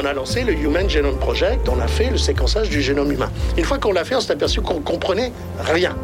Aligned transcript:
On 0.00 0.04
a 0.04 0.12
lancé 0.12 0.44
le 0.44 0.52
Human 0.52 0.88
Genome 0.88 1.16
Project, 1.16 1.68
on 1.68 1.80
a 1.80 1.88
fait 1.88 2.08
le 2.08 2.18
séquençage 2.18 2.70
du 2.70 2.80
génome 2.80 3.10
humain. 3.10 3.30
Une 3.56 3.64
fois 3.64 3.78
qu'on 3.78 3.90
l'a 3.90 4.04
fait, 4.04 4.14
on 4.14 4.20
s'est 4.20 4.32
aperçu 4.32 4.60
qu'on 4.60 4.80
comprenait 4.80 5.32
rien. 5.58 5.96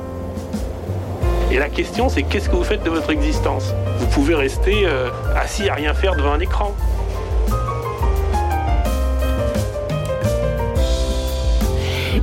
Et 1.52 1.58
la 1.58 1.68
question, 1.68 2.08
c'est 2.08 2.24
qu'est-ce 2.24 2.48
que 2.48 2.56
vous 2.56 2.64
faites 2.64 2.82
de 2.82 2.90
votre 2.90 3.10
existence? 3.10 3.72
Vous 4.00 4.08
pouvez 4.08 4.34
rester 4.34 4.84
euh, 4.84 5.10
assis 5.36 5.68
à 5.68 5.74
rien 5.74 5.94
faire 5.94 6.16
devant 6.16 6.32
un 6.32 6.40
écran. 6.40 6.74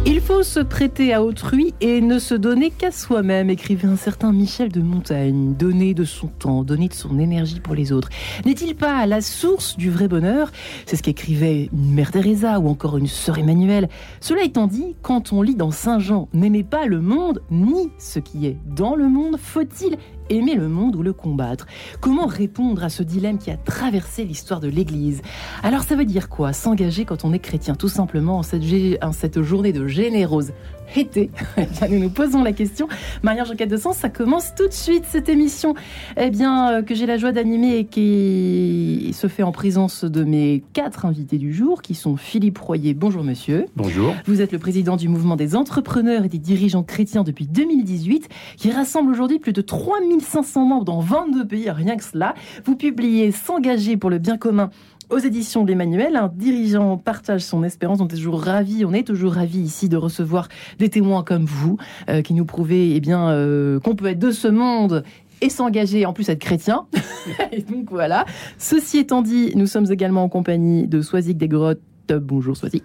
Il 0.03 0.19
faut 0.19 0.41
se 0.41 0.59
prêter 0.59 1.13
à 1.13 1.23
autrui 1.23 1.75
et 1.79 2.01
ne 2.01 2.17
se 2.17 2.33
donner 2.33 2.71
qu'à 2.71 2.91
soi-même, 2.91 3.51
écrivait 3.51 3.87
un 3.87 3.95
certain 3.95 4.31
Michel 4.31 4.71
de 4.71 4.81
Montaigne. 4.81 5.53
Donner 5.53 5.93
de 5.93 6.05
son 6.05 6.25
temps, 6.27 6.63
donner 6.63 6.87
de 6.87 6.93
son 6.95 7.19
énergie 7.19 7.59
pour 7.59 7.75
les 7.75 7.91
autres. 7.91 8.09
N'est-il 8.43 8.75
pas 8.75 9.05
la 9.05 9.21
source 9.21 9.77
du 9.77 9.91
vrai 9.91 10.07
bonheur? 10.07 10.51
C'est 10.87 10.95
ce 10.95 11.03
qu'écrivait 11.03 11.69
une 11.71 11.93
mère 11.93 12.11
Teresa 12.11 12.59
ou 12.59 12.67
encore 12.67 12.97
une 12.97 13.05
sœur 13.05 13.37
Emmanuelle. 13.37 13.89
Cela 14.21 14.43
étant 14.43 14.65
dit, 14.65 14.95
quand 15.03 15.33
on 15.33 15.43
lit 15.43 15.55
dans 15.55 15.71
Saint 15.71 15.99
Jean, 15.99 16.29
n'aimez 16.33 16.63
pas 16.63 16.87
le 16.87 16.99
monde 16.99 17.43
ni 17.51 17.91
ce 17.99 18.17
qui 18.17 18.47
est 18.47 18.57
dans 18.65 18.95
le 18.95 19.07
monde, 19.07 19.37
faut-il 19.37 19.97
aimer 20.31 20.55
le 20.55 20.67
monde 20.67 20.95
ou 20.95 21.03
le 21.03 21.13
combattre. 21.13 21.67
Comment 21.99 22.25
répondre 22.25 22.83
à 22.83 22.89
ce 22.89 23.03
dilemme 23.03 23.37
qui 23.37 23.51
a 23.51 23.57
traversé 23.57 24.23
l'histoire 24.23 24.59
de 24.59 24.67
l'Église? 24.67 25.21
Alors 25.63 25.83
ça 25.83 25.95
veut 25.95 26.05
dire 26.05 26.29
quoi? 26.29 26.53
S'engager 26.53 27.05
quand 27.05 27.25
on 27.25 27.33
est 27.33 27.39
chrétien, 27.39 27.75
tout 27.75 27.89
simplement 27.89 28.37
en 28.39 28.43
cette, 28.43 29.41
journée 29.41 29.73
de 29.73 29.87
générose? 29.87 30.53
Été 30.95 31.29
Eh 31.57 31.65
bien, 31.65 31.87
Nous 31.89 31.99
nous 31.99 32.09
posons 32.09 32.43
la 32.43 32.53
question. 32.53 32.87
Marie-Ange 33.23 33.51
Enquête 33.51 33.69
de 33.69 33.77
Sens, 33.77 33.97
ça 33.97 34.09
commence 34.09 34.53
tout 34.55 34.67
de 34.67 34.73
suite 34.73 35.05
cette 35.07 35.29
émission 35.29 35.73
eh 36.17 36.29
bien, 36.29 36.71
euh, 36.71 36.81
que 36.81 36.95
j'ai 36.95 37.05
la 37.05 37.17
joie 37.17 37.31
d'animer 37.31 37.77
et 37.77 37.85
qui 37.85 39.11
se 39.13 39.27
fait 39.27 39.43
en 39.43 39.51
présence 39.51 40.03
de 40.03 40.23
mes 40.23 40.63
quatre 40.73 41.05
invités 41.05 41.37
du 41.37 41.53
jour, 41.53 41.81
qui 41.81 41.95
sont 41.95 42.17
Philippe 42.17 42.57
Royer. 42.57 42.93
Bonjour 42.93 43.23
monsieur. 43.23 43.65
Bonjour. 43.75 44.13
Vous 44.25 44.41
êtes 44.41 44.51
le 44.51 44.59
président 44.59 44.97
du 44.97 45.07
mouvement 45.07 45.35
des 45.35 45.55
entrepreneurs 45.55 46.23
et 46.23 46.29
des 46.29 46.39
dirigeants 46.39 46.83
chrétiens 46.83 47.23
depuis 47.23 47.47
2018, 47.47 48.29
qui 48.57 48.71
rassemble 48.71 49.11
aujourd'hui 49.11 49.39
plus 49.39 49.53
de 49.53 49.61
3500 49.61 50.65
membres 50.65 50.85
dans 50.85 50.99
22 50.99 51.45
pays, 51.45 51.69
rien 51.69 51.95
que 51.95 52.03
cela. 52.03 52.35
Vous 52.65 52.75
publiez 52.75 53.31
S'engager 53.31 53.97
pour 53.97 54.09
le 54.09 54.17
bien 54.17 54.37
commun 54.37 54.69
aux 55.11 55.19
éditions 55.19 55.63
de 55.63 55.69
l'Emmanuel. 55.69 56.15
Un 56.15 56.31
dirigeant 56.33 56.97
partage 56.97 57.41
son 57.41 57.63
espérance. 57.63 57.99
On 58.01 58.05
est 58.05 58.09
toujours 58.09 58.41
ravis, 58.41 58.85
on 58.85 58.93
est 58.93 59.05
toujours 59.05 59.33
ravis 59.33 59.59
ici 59.59 59.89
de 59.89 59.97
recevoir 59.97 60.47
des 60.79 60.89
témoins 60.89 61.23
comme 61.23 61.45
vous, 61.45 61.77
euh, 62.09 62.21
qui 62.21 62.33
nous 62.33 62.45
prouvez 62.45 62.95
eh 62.95 62.99
bien, 62.99 63.29
euh, 63.29 63.79
qu'on 63.79 63.95
peut 63.95 64.07
être 64.07 64.19
de 64.19 64.31
ce 64.31 64.47
monde 64.47 65.03
et 65.41 65.49
s'engager, 65.49 66.05
en 66.05 66.13
plus 66.13 66.29
être 66.29 66.39
chrétien. 66.39 66.85
et 67.51 67.61
donc 67.61 67.89
voilà. 67.89 68.25
Ceci 68.57 68.99
étant 68.99 69.21
dit, 69.21 69.51
nous 69.55 69.67
sommes 69.67 69.91
également 69.91 70.23
en 70.23 70.29
compagnie 70.29 70.87
de 70.87 71.01
Soisic 71.01 71.37
des 71.37 71.47
Grottes. 71.47 71.79
Bonjour 72.09 72.57
Soisic. 72.57 72.83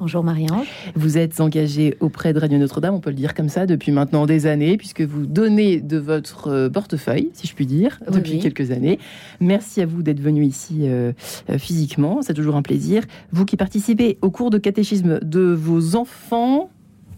Bonjour 0.00 0.24
Marie-Ange. 0.24 0.66
Vous 0.96 1.18
êtes 1.18 1.40
engagé 1.40 1.96
auprès 2.00 2.32
de 2.32 2.40
Radio 2.40 2.58
Notre-Dame, 2.58 2.94
on 2.94 3.00
peut 3.00 3.10
le 3.10 3.16
dire 3.16 3.32
comme 3.32 3.48
ça, 3.48 3.64
depuis 3.64 3.92
maintenant 3.92 4.26
des 4.26 4.46
années, 4.46 4.76
puisque 4.76 5.02
vous 5.02 5.24
donnez 5.24 5.80
de 5.80 5.98
votre 5.98 6.48
euh, 6.48 6.68
portefeuille, 6.68 7.30
si 7.32 7.46
je 7.46 7.54
puis 7.54 7.64
dire, 7.64 8.00
Oui, 8.08 8.16
depuis 8.16 8.32
oui. 8.32 8.38
quelques 8.40 8.72
années. 8.72 8.98
Merci 9.38 9.82
à 9.82 9.86
vous 9.86 10.02
d'être 10.02 10.18
venu 10.18 10.44
ici 10.44 10.80
euh, 10.82 11.12
euh, 11.48 11.58
physiquement, 11.58 12.22
c'est 12.22 12.34
toujours 12.34 12.56
un 12.56 12.62
plaisir. 12.62 13.04
Vous 13.30 13.44
qui 13.44 13.56
participez 13.56 14.18
au 14.20 14.32
cours 14.32 14.50
de 14.50 14.58
catéchisme 14.58 15.20
de 15.20 15.54
vos 15.54 15.94
enfants, 15.94 16.70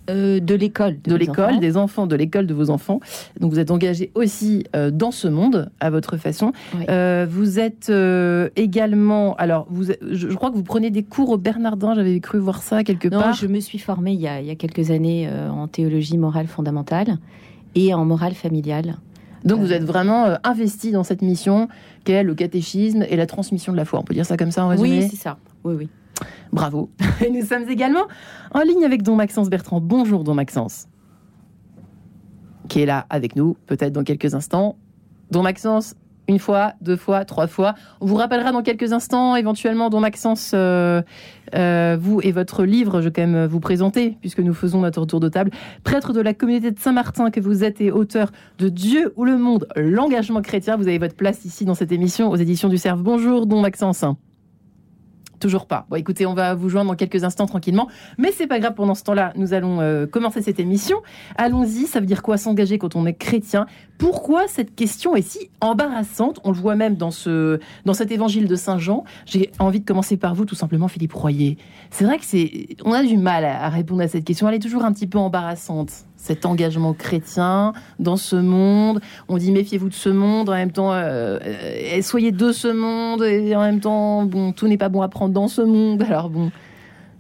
Euh, 0.08 0.40
de 0.40 0.54
l'école. 0.54 1.00
de 1.02 1.14
l'école, 1.16 1.58
des 1.58 1.76
enfants 1.76 2.06
de 2.06 2.14
l'école 2.16 2.46
de 2.46 2.54
vos 2.54 2.70
enfants. 2.70 3.00
Donc 3.40 3.52
vous 3.52 3.58
êtes 3.58 3.70
engagé 3.70 4.10
aussi 4.14 4.64
euh, 4.74 4.90
dans 4.90 5.10
ce 5.10 5.26
monde 5.28 5.70
à 5.80 5.90
votre 5.90 6.16
façon. 6.16 6.52
Oui. 6.78 6.84
Euh, 6.88 7.26
vous 7.28 7.58
êtes 7.58 7.90
également, 8.56 9.34
alors 9.36 9.66
vous, 9.70 9.84
je, 9.84 9.92
je 10.28 10.34
crois 10.34 10.50
que 10.50 10.56
vous 10.56 10.62
prenez 10.62 10.90
des 10.90 11.02
cours 11.02 11.30
au 11.30 11.38
Bernardin. 11.38 11.94
J'avais 11.94 12.20
cru 12.20 12.38
voir 12.38 12.62
ça 12.62 12.84
quelque 12.84 13.08
Non, 13.08 13.20
part. 13.20 13.34
je 13.34 13.46
me 13.46 13.60
suis 13.60 13.78
formée 13.78 14.12
il 14.12 14.20
y 14.20 14.28
a, 14.28 14.40
il 14.40 14.46
y 14.46 14.50
a 14.50 14.54
quelques 14.54 14.90
années 14.90 15.28
en 15.50 15.66
théologie 15.68 16.18
morale 16.18 16.46
fondamentale 16.46 17.18
et 17.74 17.92
en 17.94 18.04
morale 18.04 18.34
familiale. 18.34 18.96
Donc 19.44 19.60
vous 19.60 19.72
êtes 19.72 19.84
vraiment 19.84 20.36
investi 20.44 20.90
dans 20.92 21.04
cette 21.04 21.22
mission 21.22 21.68
qu'est 22.04 22.22
le 22.22 22.34
catéchisme 22.34 23.04
et 23.08 23.16
la 23.16 23.26
transmission 23.26 23.72
de 23.72 23.76
la 23.76 23.84
foi. 23.84 24.00
On 24.00 24.02
peut 24.02 24.14
dire 24.14 24.26
ça 24.26 24.36
comme 24.36 24.50
ça 24.50 24.64
en 24.64 24.68
résumé? 24.68 25.00
Oui, 25.00 25.08
c'est 25.10 25.16
ça. 25.16 25.38
Oui, 25.64 25.74
oui. 25.78 25.88
Bravo. 26.53 26.91
Et 27.25 27.31
nous 27.31 27.44
sommes 27.44 27.69
également 27.69 28.06
en 28.53 28.60
ligne 28.60 28.84
avec 28.84 29.03
Don 29.03 29.16
Maxence 29.16 29.50
Bertrand. 29.50 29.81
Bonjour 29.81 30.25
Don 30.25 30.34
Maxence. 30.34 30.88
Qui 32.69 32.82
est 32.82 32.87
là 32.87 33.06
avec 33.10 33.37
nous, 33.37 33.56
peut-être 33.66 33.93
dans 33.93 34.04
quelques 34.04 34.34
instants. 34.34 34.77
Don 35.31 35.43
Maxence, 35.43 35.94
une 36.28 36.38
fois, 36.38 36.72
deux 36.81 36.97
fois, 36.97 37.25
trois 37.25 37.47
fois. 37.47 37.75
On 38.00 38.06
vous 38.06 38.16
rappellera 38.16 38.53
dans 38.53 38.62
quelques 38.62 38.93
instants, 38.93 39.37
éventuellement, 39.37 39.91
Don 39.91 40.00
Maxence, 40.00 40.53
euh, 40.54 41.03
euh, 41.54 41.97
vous 42.00 42.21
et 42.22 42.33
votre 42.33 42.65
livre, 42.65 43.00
je 43.00 43.06
vais 43.06 43.12
quand 43.12 43.27
même 43.27 43.47
vous 43.47 43.60
présenter, 43.60 44.16
puisque 44.21 44.41
nous 44.41 44.54
faisons 44.54 44.81
notre 44.81 45.04
tour 45.06 45.21
de 45.21 45.28
table. 45.28 45.50
Prêtre 45.84 46.12
de 46.12 46.21
la 46.21 46.34
communauté 46.34 46.72
de 46.72 46.78
Saint-Martin 46.78 47.31
que 47.31 47.41
vous 47.41 47.62
êtes 47.62 47.81
et 47.81 47.93
auteur 47.93 48.33
de 48.59 48.69
Dieu 48.69 49.12
ou 49.16 49.25
le 49.25 49.38
monde, 49.38 49.69
l'engagement 49.77 50.43
chrétien. 50.43 50.77
Vous 50.77 50.88
avez 50.88 50.98
votre 50.98 51.15
place 51.15 51.44
ici 51.44 51.65
dans 51.65 51.75
cette 51.75 51.93
émission 51.93 52.31
aux 52.31 52.37
éditions 52.37 52.69
du 52.69 52.78
Cerf. 52.78 52.97
Bonjour 52.97 53.47
Don 53.47 53.60
Maxence. 53.60 54.04
Toujours 55.46 55.66
pas. 55.66 55.86
Bon, 55.88 55.94
écoutez, 55.94 56.26
on 56.26 56.34
va 56.34 56.56
vous 56.56 56.68
joindre 56.68 56.90
dans 56.90 56.96
quelques 56.96 57.22
instants 57.22 57.46
tranquillement. 57.46 57.86
Mais 58.18 58.32
c'est 58.32 58.48
pas 58.48 58.58
grave, 58.58 58.74
pendant 58.74 58.96
ce 58.96 59.04
temps-là, 59.04 59.32
nous 59.36 59.54
allons 59.54 59.80
euh, 59.80 60.04
commencer 60.04 60.42
cette 60.42 60.58
émission. 60.58 60.96
Allons-y, 61.36 61.86
ça 61.86 62.00
veut 62.00 62.06
dire 62.06 62.24
quoi 62.24 62.36
s'engager 62.36 62.78
quand 62.78 62.96
on 62.96 63.06
est 63.06 63.14
chrétien? 63.14 63.66
Pourquoi 63.96 64.48
cette 64.48 64.74
question 64.74 65.14
est 65.14 65.22
si 65.22 65.48
embarrassante? 65.60 66.40
On 66.42 66.50
le 66.50 66.56
voit 66.56 66.74
même 66.74 66.96
dans, 66.96 67.12
ce, 67.12 67.60
dans 67.84 67.94
cet 67.94 68.10
évangile 68.10 68.48
de 68.48 68.56
Saint 68.56 68.78
Jean. 68.78 69.04
J'ai 69.24 69.52
envie 69.60 69.78
de 69.78 69.84
commencer 69.84 70.16
par 70.16 70.34
vous, 70.34 70.46
tout 70.46 70.56
simplement, 70.56 70.88
Philippe 70.88 71.12
Royer. 71.12 71.58
C'est 71.90 72.04
vrai 72.04 72.18
que 72.18 72.24
c'est, 72.24 72.66
on 72.84 72.92
a 72.92 73.04
du 73.04 73.16
mal 73.16 73.44
à, 73.44 73.66
à 73.66 73.68
répondre 73.68 74.02
à 74.02 74.08
cette 74.08 74.24
question. 74.24 74.48
Elle 74.48 74.56
est 74.56 74.58
toujours 74.58 74.84
un 74.84 74.92
petit 74.92 75.06
peu 75.06 75.18
embarrassante. 75.18 75.92
Cet 76.16 76.47
engagement 76.47 76.93
chrétien 76.93 77.72
dans 77.99 78.16
ce 78.16 78.37
monde. 78.37 79.00
On 79.28 79.37
dit 79.37 79.53
méfiez-vous 79.53 79.88
de 79.88 79.94
ce 79.94 80.09
monde. 80.09 80.49
En 80.49 80.54
même 80.54 80.72
temps, 80.72 80.93
euh, 80.93 81.38
euh, 81.44 82.03
soyez 82.03 82.32
de 82.32 82.53
ce 82.53 82.69
monde. 82.69 83.22
Et 83.22 83.54
en 83.54 83.60
même 83.60 83.81
temps, 83.81 84.25
bon, 84.25 84.53
tout 84.53 84.66
n'est 84.66 84.78
pas 84.78 84.88
bon 84.88 85.03
à 85.03 85.09
prendre 85.09 85.34
dans 85.34 85.49
ce 85.49 85.62
monde. 85.62 86.03
Alors 86.03 86.31
bon. 86.31 86.50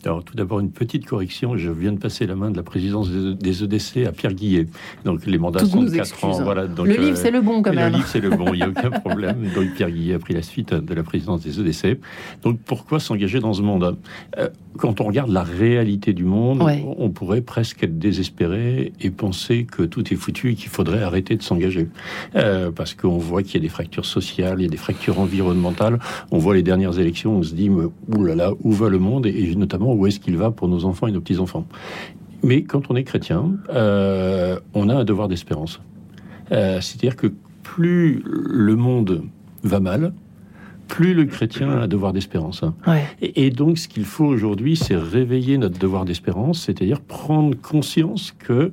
Alors, 0.06 0.22
tout 0.22 0.36
d'abord, 0.36 0.60
une 0.60 0.70
petite 0.70 1.04
correction. 1.04 1.56
Je 1.56 1.68
viens 1.68 1.90
de 1.90 1.98
passer 1.98 2.26
la 2.28 2.36
main 2.36 2.52
de 2.52 2.56
la 2.56 2.62
présidence 2.62 3.10
des 3.10 3.64
EDC 3.64 4.06
à 4.06 4.12
Pierre 4.12 4.34
Guillet. 4.34 4.68
Donc, 5.04 5.26
les 5.26 5.36
mandats 5.36 5.64
sont 5.64 5.82
de 5.82 5.90
4 5.90 5.98
excuses, 5.98 6.24
ans. 6.24 6.38
hein. 6.38 6.44
Voilà, 6.44 6.66
donc, 6.68 6.86
le 6.86 6.94
euh, 6.94 7.02
livre, 7.06 7.16
c'est 7.16 7.32
le 7.32 7.40
bon 7.40 7.60
quand 7.60 7.74
même. 7.74 7.90
Le 7.90 7.96
livre, 7.98 8.06
c'est 8.08 8.20
le 8.20 8.30
bon, 8.30 8.46
il 8.54 8.58
n'y 8.58 8.62
a 8.62 8.68
aucun 8.68 8.90
problème. 9.00 9.48
Donc, 9.52 9.74
Pierre 9.74 9.90
Guillet 9.90 10.14
a 10.14 10.18
pris 10.20 10.32
la 10.32 10.42
suite 10.42 10.72
de 10.72 10.94
la 10.94 11.02
présidence 11.02 11.40
des 11.42 11.58
EDC. 11.60 11.98
Donc, 12.44 12.60
pourquoi 12.64 13.00
s'engager 13.00 13.40
dans 13.40 13.52
ce 13.52 13.62
monde 13.62 13.96
Euh, 14.38 14.48
Quand 14.78 15.00
on 15.00 15.04
regarde 15.04 15.30
la 15.30 15.42
réalité 15.42 16.12
du 16.12 16.24
monde, 16.24 16.62
Ouais. 16.62 16.84
on 16.98 17.10
pourrait 17.10 17.40
presque 17.40 17.82
être 17.82 17.98
désespéré 17.98 18.92
et 19.00 19.10
penser 19.10 19.64
que 19.64 19.82
tout 19.82 20.12
est 20.12 20.16
foutu 20.16 20.52
et 20.52 20.54
qu'il 20.54 20.68
faudrait 20.68 21.02
arrêter 21.02 21.34
de 21.34 21.42
s'engager. 21.42 21.88
Euh, 22.36 22.70
parce 22.70 22.94
qu'on 22.94 23.18
voit 23.18 23.42
qu'il 23.42 23.54
y 23.54 23.56
a 23.58 23.60
des 23.60 23.68
fractures 23.68 24.06
sociales, 24.06 24.60
il 24.60 24.62
y 24.62 24.66
a 24.66 24.70
des 24.70 24.76
fractures 24.76 25.18
environnementales. 25.18 25.98
On 26.30 26.38
voit 26.38 26.54
les 26.54 26.62
dernières 26.62 26.98
élections, 27.00 27.38
on 27.38 27.42
se 27.42 27.54
dit, 27.54 27.70
mais, 27.70 27.86
oulala, 28.16 28.52
où 28.62 28.70
va 28.70 28.88
le 28.88 28.98
monde? 29.00 29.26
Et, 29.26 29.50
et 29.50 29.56
notamment 29.56 29.95
où 29.96 30.06
est-ce 30.06 30.20
qu'il 30.20 30.36
va 30.36 30.50
pour 30.50 30.68
nos 30.68 30.84
enfants 30.84 31.06
et 31.06 31.12
nos 31.12 31.20
petits-enfants. 31.20 31.66
Mais 32.42 32.62
quand 32.62 32.90
on 32.90 32.96
est 32.96 33.04
chrétien, 33.04 33.56
euh, 33.70 34.58
on 34.74 34.88
a 34.88 34.94
un 34.94 35.04
devoir 35.04 35.28
d'espérance. 35.28 35.80
Euh, 36.52 36.80
C'est-à-dire 36.80 37.16
que 37.16 37.28
plus 37.62 38.22
le 38.24 38.76
monde 38.76 39.22
va 39.62 39.80
mal, 39.80 40.12
plus 40.86 41.14
le 41.14 41.24
chrétien 41.24 41.68
a 41.70 41.82
un 41.82 41.88
devoir 41.88 42.12
d'espérance. 42.12 42.62
Ouais. 42.86 43.02
Et, 43.20 43.46
et 43.46 43.50
donc, 43.50 43.78
ce 43.78 43.88
qu'il 43.88 44.04
faut 44.04 44.26
aujourd'hui, 44.26 44.76
c'est 44.76 44.96
réveiller 44.96 45.58
notre 45.58 45.78
devoir 45.78 46.04
d'espérance, 46.04 46.60
c'est-à-dire 46.60 47.00
prendre 47.00 47.56
conscience 47.60 48.32
que 48.38 48.72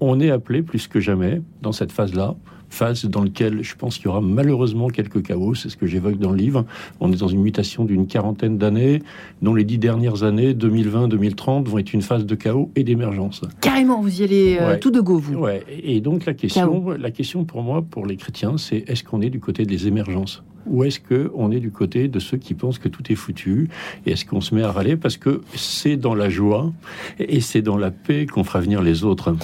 on 0.00 0.18
est 0.20 0.30
appelé 0.30 0.62
plus 0.62 0.88
que 0.88 1.00
jamais 1.00 1.42
dans 1.60 1.72
cette 1.72 1.92
phase-là, 1.92 2.34
phase 2.70 3.04
dans 3.04 3.22
laquelle 3.22 3.62
je 3.62 3.74
pense 3.74 3.96
qu'il 3.96 4.06
y 4.06 4.08
aura 4.08 4.20
malheureusement 4.20 4.88
quelques 4.88 5.22
chaos, 5.22 5.54
c'est 5.54 5.68
ce 5.68 5.76
que 5.76 5.86
j'évoque 5.86 6.18
dans 6.18 6.30
le 6.30 6.36
livre. 6.38 6.64
On 7.00 7.12
est 7.12 7.16
dans 7.20 7.28
une 7.28 7.42
mutation 7.42 7.84
d'une 7.84 8.06
quarantaine 8.06 8.56
d'années, 8.58 9.02
dont 9.42 9.54
les 9.54 9.64
dix 9.64 9.78
dernières 9.78 10.22
années, 10.22 10.54
2020-2030, 10.54 11.64
vont 11.66 11.78
être 11.78 11.92
une 11.92 12.02
phase 12.02 12.24
de 12.26 12.34
chaos 12.34 12.70
et 12.76 12.84
d'émergence. 12.84 13.42
Carrément, 13.60 14.00
vous 14.00 14.20
y 14.20 14.24
allez 14.24 14.56
euh, 14.60 14.68
Ouais. 14.70 14.78
tout 14.78 14.90
de 14.90 15.00
go, 15.00 15.18
vous. 15.18 15.34
Ouais. 15.34 15.64
Et 15.82 16.00
donc 16.00 16.24
la 16.26 16.34
question, 16.34 16.90
la 16.90 17.10
question 17.10 17.44
pour 17.44 17.62
moi, 17.62 17.82
pour 17.82 18.06
les 18.06 18.16
chrétiens, 18.16 18.56
c'est 18.56 18.84
est-ce 18.88 19.02
qu'on 19.04 19.20
est 19.20 19.30
du 19.30 19.40
côté 19.40 19.64
des 19.66 19.86
émergences? 19.88 20.42
Ou 20.66 20.84
est-ce 20.84 21.00
qu'on 21.00 21.50
est 21.50 21.58
du 21.58 21.70
côté 21.70 22.06
de 22.06 22.18
ceux 22.18 22.36
qui 22.36 22.52
pensent 22.54 22.78
que 22.78 22.88
tout 22.88 23.10
est 23.10 23.14
foutu? 23.16 23.68
Et 24.06 24.12
est-ce 24.12 24.24
qu'on 24.26 24.42
se 24.42 24.54
met 24.54 24.62
à 24.62 24.70
râler? 24.70 24.96
Parce 24.96 25.16
que 25.16 25.40
c'est 25.54 25.96
dans 25.96 26.14
la 26.14 26.28
joie 26.28 26.70
et 27.18 27.40
c'est 27.40 27.62
dans 27.62 27.78
la 27.78 27.90
paix 27.90 28.26
qu'on 28.26 28.44
fera 28.44 28.60
venir 28.60 28.82
les 28.82 29.02
autres 29.02 29.34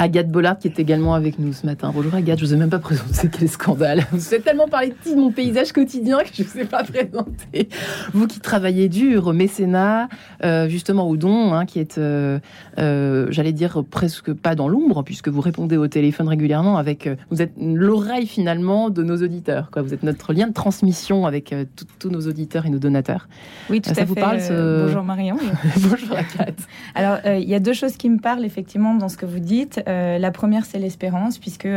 Agathe 0.00 0.30
Bollard 0.30 0.58
qui 0.58 0.66
est 0.66 0.78
également 0.78 1.12
avec 1.12 1.38
nous 1.38 1.52
ce 1.52 1.66
matin. 1.66 1.92
Bonjour 1.94 2.14
Agathe, 2.14 2.38
je 2.38 2.46
vous 2.46 2.54
ai 2.54 2.56
même 2.56 2.70
pas 2.70 2.78
présenté, 2.78 3.28
quel 3.38 3.50
scandale. 3.50 4.06
Vous 4.12 4.32
avez 4.32 4.42
tellement 4.42 4.66
parlé 4.66 4.94
de 5.04 5.14
mon 5.14 5.30
paysage 5.30 5.72
quotidien 5.72 6.20
que 6.20 6.30
je 6.32 6.42
ne 6.42 6.48
vous 6.48 6.58
ai 6.60 6.64
pas 6.64 6.84
présenté. 6.84 7.68
Vous 8.14 8.26
qui 8.26 8.40
travaillez 8.40 8.88
dur 8.88 9.26
au 9.26 9.34
mécénat, 9.34 10.08
euh, 10.42 10.70
justement 10.70 11.06
au 11.06 11.18
don, 11.18 11.52
hein, 11.52 11.66
qui 11.66 11.80
est, 11.80 11.98
euh, 11.98 12.38
euh, 12.78 13.26
j'allais 13.28 13.52
dire, 13.52 13.84
presque 13.90 14.32
pas 14.32 14.54
dans 14.54 14.68
l'ombre, 14.68 15.02
puisque 15.02 15.28
vous 15.28 15.42
répondez 15.42 15.76
au 15.76 15.86
téléphone 15.86 16.28
régulièrement 16.28 16.78
avec... 16.78 17.06
vous 17.30 17.42
êtes 17.42 17.52
l'oreille 17.60 18.26
finalement 18.26 18.88
de 18.88 19.02
nos 19.02 19.18
auditeurs. 19.18 19.70
Quoi. 19.70 19.82
Vous 19.82 19.92
êtes 19.92 20.02
notre 20.02 20.32
lien 20.32 20.46
de 20.46 20.54
transmission 20.54 21.26
avec 21.26 21.54
tous 21.98 22.08
nos 22.08 22.26
auditeurs 22.26 22.64
et 22.64 22.70
nos 22.70 22.78
donateurs. 22.78 23.28
Oui, 23.68 23.82
tout 23.82 23.92
ça 23.92 24.00
à 24.00 24.04
vous 24.06 24.14
fait. 24.14 24.20
Parle, 24.22 24.40
ce... 24.40 24.86
Bonjour 24.86 25.04
Marion. 25.04 25.36
Bonjour 25.76 26.16
Agathe. 26.16 26.60
Alors, 26.94 27.18
il 27.26 27.46
y 27.46 27.54
a 27.54 27.60
deux 27.60 27.74
choses 27.74 27.98
qui 27.98 28.08
me 28.08 28.18
parlent 28.18 28.46
effectivement 28.46 28.94
dans 28.94 29.10
ce 29.10 29.18
que 29.18 29.26
vous 29.26 29.40
dites. 29.40 29.78
Euh, 29.90 30.18
la 30.18 30.30
première, 30.30 30.64
c'est 30.64 30.78
l'espérance, 30.78 31.38
puisque 31.38 31.68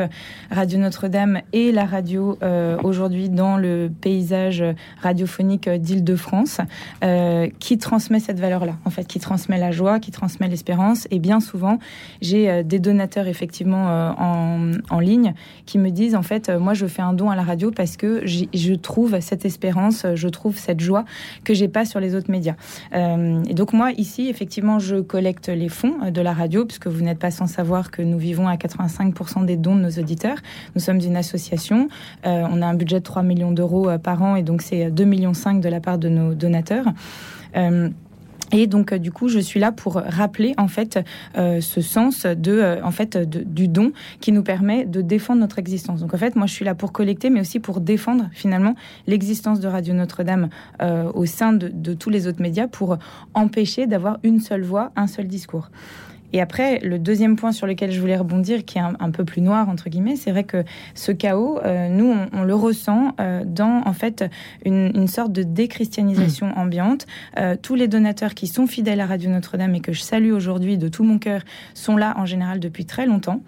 Radio 0.52 0.80
Notre-Dame 0.80 1.42
est 1.52 1.74
la 1.74 1.86
radio 1.86 2.38
euh, 2.44 2.78
aujourd'hui 2.84 3.30
dans 3.30 3.58
le 3.58 3.92
paysage 4.02 4.64
radiophonique 5.02 5.68
d'Île-de-France, 5.70 6.60
euh, 7.04 7.50
qui 7.60 7.78
transmet 7.78 8.20
cette 8.20 8.40
valeur-là, 8.40 8.78
en 8.86 8.90
fait, 8.90 9.06
qui 9.06 9.20
transmet 9.20 9.58
la 9.58 9.72
joie, 9.72 10.00
qui 10.00 10.12
transmet 10.12 10.48
l'espérance. 10.48 11.08
Et 11.12 11.20
bien 11.20 11.40
souvent, 11.40 11.80
j'ai 12.22 12.64
des 12.64 12.80
donateurs 12.80 13.28
effectivement 13.28 14.14
en, 14.18 15.00
ligne 15.00 15.34
qui 15.66 15.80
me 15.80 15.90
disent, 15.90 16.16
en 16.16 16.22
fait, 16.22 16.50
moi, 16.50 16.74
je 16.74 16.86
fais 16.86 17.02
un 17.02 17.14
don 17.14 17.30
à 17.30 17.36
la 17.36 17.44
radio 17.44 17.72
parce 17.72 17.98
que 17.98 18.22
je 18.26 18.74
trouve 18.76 19.20
cette 19.20 19.44
espérance, 19.44 20.06
je 20.14 20.28
trouve 20.28 20.58
cette 20.58 20.80
joie 20.80 21.04
que 21.44 21.54
j'ai 21.54 21.68
pas 21.68 21.86
sur 21.86 22.00
les 22.00 22.16
autres 22.16 22.32
médias. 22.32 22.56
et 22.94 23.54
donc 23.54 23.74
moi, 23.74 23.92
ici, 23.92 24.30
effectivement, 24.30 24.80
je 24.80 24.98
collecte 24.98 25.50
les 25.50 25.70
fonds 25.70 26.12
de 26.12 26.22
la 26.22 26.34
radio, 26.34 26.66
puisque 26.66 26.88
vous 26.88 27.02
n'êtes 27.02 27.20
pas 27.20 27.32
sans 27.32 27.48
savoir 27.48 27.92
que 27.92 28.03
nous 28.04 28.18
vivons 28.18 28.48
à 28.48 28.56
85% 28.56 29.46
des 29.46 29.58
dons 29.58 29.76
de 29.76 29.82
nos 29.82 29.92
auditeurs. 29.92 30.38
Nous 30.76 30.82
sommes 30.82 31.00
une 31.00 31.16
association. 31.16 31.90
Euh, 32.26 32.46
on 32.50 32.62
a 32.62 32.68
un 32.68 32.74
budget 32.74 33.00
de 33.00 33.04
3 33.04 33.24
millions 33.24 33.52
d'euros 33.52 33.90
euh, 33.90 33.98
par 33.98 34.22
an 34.22 34.36
et 34.36 34.44
donc 34.44 34.62
c'est 34.62 34.90
2,5 34.90 35.06
millions 35.06 35.32
de 35.32 35.70
la 35.70 35.80
part 35.80 35.98
de 35.98 36.10
nos 36.10 36.34
donateurs. 36.34 36.86
Euh, 37.56 37.90
et 38.52 38.68
donc, 38.68 38.94
du 38.94 39.12
coup, 39.12 39.30
je 39.30 39.40
suis 39.40 39.60
là 39.60 39.72
pour 39.72 39.96
rappeler 39.96 40.54
en 40.58 40.68
fait 40.68 41.00
ce 41.36 41.82
sens 41.82 42.28
de, 42.28 42.78
en 42.84 42.92
fait, 42.92 43.18
du 43.18 43.68
don 43.68 43.94
qui 44.20 44.32
nous 44.32 44.44
permet 44.44 44.86
de 44.86 45.02
défendre 45.02 45.40
notre 45.40 45.58
existence. 45.58 46.02
Donc, 46.02 46.14
en 46.14 46.18
fait, 46.20 46.36
moi, 46.36 46.46
je 46.46 46.54
suis 46.54 46.66
là 46.66 46.76
pour 46.76 46.92
collecter, 46.92 47.32
mais 47.32 47.40
aussi 47.40 47.60
pour 47.60 47.82
défendre 47.82 48.30
finalement 48.32 48.76
l'existence 49.08 49.60
de 49.60 49.68
Radio 49.68 49.96
Notre-Dame 49.96 50.50
au 51.16 51.26
sein 51.26 51.54
de, 51.54 51.94
tous 51.96 52.12
les 52.12 52.28
autres 52.28 52.44
médias, 52.44 52.68
pour 52.68 53.00
empêcher 53.34 53.88
d'avoir 53.88 54.20
une 54.22 54.40
seule 54.40 54.62
voix, 54.62 54.92
un 54.96 55.08
seul 55.08 55.26
discours. 55.26 55.72
Et 56.34 56.42
après, 56.42 56.80
le 56.80 56.98
deuxième 56.98 57.36
point 57.36 57.52
sur 57.52 57.68
lequel 57.68 57.92
je 57.92 58.02
voulais 58.02 58.18
rebondir, 58.18 58.66
qui 58.66 58.80
est 58.80 58.82
un, 58.82 59.12
peu 59.12 59.24
plus 59.24 59.42
noir 59.42 59.70
entre 59.70 59.90
guillemets, 59.90 60.16
c'est 60.16 60.32
vrai 60.32 60.44
que 60.44 60.64
ce 60.96 61.12
chaos, 61.12 61.60
euh, 61.64 61.90
nous, 61.90 62.12
on, 62.34 62.42
le 62.42 62.56
ressent 62.56 63.14
euh, 63.20 63.44
dans 63.46 63.84
en 63.86 63.94
fait 63.94 64.26
une, 64.66 64.92
une 64.96 65.08
sorte 65.08 65.32
de 65.32 65.44
déchristianisation 65.44 66.48
mmh. 66.48 66.60
ambiante. 66.60 67.06
Euh, 67.38 67.56
tous 67.62 67.76
les 67.76 67.88
donateurs 67.88 68.34
qui 68.34 68.48
sont 68.48 68.66
fidèles 68.66 69.00
à 69.00 69.06
Radio 69.06 69.30
Notre-Dame 69.30 69.76
et 69.76 69.80
que 69.80 69.94
je 69.94 70.02
salue 70.02 70.32
aujourd'hui 70.32 70.80
de 70.80 70.88
tout 70.88 71.04
mon 71.04 71.20
cœur 71.20 71.42
sont 71.76 71.96
là 71.98 72.16
en 72.18 72.26
général 72.26 72.60
depuis 72.60 72.86
très 72.86 73.06
longtemps. 73.06 73.42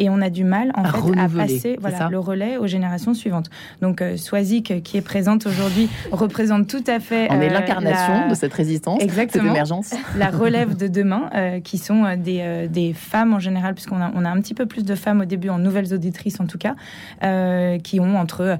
Et 0.00 0.10
on 0.10 0.20
a 0.20 0.28
du 0.28 0.42
mal 0.42 0.72
en 0.74 0.82
à 0.82 0.92
fait 0.92 1.18
à 1.20 1.28
passer 1.28 1.78
voilà, 1.80 2.08
le 2.10 2.18
relais 2.18 2.56
aux 2.56 2.66
générations 2.66 3.14
suivantes. 3.14 3.48
Donc 3.80 4.02
Swazik, 4.16 4.82
qui 4.82 4.96
est 4.96 5.02
présente 5.02 5.46
aujourd'hui, 5.46 5.88
représente 6.10 6.66
tout 6.66 6.82
à 6.88 6.98
fait. 6.98 7.28
On 7.30 7.40
est 7.40 7.48
l'incarnation 7.48 8.28
de 8.28 8.34
cette 8.34 8.52
résistance, 8.54 9.00
Exactement, 9.00 9.44
cette 9.44 9.52
émergence. 9.52 9.94
La 10.18 10.30
relève 10.30 10.76
de 10.76 10.88
demain, 10.88 11.30
qui 11.62 11.78
sont 11.78 11.91
euh, 11.92 12.16
des, 12.16 12.40
euh, 12.40 12.68
des, 12.68 12.92
femmes 12.92 13.34
en 13.34 13.38
général, 13.38 13.74
puisqu'on 13.74 14.00
a, 14.00 14.10
on 14.14 14.24
a 14.24 14.30
un 14.30 14.40
petit 14.40 14.54
peu 14.54 14.66
plus 14.66 14.84
de 14.84 14.94
femmes 14.94 15.20
au 15.20 15.24
début, 15.24 15.48
en 15.48 15.58
nouvelles 15.58 15.92
auditrices 15.94 16.40
en 16.40 16.46
tout 16.46 16.58
cas, 16.58 16.74
euh, 17.22 17.78
qui 17.78 18.00
ont 18.00 18.16
entre 18.16 18.58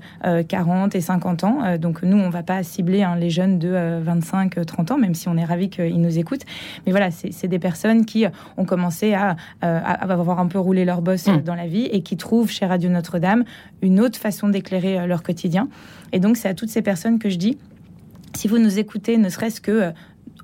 40 0.49 0.95
et 0.95 1.01
50 1.01 1.45
ans. 1.45 1.77
donc 1.79 2.03
nous, 2.03 2.17
on 2.17 2.31
va 2.31 2.43
pas 2.43 2.63
cibler 2.63 3.03
hein, 3.03 3.17
les 3.17 3.31
jeunes 3.31 3.59
de 3.59 3.75
25-30 4.05 4.93
ans, 4.93 4.99
même 4.99 5.15
si 5.15 5.29
on 5.29 5.37
est 5.37 5.45
ravis 5.45 5.69
qu'ils 5.69 6.01
nous 6.01 6.19
écoutent. 6.19 6.45
Mais 6.87 6.93
voilà, 6.93 7.11
c'est 7.11 7.49
des 7.49 7.59
personnes 7.59 8.05
qui 8.05 8.25
ont 8.57 8.65
commencé 8.65 9.15
à, 9.15 9.37
à, 9.61 10.13
avoir 10.13 10.39
un 10.39 10.47
peu 10.47 10.59
roulé 10.59 10.85
leur 10.85 11.03
boss 11.03 11.27
mmh. 11.27 11.43
dans 11.43 11.55
la 11.55 11.67
vie 11.67 11.85
et 11.85 12.03
qui 12.03 12.17
trouvent 12.17 12.51
chez 12.51 12.67
Radio 12.67 12.91
Notre-Dame 12.91 13.45
une 13.83 14.01
autre 14.01 14.19
façon 14.19 14.49
d'éclairer 14.49 15.07
leur 15.07 15.23
quotidien. 15.23 15.69
Et 16.13 16.21
donc 16.21 16.37
c'est 16.37 16.49
à 16.49 16.55
toutes 16.55 16.71
ces 16.71 16.83
personnes 16.83 17.19
que 17.19 17.29
je 17.29 17.37
dis, 17.37 17.59
si 18.35 18.49
vous 18.49 18.59
nous 18.59 18.79
écoutez, 18.79 19.19
ne 19.19 19.29
serait-ce 19.29 19.61
que 19.61 19.93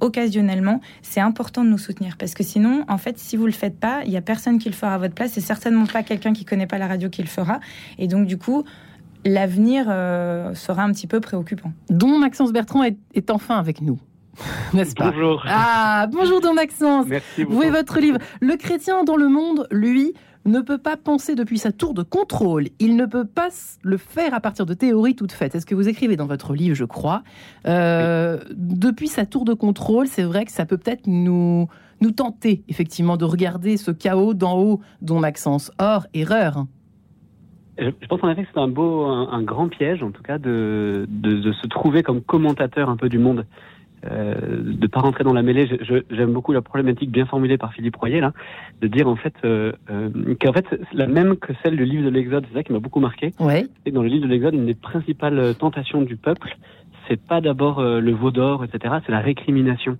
occasionnellement, 0.00 0.80
c'est 1.02 1.20
important 1.20 1.64
de 1.64 1.70
nous 1.70 1.78
soutenir 1.78 2.16
parce 2.16 2.34
que 2.34 2.42
sinon, 2.42 2.84
en 2.88 2.98
fait, 2.98 3.18
si 3.18 3.36
vous 3.36 3.46
le 3.46 3.52
faites 3.52 3.78
pas, 3.78 4.02
il 4.04 4.12
y 4.12 4.16
a 4.16 4.20
personne 4.20 4.58
qui 4.58 4.68
le 4.68 4.74
fera 4.74 4.94
à 4.94 4.98
votre 4.98 5.14
place 5.14 5.36
et 5.36 5.40
certainement 5.40 5.86
pas 5.86 6.02
quelqu'un 6.02 6.32
qui 6.32 6.44
connaît 6.44 6.66
pas 6.66 6.78
la 6.78 6.86
radio 6.86 7.08
qui 7.08 7.22
le 7.22 7.28
fera. 7.28 7.60
Et 7.98 8.06
donc, 8.06 8.26
du 8.26 8.38
coup, 8.38 8.64
l'avenir 9.24 9.86
euh, 9.88 10.54
sera 10.54 10.82
un 10.82 10.92
petit 10.92 11.06
peu 11.06 11.20
préoccupant. 11.20 11.72
Don 11.90 12.18
Maxence 12.18 12.52
Bertrand 12.52 12.84
est, 12.84 12.96
est 13.14 13.30
enfin 13.30 13.56
avec 13.56 13.80
nous. 13.80 13.98
N'est-ce 14.72 14.94
pas? 14.94 15.10
Bonjour. 15.10 15.44
Ah, 15.48 16.06
bonjour 16.10 16.40
Don 16.40 16.54
Maxence. 16.54 17.06
Merci 17.08 17.44
Vous 17.44 17.62
et 17.62 17.70
votre 17.70 17.98
livre. 17.98 18.18
Le 18.40 18.56
chrétien 18.56 19.04
dans 19.04 19.16
le 19.16 19.28
monde, 19.28 19.66
lui, 19.70 20.14
ne 20.50 20.60
peut 20.60 20.78
pas 20.78 20.96
penser 20.96 21.34
depuis 21.34 21.58
sa 21.58 21.72
tour 21.72 21.94
de 21.94 22.02
contrôle. 22.02 22.66
Il 22.78 22.96
ne 22.96 23.06
peut 23.06 23.26
pas 23.26 23.48
le 23.82 23.96
faire 23.96 24.34
à 24.34 24.40
partir 24.40 24.66
de 24.66 24.74
théories 24.74 25.16
toutes 25.16 25.32
faites. 25.32 25.52
C'est 25.52 25.60
ce 25.60 25.66
que 25.66 25.74
vous 25.74 25.88
écrivez 25.88 26.16
dans 26.16 26.26
votre 26.26 26.54
livre, 26.54 26.74
je 26.74 26.84
crois. 26.84 27.22
Euh, 27.66 28.38
depuis 28.54 29.08
sa 29.08 29.26
tour 29.26 29.44
de 29.44 29.54
contrôle, 29.54 30.06
c'est 30.06 30.22
vrai 30.22 30.44
que 30.44 30.52
ça 30.52 30.66
peut 30.66 30.78
peut-être 30.78 31.06
nous, 31.06 31.68
nous 32.00 32.10
tenter, 32.10 32.62
effectivement, 32.68 33.16
de 33.16 33.24
regarder 33.24 33.76
ce 33.76 33.90
chaos 33.90 34.34
d'en 34.34 34.58
haut, 34.58 34.80
dont 35.02 35.18
Maxence. 35.18 35.70
Or, 35.78 36.06
erreur. 36.14 36.64
Je 37.78 38.06
pense 38.08 38.22
en 38.24 38.30
effet 38.30 38.42
que 38.42 38.48
c'est 38.52 38.60
un 38.60 38.68
beau, 38.68 39.04
un, 39.06 39.42
grand 39.42 39.68
piège, 39.68 40.02
en 40.02 40.10
tout 40.10 40.22
cas, 40.22 40.38
de, 40.38 41.06
de, 41.08 41.52
se 41.52 41.66
trouver 41.68 42.02
comme 42.02 42.22
commentateur 42.22 42.88
un 42.88 42.96
peu 42.96 43.08
du 43.08 43.18
monde 43.18 43.46
euh, 44.04 44.34
de 44.62 44.86
pas 44.86 45.00
rentrer 45.00 45.24
dans 45.24 45.32
la 45.32 45.42
mêlée. 45.42 45.68
J'aime 46.10 46.32
beaucoup 46.32 46.52
la 46.52 46.62
problématique 46.62 47.10
bien 47.10 47.26
formulée 47.26 47.58
par 47.58 47.72
Philippe 47.72 47.96
Royer 47.96 48.20
là, 48.20 48.32
de 48.80 48.86
dire 48.86 49.08
en 49.08 49.16
fait 49.16 49.34
euh, 49.44 49.72
euh, 49.90 50.10
qu'en 50.40 50.52
fait 50.52 50.66
la 50.92 51.06
même 51.06 51.36
que 51.36 51.52
celle 51.62 51.76
du 51.76 51.84
livre 51.84 52.04
de 52.04 52.10
l'Exode. 52.10 52.44
C'est 52.48 52.58
ça 52.58 52.62
qui 52.62 52.72
m'a 52.72 52.78
beaucoup 52.78 53.00
marqué. 53.00 53.32
Ouais. 53.40 53.66
Et 53.86 53.90
dans 53.90 54.02
le 54.02 54.08
livre 54.08 54.26
de 54.26 54.30
l'Exode, 54.30 54.54
une 54.54 54.66
des 54.66 54.74
principales 54.74 55.54
tentations 55.56 56.02
du 56.02 56.16
peuple, 56.16 56.56
c'est 57.08 57.20
pas 57.20 57.40
d'abord 57.40 57.81
euh, 57.81 58.00
le 58.00 58.12
veau 58.12 58.31
d'or, 58.31 58.64
etc. 58.64 58.96
C'est 59.05 59.12
la 59.12 59.20
récrimination. 59.20 59.98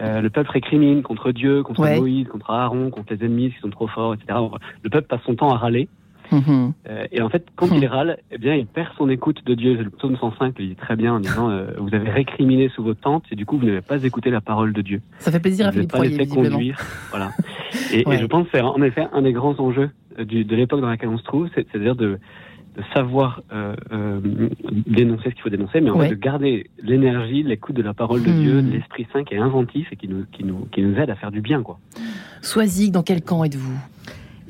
Euh, 0.00 0.20
le 0.20 0.30
peuple 0.30 0.50
récrimine 0.50 1.02
contre 1.02 1.30
Dieu, 1.30 1.62
contre 1.62 1.82
Moïse, 1.82 2.26
contre 2.28 2.50
Aaron, 2.50 2.90
contre 2.90 3.14
les 3.14 3.24
ennemis 3.24 3.52
qui 3.52 3.60
sont 3.60 3.70
trop 3.70 3.86
forts, 3.86 4.14
etc. 4.14 4.38
Le 4.82 4.90
peuple 4.90 5.06
passe 5.06 5.22
son 5.24 5.36
temps 5.36 5.50
à 5.50 5.56
râler. 5.56 5.88
Mhm. 6.32 6.72
Euh, 6.88 7.06
et 7.12 7.20
en 7.22 7.28
fait, 7.28 7.46
quand 7.56 7.66
il 7.74 7.86
râle, 7.86 8.18
eh 8.30 8.38
bien, 8.38 8.54
il 8.54 8.66
perd 8.66 8.90
son 8.96 9.08
écoute 9.08 9.44
de 9.46 9.54
Dieu. 9.54 9.74
Le 9.74 9.90
psaume 9.90 10.16
105 10.16 10.58
le 10.58 10.66
dit 10.66 10.74
très 10.76 10.96
bien 10.96 11.14
en 11.14 11.20
disant 11.20 11.50
euh, 11.50 11.72
Vous 11.78 11.94
avez 11.94 12.10
récriminé 12.10 12.68
sous 12.70 12.82
vos 12.82 12.94
tentes 12.94 13.24
et 13.30 13.36
du 13.36 13.46
coup, 13.46 13.58
vous 13.58 13.66
n'avez 13.66 13.80
pas 13.80 14.02
écouté 14.04 14.30
la 14.30 14.40
parole 14.40 14.72
de 14.72 14.82
Dieu. 14.82 15.00
Ça 15.18 15.30
fait 15.32 15.40
plaisir 15.40 15.66
vous 15.66 15.70
à 15.70 15.72
Philippe 15.72 15.90
pas 15.92 15.98
laissé 16.04 16.26
conduire. 16.26 16.78
Voilà. 17.10 17.30
Et, 17.92 18.00
et, 18.08 18.18
je 18.18 18.26
pense 18.26 18.44
que 18.46 18.50
c'est 18.54 18.60
en 18.60 18.82
effet 18.82 19.06
un 19.12 19.22
des 19.22 19.32
grands 19.32 19.58
enjeux 19.60 19.90
du, 20.18 20.44
de 20.44 20.56
l'époque 20.56 20.80
dans 20.80 20.88
laquelle 20.88 21.08
on 21.08 21.18
se 21.18 21.22
trouve, 21.24 21.48
c'est-à-dire 21.54 21.94
de, 21.94 22.18
de 22.76 22.82
savoir 22.94 23.42
euh, 23.52 23.74
euh, 23.92 24.20
dénoncer 24.86 25.30
ce 25.30 25.34
qu'il 25.34 25.42
faut 25.42 25.48
dénoncer, 25.50 25.80
mais 25.80 25.90
en 25.90 25.96
Ouais. 25.98 26.08
fait 26.08 26.16
de 26.16 26.20
garder 26.20 26.68
l'énergie, 26.82 27.42
l'écoute 27.44 27.76
de 27.76 27.82
la 27.82 27.94
parole 27.94 28.22
de 28.24 28.30
Hmm. 28.30 28.40
Dieu, 28.42 28.62
de 28.62 28.70
l'Esprit 28.72 29.06
Saint 29.12 29.22
qui 29.24 29.34
est 29.34 29.38
inventif 29.38 29.86
et 29.92 29.96
qui 29.96 30.08
nous, 30.08 30.24
qui, 30.32 30.42
nous, 30.44 30.66
qui 30.72 30.82
nous 30.82 30.96
aide 30.98 31.10
à 31.10 31.14
faire 31.16 31.30
du 31.30 31.40
bien. 31.40 31.62
quoi. 31.62 31.78
Soisig, 32.42 32.90
dans 32.92 33.02
quel 33.04 33.22
camp 33.22 33.44
êtes-vous? 33.44 33.78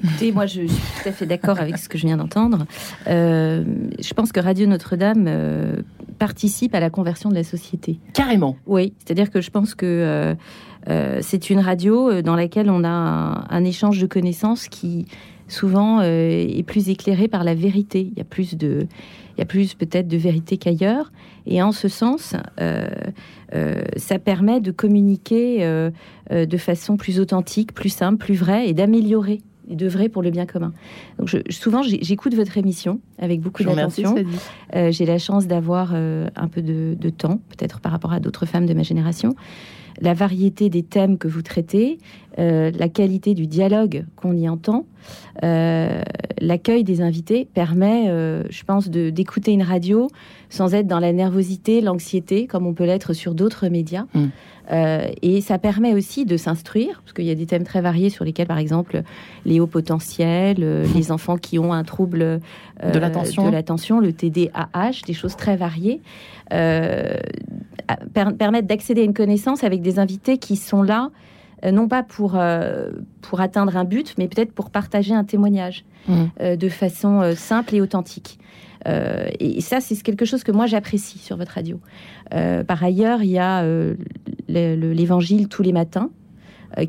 Écoutez, 0.03 0.33
moi, 0.33 0.47
je, 0.47 0.63
je 0.63 0.67
suis 0.69 1.03
tout 1.03 1.09
à 1.09 1.13
fait 1.13 1.27
d'accord 1.27 1.61
avec 1.61 1.77
ce 1.77 1.89
que 1.89 1.99
je 1.99 2.07
viens 2.07 2.17
d'entendre. 2.17 2.67
Euh, 3.07 3.65
je 4.01 4.15
pense 4.15 4.33
que 4.33 4.41
Radio 4.41 4.67
Notre-Dame 4.67 5.27
euh, 5.29 5.77
participe 6.19 6.75
à 6.75 6.81
la 6.81 6.91
conversion 6.91 7.29
de 7.29 7.35
la 7.35 7.45
société. 7.45 7.99
Carrément. 8.15 8.57
Oui, 8.67 8.95
c'est-à-dire 8.99 9.31
que 9.31 9.41
je 9.41 9.51
pense 9.51 9.75
que 9.75 10.35
euh, 10.89 11.19
c'est 11.21 11.51
une 11.51 11.61
radio 11.61 12.23
dans 12.23 12.35
laquelle 12.35 12.71
on 12.71 12.85
a 12.85 12.89
un, 12.89 13.47
un 13.51 13.65
échange 13.65 14.01
de 14.01 14.07
connaissances 14.07 14.69
qui 14.69 15.07
souvent 15.49 16.01
est 16.01 16.65
plus 16.65 16.89
éclairé 16.89 17.27
par 17.27 17.43
la 17.43 17.55
vérité. 17.55 18.09
Il 18.13 18.19
y 18.19 18.21
a 18.21 18.25
plus 18.25 18.57
de, 18.57 18.87
il 19.37 19.41
y 19.41 19.43
a 19.43 19.47
plus 19.47 19.75
peut-être 19.75 20.07
de 20.07 20.17
vérité 20.17 20.57
qu'ailleurs. 20.57 21.11
Et 21.45 21.61
en 21.61 21.73
ce 21.73 21.89
sens, 21.89 22.35
ça 23.97 24.19
permet 24.21 24.61
de 24.61 24.71
communiquer 24.71 25.91
de 26.31 26.57
façon 26.57 26.97
plus 26.97 27.19
authentique, 27.19 27.75
plus 27.75 27.89
simple, 27.89 28.19
plus 28.25 28.37
vraie 28.37 28.69
et 28.69 28.75
d'améliorer 28.75 29.41
et 29.71 29.77
de 29.77 29.89
vrai 29.89 30.09
pour 30.09 30.23
le 30.23 30.31
bien 30.31 30.47
commun. 30.47 30.73
Donc 31.19 31.29
je, 31.29 31.39
souvent, 31.51 31.83
j'écoute 31.83 32.35
votre 32.35 32.59
émission 32.59 33.01
avec 33.19 33.41
beaucoup 33.41 33.63
d'attention. 33.65 34.15
Euh, 34.75 34.91
j'ai 34.91 35.07
la 35.07 35.19
chance 35.19 35.47
d'avoir 35.47 35.93
euh, 35.95 36.29
un 36.37 36.49
peu 36.49 36.61
de, 36.61 36.97
de 36.99 37.11
temps, 37.11 37.41
peut-être 37.49 37.81
par 37.81 37.93
rapport 37.93 38.13
à 38.13 38.21
d'autres 38.21 38.47
femmes 38.47 38.67
de 38.67 38.75
ma 38.75 38.83
génération. 38.83 39.35
La 40.01 40.15
variété 40.15 40.69
des 40.69 40.83
thèmes 40.83 41.19
que 41.19 41.29
vous 41.29 41.43
traitez, 41.43 41.99
euh, 42.39 42.71
la 42.75 42.89
qualité 42.89 43.35
du 43.35 43.47
dialogue 43.47 44.05
qu'on 44.17 44.37
y 44.37 44.49
entend, 44.49 44.87
euh, 45.43 46.03
l'accueil 46.41 46.85
des 46.85 47.01
invités 47.01 47.47
permet, 47.53 48.09
euh, 48.09 48.45
je 48.51 48.65
pense, 48.65 48.89
d'écouter 48.89 49.53
une 49.53 49.63
radio 49.63 50.09
sans 50.49 50.75
être 50.75 50.87
dans 50.87 51.01
la 51.01 51.13
nervosité, 51.13 51.81
l'anxiété, 51.81 52.47
comme 52.47 52.67
on 52.67 52.75
peut 52.75 52.85
l'être 52.85 53.13
sur 53.13 53.35
d'autres 53.35 53.69
médias. 53.69 54.07
Mm. 54.15 54.29
Et 55.23 55.41
ça 55.41 55.59
permet 55.59 55.95
aussi 55.95 56.25
de 56.27 56.37
s'instruire, 56.37 57.03
parce 57.03 57.13
qu'il 57.13 57.25
y 57.25 57.31
a 57.31 57.35
des 57.35 57.47
thèmes 57.47 57.65
très 57.65 57.81
variés 57.81 58.09
sur 58.09 58.25
lesquels, 58.25 58.47
par 58.47 58.59
exemple, 58.59 59.03
les 59.45 59.59
hauts 59.59 59.67
potentiels, 59.67 60.59
euh, 60.61 60.87
les 60.95 61.11
enfants 61.11 61.39
qui 61.39 61.59
ont 61.59 61.73
un 61.73 61.83
trouble 61.83 62.41
De 62.81 62.99
l'attention. 62.99 63.47
de 63.47 63.51
l'attention, 63.51 63.99
le 63.99 64.13
TDAH, 64.13 65.03
des 65.07 65.13
choses 65.13 65.35
très 65.35 65.57
variées, 65.57 66.01
à- 67.89 67.97
per- 67.97 68.35
permettent 68.39 68.67
d'accéder 68.67 69.03
à 69.03 69.05
une 69.05 69.15
connaissance 69.15 69.65
avec 69.65 69.83
des 69.83 69.99
invités 69.99 70.39
qui 70.39 70.57
sont 70.57 70.83
là, 70.83 71.11
euh, 71.65 71.71
non 71.73 71.89
pas 71.89 72.03
pour, 72.03 72.35
euh, 72.37 72.91
pour 73.23 73.41
atteindre 73.41 73.77
un 73.77 73.85
but, 73.85 74.15
mais 74.19 74.29
peut-être 74.29 74.53
pour 74.53 74.71
partager 74.71 75.15
un 75.15 75.25
témoignage 75.25 75.85
Mm. 76.09 76.15
euh, 76.41 76.57
de 76.57 76.69
façon 76.71 77.21
euh, 77.21 77.35
simple 77.35 77.75
et 77.75 77.81
authentique. 77.81 78.39
Et 79.41 79.61
ça, 79.61 79.81
c'est 79.83 79.95
quelque 80.03 80.25
chose 80.25 80.43
que 80.43 80.53
moi 80.53 80.65
j'apprécie 80.65 81.19
sur 81.19 81.37
votre 81.37 81.53
radio. 81.53 81.79
Par 82.31 82.83
ailleurs, 82.83 83.23
il 83.23 83.29
y 83.29 83.39
a 83.39 83.63
le- 83.63 83.97
le- 84.49 84.93
l'évangile 84.95 85.49
tous 85.49 85.63
les 85.63 85.75
matins 85.75 86.09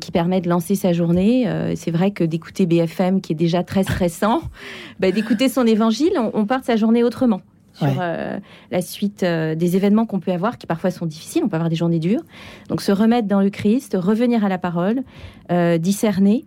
qui 0.00 0.10
permet 0.10 0.40
de 0.40 0.48
lancer 0.48 0.74
sa 0.74 0.94
journée. 0.94 1.46
C'est 1.76 1.90
vrai 1.90 2.10
que 2.12 2.24
d'écouter 2.24 2.64
BFM, 2.64 3.20
qui 3.20 3.32
est 3.32 3.36
déjà 3.36 3.62
très 3.62 3.82
stressant, 3.82 4.40
bah, 5.00 5.10
d'écouter 5.10 5.50
son 5.50 5.66
évangile, 5.66 6.12
on, 6.16 6.30
on 6.32 6.46
part 6.46 6.60
de 6.60 6.64
sa 6.64 6.76
journée 6.76 7.04
autrement. 7.04 7.42
Sur 7.74 7.86
Ouais. 7.86 7.94
euh, 8.00 8.38
la 8.70 8.82
suite 8.82 9.22
euh, 9.22 9.54
des 9.54 9.76
événements 9.76 10.04
qu'on 10.06 10.20
peut 10.20 10.32
avoir, 10.32 10.58
qui 10.58 10.66
parfois 10.66 10.90
sont 10.90 11.06
difficiles, 11.06 11.42
on 11.44 11.48
peut 11.48 11.56
avoir 11.56 11.70
des 11.70 11.76
journées 11.76 11.98
dures. 12.00 12.22
Donc 12.68 12.82
se 12.82 12.92
remettre 12.92 13.28
dans 13.28 13.40
le 13.40 13.50
Christ, 13.50 13.96
revenir 13.98 14.44
à 14.44 14.48
la 14.48 14.58
parole, 14.58 15.02
euh, 15.50 15.78
discerner. 15.78 16.44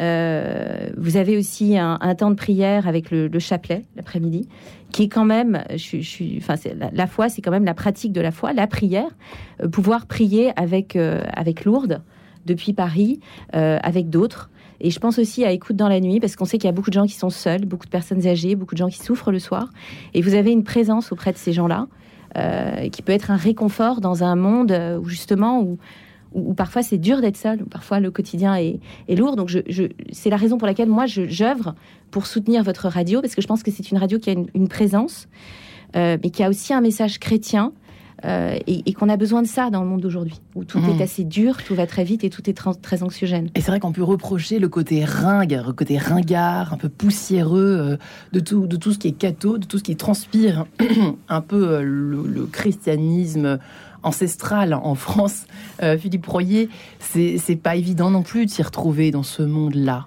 Vous 0.00 1.16
avez 1.16 1.36
aussi 1.38 1.78
un, 1.78 1.98
un 2.00 2.14
temps 2.16 2.30
de 2.30 2.34
prière 2.34 2.88
avec 2.88 3.12
le, 3.12 3.28
le 3.28 3.38
chapelet 3.38 3.84
l'après-midi, 3.96 4.48
qui 4.90 5.04
est 5.04 5.08
quand 5.08 5.24
même, 5.24 5.62
je, 5.70 6.00
je 6.00 6.36
enfin, 6.38 6.54
la, 6.76 6.90
la 6.92 7.06
foi, 7.06 7.28
c'est 7.28 7.42
quand 7.42 7.52
même 7.52 7.64
la 7.64 7.74
pratique 7.74 8.12
de 8.12 8.20
la 8.20 8.32
foi, 8.32 8.52
la 8.52 8.66
prière, 8.66 9.10
pouvoir 9.70 10.06
prier 10.06 10.52
avec 10.56 10.96
avec 10.96 11.64
Lourdes 11.64 12.02
depuis 12.44 12.72
Paris, 12.72 13.20
avec 13.52 14.10
d'autres. 14.10 14.50
Et 14.80 14.90
je 14.90 14.98
pense 14.98 15.18
aussi 15.18 15.44
à 15.44 15.52
écoute 15.52 15.76
dans 15.76 15.88
la 15.88 16.00
nuit, 16.00 16.20
parce 16.20 16.36
qu'on 16.36 16.44
sait 16.44 16.58
qu'il 16.58 16.66
y 16.66 16.68
a 16.68 16.72
beaucoup 16.72 16.90
de 16.90 16.94
gens 16.94 17.06
qui 17.06 17.14
sont 17.14 17.30
seuls, 17.30 17.64
beaucoup 17.64 17.86
de 17.86 17.90
personnes 17.90 18.26
âgées, 18.26 18.54
beaucoup 18.54 18.74
de 18.74 18.78
gens 18.78 18.88
qui 18.88 18.98
souffrent 18.98 19.32
le 19.32 19.38
soir. 19.38 19.70
Et 20.14 20.22
vous 20.22 20.34
avez 20.34 20.50
une 20.50 20.64
présence 20.64 21.12
auprès 21.12 21.32
de 21.32 21.38
ces 21.38 21.52
gens-là, 21.52 21.86
euh, 22.36 22.88
qui 22.88 23.02
peut 23.02 23.12
être 23.12 23.30
un 23.30 23.36
réconfort 23.36 24.00
dans 24.00 24.24
un 24.24 24.34
monde 24.34 24.72
euh, 24.72 24.98
où 24.98 25.08
justement, 25.08 25.62
où, 26.32 26.54
parfois 26.54 26.82
c'est 26.82 26.98
dur 26.98 27.20
d'être 27.20 27.36
seul, 27.36 27.62
où 27.62 27.66
parfois 27.66 28.00
le 28.00 28.10
quotidien 28.10 28.56
est, 28.56 28.80
lourd. 29.08 29.36
Donc 29.36 29.50
c'est 30.10 30.30
la 30.30 30.36
raison 30.36 30.58
pour 30.58 30.66
laquelle 30.66 30.88
moi 30.88 31.06
j'œuvre 31.06 31.74
pour 32.10 32.26
soutenir 32.26 32.64
votre 32.64 32.88
radio, 32.88 33.20
parce 33.20 33.34
que 33.34 33.42
je 33.42 33.46
pense 33.46 33.62
que 33.62 33.70
c'est 33.70 33.90
une 33.90 33.98
radio 33.98 34.18
qui 34.18 34.30
a 34.30 34.32
une, 34.32 34.46
une 34.54 34.68
présence, 34.68 35.28
euh, 35.96 36.16
mais 36.22 36.30
qui 36.30 36.42
a 36.42 36.48
aussi 36.48 36.74
un 36.74 36.80
message 36.80 37.20
chrétien. 37.20 37.72
Euh, 38.24 38.56
et, 38.66 38.82
et 38.86 38.92
qu'on 38.94 39.08
a 39.08 39.16
besoin 39.16 39.42
de 39.42 39.46
ça 39.46 39.70
dans 39.70 39.82
le 39.82 39.88
monde 39.88 40.00
d'aujourd'hui, 40.00 40.40
où 40.54 40.64
tout 40.64 40.78
Mhm. 40.78 40.98
est 40.98 41.02
assez 41.02 41.24
dur, 41.24 41.62
tout 41.62 41.74
va 41.74 41.86
très 41.86 42.04
vite 42.04 42.24
et 42.24 42.30
tout 42.30 42.48
est 42.48 42.54
très 42.82 43.02
anxiogène. 43.02 43.50
Et 43.54 43.60
c'est 43.60 43.70
vrai 43.70 43.80
qu'on 43.80 43.92
peut 43.92 44.02
reprocher 44.02 44.58
le 44.58 44.68
côté 44.68 45.04
ringue, 45.04 45.60
le 45.66 45.72
côté 45.72 45.98
ringard, 45.98 46.72
un 46.72 46.76
peu 46.76 46.88
poussiéreux 46.88 47.78
euh, 47.80 47.96
de 48.32 48.40
tout, 48.40 48.66
de 48.66 48.76
tout 48.76 48.92
ce 48.92 48.98
qui 48.98 49.08
est 49.08 49.12
catho, 49.12 49.58
de 49.58 49.66
tout 49.66 49.78
ce 49.78 49.82
qui 49.82 49.96
transpire 49.96 50.66
un 51.28 51.40
peu 51.40 51.68
euh, 51.68 51.82
le, 51.82 52.26
le 52.26 52.46
christianisme 52.46 53.58
ancestral 54.02 54.74
en 54.74 54.94
France. 54.94 55.46
Philippe 55.98 56.26
Royer, 56.26 56.68
c'est 57.00 57.56
pas 57.62 57.74
évident 57.74 58.10
non 58.10 58.22
plus 58.22 58.44
de 58.44 58.50
s'y 58.50 58.62
retrouver 58.62 59.10
dans 59.10 59.22
ce 59.22 59.42
monde-là. 59.42 60.06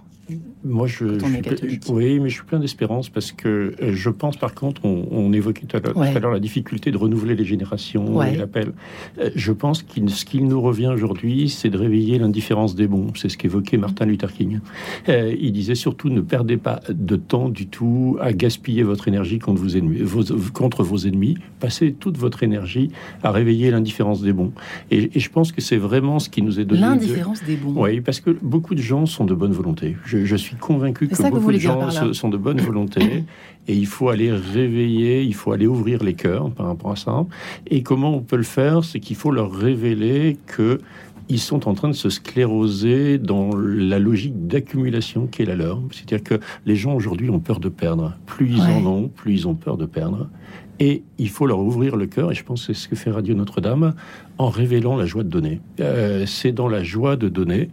Moi, 0.64 0.88
je, 0.88 0.96
suis- 0.96 1.80
oui, 1.90 2.20
mais 2.20 2.30
je 2.30 2.36
suis 2.36 2.44
plein 2.44 2.60
d'espérance 2.60 3.10
parce 3.10 3.32
que 3.32 3.48
euh, 3.82 3.94
je 3.94 4.10
pense, 4.10 4.36
par 4.38 4.54
contre, 4.54 4.84
on, 4.86 5.08
on 5.12 5.32
évoquait 5.32 5.66
tout 5.66 5.78
à 5.78 5.80
l'heure 5.80 5.96
Ouais. 5.98 6.14
la 6.14 6.40
difficulté 6.40 6.92
de 6.92 6.98
renouveler 6.98 7.36
les 7.36 7.46
générations 7.46 8.16
Ouais. 8.18 8.34
et 8.34 8.38
l'appel. 8.38 8.74
Euh, 9.20 9.30
Je 9.36 9.52
pense 9.54 9.84
qu'il 9.84 10.10
ce 10.10 10.26
qu'il 10.26 10.46
nous 10.48 10.62
revient 10.62 10.88
aujourd'hui, 10.94 11.50
c'est 11.50 11.70
de 11.70 11.78
réveiller 11.78 12.20
l'indifférence 12.20 12.76
des 12.76 12.88
bons. 12.88 13.08
C'est 13.16 13.30
ce 13.30 13.38
qu'évoquait 13.38 13.78
Martin 13.78 14.06
Luther 14.06 14.32
King. 14.34 14.60
Euh, 15.10 15.34
il 15.40 15.52
disait 15.54 15.76
surtout 15.76 16.10
ne 16.10 16.22
perdez 16.22 16.58
pas 16.58 16.82
de 16.90 17.16
temps 17.16 17.50
du 17.50 17.68
tout 17.68 18.18
à 18.20 18.34
gaspiller 18.34 18.84
votre 18.84 19.08
énergie 19.08 19.40
contre 19.40 19.62
vos 19.62 19.70
ennemis. 19.70 20.00
Vos, 20.02 20.24
contre 20.54 20.84
vos 20.84 20.98
ennemis. 20.98 21.36
Passez 21.60 21.94
toute 21.94 22.18
votre 22.18 22.44
énergie 22.44 22.92
à 23.24 23.32
réveiller 23.32 23.72
l'indifférence 23.72 24.22
des 24.22 24.34
bons. 24.34 24.52
Et, 24.92 25.10
et 25.16 25.20
je 25.20 25.30
pense 25.30 25.52
que 25.52 25.62
c'est 25.62 25.78
vraiment 25.78 26.20
ce 26.20 26.30
qui 26.30 26.42
nous 26.42 26.60
est 26.60 26.66
donné. 26.66 26.82
de- 26.82 26.86
L'indifférence 26.88 27.44
des 27.44 27.56
bons. 27.56 27.74
oui, 27.82 28.02
parce 28.02 28.20
que 28.20 28.32
beaucoup 28.42 28.76
de 28.76 28.82
gens 28.82 29.06
sont 29.06 29.26
de 29.26 29.34
bonne 29.34 29.52
volonté. 29.54 29.96
Je, 30.06 30.17
je 30.26 30.36
suis 30.36 30.56
convaincu 30.56 31.08
que 31.08 31.30
beaucoup 31.30 31.52
de 31.52 31.58
gens 31.58 32.14
sont 32.14 32.30
de 32.30 32.38
bonne 32.38 32.62
volonté 32.62 33.24
et 33.68 33.76
il 33.76 33.86
faut 33.88 34.10
aller 34.10 34.32
réveiller, 34.32 35.24
il 35.24 35.34
faut 35.34 35.52
aller 35.52 35.68
ouvrir 35.68 36.04
les 36.04 36.14
cœurs 36.14 36.52
par 36.52 36.68
rapport 36.68 36.92
à 36.92 36.96
ça. 36.96 37.26
Et 37.70 37.84
comment 37.84 38.16
on 38.16 38.22
peut 38.22 38.38
le 38.38 38.44
faire? 38.44 38.84
C'est 38.84 39.00
qu'il 39.00 39.16
faut 39.16 39.32
leur 39.32 39.52
révéler 39.52 40.38
que 40.48 40.80
ils 41.30 41.40
sont 41.40 41.68
en 41.68 41.74
train 41.74 41.90
de 41.90 41.94
se 41.94 42.10
scléroser 42.10 43.18
dans 43.18 43.50
la 43.54 44.00
logique 44.00 44.48
d'accumulation 44.48 45.28
qui 45.28 45.42
est 45.42 45.46
la 45.46 45.56
leur. 45.58 45.82
C'est-à-dire 45.92 46.24
que 46.24 46.40
les 46.66 46.78
gens 46.78 46.96
aujourd'hui 46.96 47.30
ont 47.30 47.40
peur 47.40 47.60
de 47.60 47.68
perdre. 47.68 48.16
Plus 48.26 48.50
ils 48.50 48.62
Ouais. 48.62 48.74
en 48.74 48.86
ont, 48.86 49.08
plus 49.10 49.34
ils 49.34 49.48
ont 49.48 49.56
peur 49.56 49.76
de 49.76 49.86
perdre. 49.86 50.30
Et 50.80 51.04
il 51.18 51.30
faut 51.30 51.46
leur 51.48 51.60
ouvrir 51.60 51.96
le 51.96 52.06
cœur, 52.06 52.32
et 52.32 52.36
je 52.36 52.44
pense 52.44 52.68
que 52.68 52.74
c'est 52.74 52.80
ce 52.80 52.88
que 52.88 52.96
fait 52.96 53.10
Radio 53.10 53.34
Notre-Dame, 53.34 53.96
en 54.38 54.50
révélant 54.50 54.96
la 54.96 55.06
joie 55.08 55.24
de 55.24 55.30
donner. 55.30 55.60
Euh, 55.80 56.26
c'est 56.28 56.52
dans 56.52 56.68
la 56.70 56.84
joie 56.84 57.16
de 57.16 57.30
donner, 57.30 57.70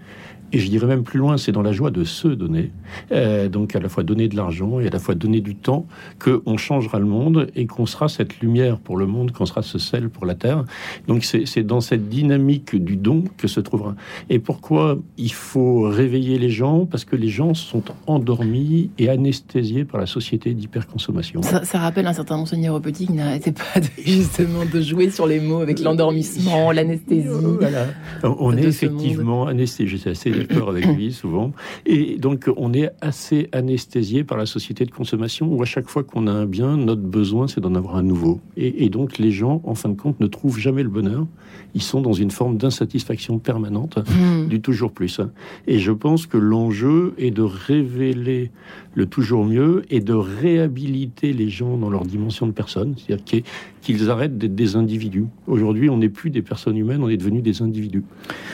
et 0.54 0.58
je 0.60 0.70
dirais 0.70 0.86
même 0.86 1.02
plus 1.02 1.18
loin, 1.18 1.36
c'est 1.36 1.50
dans 1.50 1.62
la 1.62 1.72
joie 1.72 1.90
de 1.90 2.04
se 2.04 2.28
donner, 2.28 2.70
Euh, 3.10 3.48
donc 3.48 3.74
à 3.74 3.80
la 3.80 3.88
fois 3.88 4.04
donner 4.04 4.28
de 4.28 4.36
l'argent 4.36 4.78
et 4.78 4.86
à 4.86 4.90
la 4.90 5.00
fois 5.00 5.16
donner 5.16 5.40
du 5.40 5.56
temps, 5.56 5.86
qu'on 6.20 6.56
changera 6.56 7.00
le 7.00 7.06
monde 7.06 7.48
et 7.56 7.66
qu'on 7.66 7.86
sera 7.86 8.08
cette 8.08 8.38
lumière 8.40 8.78
pour 8.78 8.96
le 8.96 9.06
monde, 9.06 9.32
qu'on 9.32 9.46
sera 9.46 9.62
ce 9.62 9.78
sel 9.78 10.08
pour 10.10 10.26
la 10.26 10.36
terre. 10.36 10.64
Donc 11.08 11.24
c'est 11.24 11.44
c'est 11.44 11.64
dans 11.64 11.80
cette 11.80 12.08
dynamique 12.08 12.76
du 12.76 12.96
don 12.96 13.24
que 13.36 13.48
se 13.48 13.58
trouvera. 13.58 13.96
Et 14.30 14.38
pourquoi 14.38 14.98
il 15.18 15.32
faut 15.32 15.82
réveiller 15.82 16.38
les 16.38 16.50
gens? 16.50 16.86
Parce 16.86 17.04
que 17.04 17.16
les 17.16 17.28
gens 17.28 17.54
sont 17.54 17.82
endormis 18.06 18.90
et 18.98 19.08
anesthésiés 19.08 19.84
par 19.84 20.00
la 20.00 20.06
société 20.06 20.54
d'hyperconsommation. 20.54 21.42
Ça, 21.42 21.64
ça 21.64 21.80
rappelle 21.80 22.06
un 22.06 22.12
certain 22.12 22.36
monseigneur 22.36 22.80
Petit 22.80 23.06
qui 23.06 23.12
n'arrêtait 23.12 23.52
pas 23.52 23.80
de, 23.80 23.86
justement 24.06 24.64
de 24.72 24.80
jouer 24.80 25.10
sur 25.10 25.26
les 25.26 25.40
mots 25.40 25.60
avec 25.60 25.80
l'endormissement, 25.80 26.70
l'anesthésie. 26.70 27.26
Voilà. 27.58 27.86
On 28.22 28.56
est 28.56 28.64
effectivement 28.64 29.46
anesthésié. 29.46 29.96
J'étais 29.96 30.10
assez 30.10 30.43
d'accord 30.48 30.70
avec 30.70 30.86
lui 30.86 31.12
souvent. 31.12 31.52
Et 31.86 32.16
donc, 32.18 32.50
on 32.56 32.72
est 32.72 32.90
assez 33.00 33.48
anesthésié 33.52 34.24
par 34.24 34.36
la 34.38 34.46
société 34.46 34.84
de 34.84 34.90
consommation 34.90 35.52
où 35.52 35.62
à 35.62 35.66
chaque 35.66 35.88
fois 35.88 36.02
qu'on 36.04 36.26
a 36.26 36.32
un 36.32 36.46
bien, 36.46 36.76
notre 36.76 37.02
besoin, 37.02 37.48
c'est 37.48 37.60
d'en 37.60 37.74
avoir 37.74 37.96
un 37.96 38.02
nouveau. 38.02 38.40
Et, 38.56 38.84
et 38.84 38.88
donc, 38.88 39.18
les 39.18 39.30
gens, 39.30 39.60
en 39.64 39.74
fin 39.74 39.88
de 39.88 39.96
compte, 40.00 40.20
ne 40.20 40.26
trouvent 40.26 40.58
jamais 40.58 40.82
le 40.82 40.88
bonheur. 40.88 41.26
Ils 41.74 41.82
sont 41.82 42.00
dans 42.00 42.12
une 42.12 42.30
forme 42.30 42.56
d'insatisfaction 42.56 43.38
permanente 43.38 43.98
Hmm. 44.14 44.48
du 44.48 44.60
toujours 44.60 44.92
plus. 44.92 45.20
Et 45.66 45.78
je 45.78 45.90
pense 45.92 46.26
que 46.26 46.36
l'enjeu 46.36 47.14
est 47.18 47.30
de 47.30 47.42
révéler 47.42 48.50
le 48.94 49.06
toujours 49.06 49.44
mieux 49.44 49.82
et 49.90 50.00
de 50.00 50.12
réhabiliter 50.12 51.32
les 51.32 51.48
gens 51.48 51.76
dans 51.76 51.90
leur 51.90 52.04
dimension 52.04 52.46
de 52.46 52.52
personne, 52.52 52.94
c'est-à-dire 52.96 53.24
qu'ils- 53.24 53.42
qu'ils 53.82 54.10
arrêtent 54.10 54.38
d'être 54.38 54.54
des 54.54 54.76
individus. 54.76 55.24
Aujourd'hui, 55.46 55.90
on 55.90 55.96
n'est 55.98 56.08
plus 56.08 56.30
des 56.30 56.42
personnes 56.42 56.76
humaines, 56.76 57.02
on 57.02 57.08
est 57.08 57.16
devenus 57.16 57.42
des 57.42 57.62
individus. 57.62 58.02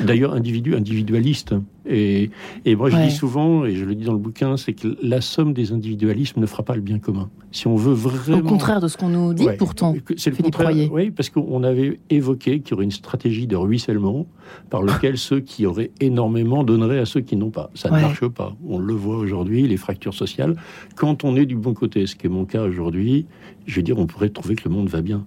D'ailleurs, 0.02 0.32
individus 0.34 0.74
individualistes. 0.74 1.54
Et, 1.86 2.30
et 2.64 2.76
moi, 2.76 2.90
je 2.90 2.96
Ouais. 2.96 3.06
dis 3.08 3.14
souvent, 3.14 3.64
et 3.64 3.74
je 3.74 3.84
le 3.84 3.94
dis 3.94 4.04
dans 4.04 4.12
le 4.12 4.18
bouquin, 4.18 4.56
c'est 4.56 4.72
que 4.74 4.96
la 5.02 5.20
somme 5.20 5.52
des 5.54 5.72
individualismes 5.72 6.40
ne 6.40 6.46
fera 6.46 6.62
pas 6.62 6.74
le 6.74 6.80
bien 6.82 6.98
commun. 6.98 7.30
Si 7.52 7.66
on 7.66 7.76
veut 7.76 7.94
vraiment... 7.94 8.38
Au 8.38 8.42
contraire 8.42 8.80
de 8.80 8.88
ce 8.88 8.96
qu'on 8.96 9.08
nous 9.08 9.32
dit, 9.34 9.44
Ouais. 9.46 9.56
pourtant. 9.56 9.94
C'est 10.16 10.30
le 10.30 10.42
contraire. 10.42 10.70
Oui, 10.92 11.10
parce 11.10 11.30
qu'on 11.30 11.62
avait 11.64 11.98
évoqué 12.10 12.60
qu'il 12.60 12.72
y 12.72 12.74
aurait 12.74 12.84
une 12.84 12.90
stratégie 12.90 13.46
de 13.46 13.56
ruissellement 13.56 14.26
par 14.68 14.82
lequel 14.82 15.16
ceux 15.18 15.40
qui 15.40 15.64
auraient 15.66 15.90
énormément 16.00 16.64
donneraient 16.64 16.98
à 16.98 17.06
ceux 17.06 17.20
qui 17.20 17.36
n'ont 17.36 17.50
pas. 17.50 17.70
Ça 17.74 17.90
Ouais. 17.90 17.96
ne 17.96 18.02
marche 18.02 18.26
pas. 18.28 18.54
On 18.68 18.78
le 18.78 18.94
voit 18.94 19.16
aujourd'hui, 19.16 19.66
les 19.66 19.76
fractures 19.76 20.14
sociales. 20.14 20.56
Quand 20.96 21.24
on 21.24 21.34
est 21.36 21.46
du 21.46 21.56
bon 21.56 21.72
côté, 21.74 22.06
ce 22.06 22.14
qui 22.14 22.26
est 22.26 22.30
mon 22.30 22.44
cas 22.44 22.62
aujourd'hui, 22.64 23.26
je 23.66 23.76
veux 23.76 23.82
dire, 23.82 23.98
on 23.98 24.06
pourrait 24.06 24.28
trouver 24.30 24.54
que 24.54 24.68
le 24.68 24.74
monde 24.74 24.88
va 24.88 25.00
bien. 25.02 25.24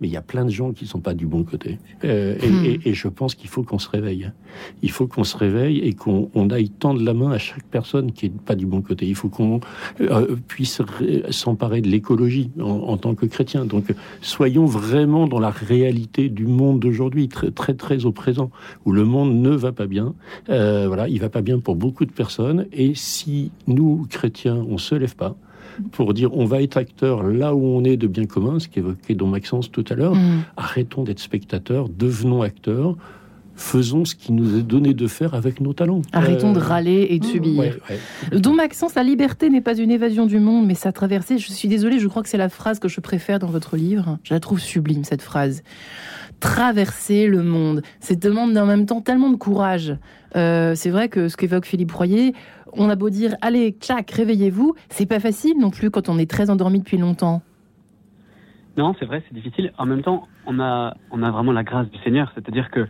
Mais 0.00 0.08
il 0.08 0.12
y 0.12 0.16
a 0.16 0.22
plein 0.22 0.44
de 0.44 0.50
gens 0.50 0.72
qui 0.72 0.84
ne 0.84 0.88
sont 0.88 1.00
pas 1.00 1.14
du 1.14 1.26
bon 1.26 1.42
côté. 1.42 1.78
Euh, 2.04 2.36
et, 2.40 2.48
Hmm. 2.48 2.64
et- 2.64 2.80
et 2.90 2.94
je 2.94 3.08
pense 3.08 3.34
qu'il 3.34 3.48
faut 3.48 3.62
qu'on 3.64 3.78
se 3.80 3.88
réveille. 3.88 4.30
Il 4.82 4.90
faut 4.90 5.06
qu'on 5.08 5.24
se 5.24 5.36
réveille 5.36 5.78
et 5.78 5.92
qu'on 5.94 6.30
on 6.34 6.50
aille 6.50 6.70
tendre 6.70 7.02
la 7.02 7.14
main 7.14 7.30
à 7.32 7.38
chaque 7.38 7.64
personne 7.64 8.12
qui 8.12 8.26
n'est 8.30 8.36
pas 8.46 8.54
du 8.54 8.66
bon 8.66 8.80
côté. 8.80 9.06
Il 9.06 9.14
faut 9.16 9.28
qu'on 9.28 9.60
euh, 10.00 10.36
puisse 10.46 10.80
s'emparer 11.30 11.80
de 11.80 11.88
l'écologie 11.88 12.50
en, 12.60 12.64
en 12.64 12.96
tant 12.96 13.14
que 13.14 13.26
chrétien. 13.26 13.64
Donc, 13.64 13.92
soyons 14.20 14.66
vraiment 14.66 15.26
dans 15.26 15.40
la 15.40 15.50
réalité 15.50 16.28
du 16.28 16.46
monde 16.46 16.80
d'aujourd'hui, 16.80 17.28
très, 17.28 17.50
très, 17.50 17.74
très 17.74 18.04
au 18.04 18.12
présent, 18.12 18.50
où 18.84 18.92
le 18.92 19.04
monde 19.04 19.34
ne 19.40 19.50
va 19.50 19.72
pas 19.72 19.86
bien. 19.86 20.14
Euh, 20.48 20.84
voilà, 20.86 21.08
il 21.08 21.18
va 21.20 21.28
pas 21.28 21.42
bien 21.42 21.58
pour 21.58 21.74
beaucoup 21.76 22.04
de 22.04 22.12
personnes. 22.12 22.66
Et 22.72 22.92
si 22.94 23.50
nous, 23.66 24.06
chrétiens, 24.08 24.64
on 24.68 24.78
se 24.78 24.94
lève 24.94 25.16
pas, 25.16 25.36
pour 25.92 26.14
dire 26.14 26.34
on 26.36 26.44
va 26.44 26.62
être 26.62 26.76
acteur 26.76 27.22
là 27.22 27.54
où 27.54 27.64
on 27.64 27.84
est 27.84 27.96
de 27.96 28.06
bien 28.06 28.26
commun, 28.26 28.58
ce 28.58 28.68
qu'évoquait 28.68 29.14
Don 29.14 29.26
Maxence 29.26 29.70
tout 29.70 29.84
à 29.88 29.94
l'heure, 29.94 30.14
Hmm. 30.14 30.42
arrêtons 30.56 31.04
d'être 31.04 31.20
spectateurs, 31.20 31.88
devenons 31.88 32.42
acteurs, 32.42 32.96
faisons 33.58 34.04
ce 34.04 34.14
qui 34.14 34.32
nous 34.32 34.56
est 34.56 34.62
donné 34.62 34.94
de 34.94 35.06
faire 35.06 35.34
avec 35.34 35.60
nos 35.60 35.72
talents. 35.72 36.02
Arrêtons 36.12 36.52
de 36.52 36.60
râler 36.60 37.08
et 37.10 37.18
de 37.18 37.24
subir. 37.24 37.58
Ouais, 37.58 37.76
ouais. 37.90 38.38
Dont 38.38 38.54
Maxence, 38.54 38.94
la 38.94 39.02
liberté 39.02 39.50
n'est 39.50 39.60
pas 39.60 39.76
une 39.76 39.90
évasion 39.90 40.26
du 40.26 40.38
monde, 40.38 40.66
mais 40.66 40.74
sa 40.74 40.92
traversée. 40.92 41.38
Je 41.38 41.52
suis 41.52 41.68
désolée, 41.68 41.98
je 41.98 42.08
crois 42.08 42.22
que 42.22 42.28
c'est 42.28 42.38
la 42.38 42.48
phrase 42.48 42.78
que 42.78 42.88
je 42.88 43.00
préfère 43.00 43.38
dans 43.38 43.48
votre 43.48 43.76
livre. 43.76 44.18
Je 44.22 44.32
la 44.32 44.40
trouve 44.40 44.60
sublime, 44.60 45.04
cette 45.04 45.22
phrase. 45.22 45.62
Traverser 46.40 47.26
le 47.26 47.42
monde. 47.42 47.82
C'est 48.00 48.18
demande 48.18 48.56
en 48.56 48.66
même 48.66 48.86
temps 48.86 49.00
tellement 49.00 49.30
de 49.30 49.36
courage. 49.36 49.96
Euh, 50.36 50.74
c'est 50.74 50.90
vrai 50.90 51.08
que 51.08 51.28
ce 51.28 51.36
qu'évoque 51.36 51.66
Philippe 51.66 51.92
Royer, 51.92 52.34
on 52.72 52.88
a 52.88 52.96
beau 52.96 53.10
dire, 53.10 53.34
allez, 53.40 53.76
tchac, 53.80 54.10
réveillez-vous, 54.10 54.74
c'est 54.88 55.06
pas 55.06 55.20
facile 55.20 55.58
non 55.58 55.70
plus 55.70 55.90
quand 55.90 56.08
on 56.08 56.18
est 56.18 56.30
très 56.30 56.48
endormi 56.48 56.78
depuis 56.78 56.98
longtemps. 56.98 57.42
Non, 58.76 58.94
c'est 59.00 59.06
vrai, 59.06 59.24
c'est 59.28 59.34
difficile. 59.34 59.72
En 59.76 59.86
même 59.86 60.02
temps, 60.02 60.28
on 60.46 60.60
a, 60.60 60.94
on 61.10 61.24
a 61.24 61.30
vraiment 61.32 61.50
la 61.50 61.64
grâce 61.64 61.90
du 61.90 61.98
Seigneur. 62.04 62.30
C'est-à-dire 62.36 62.70
que 62.70 62.86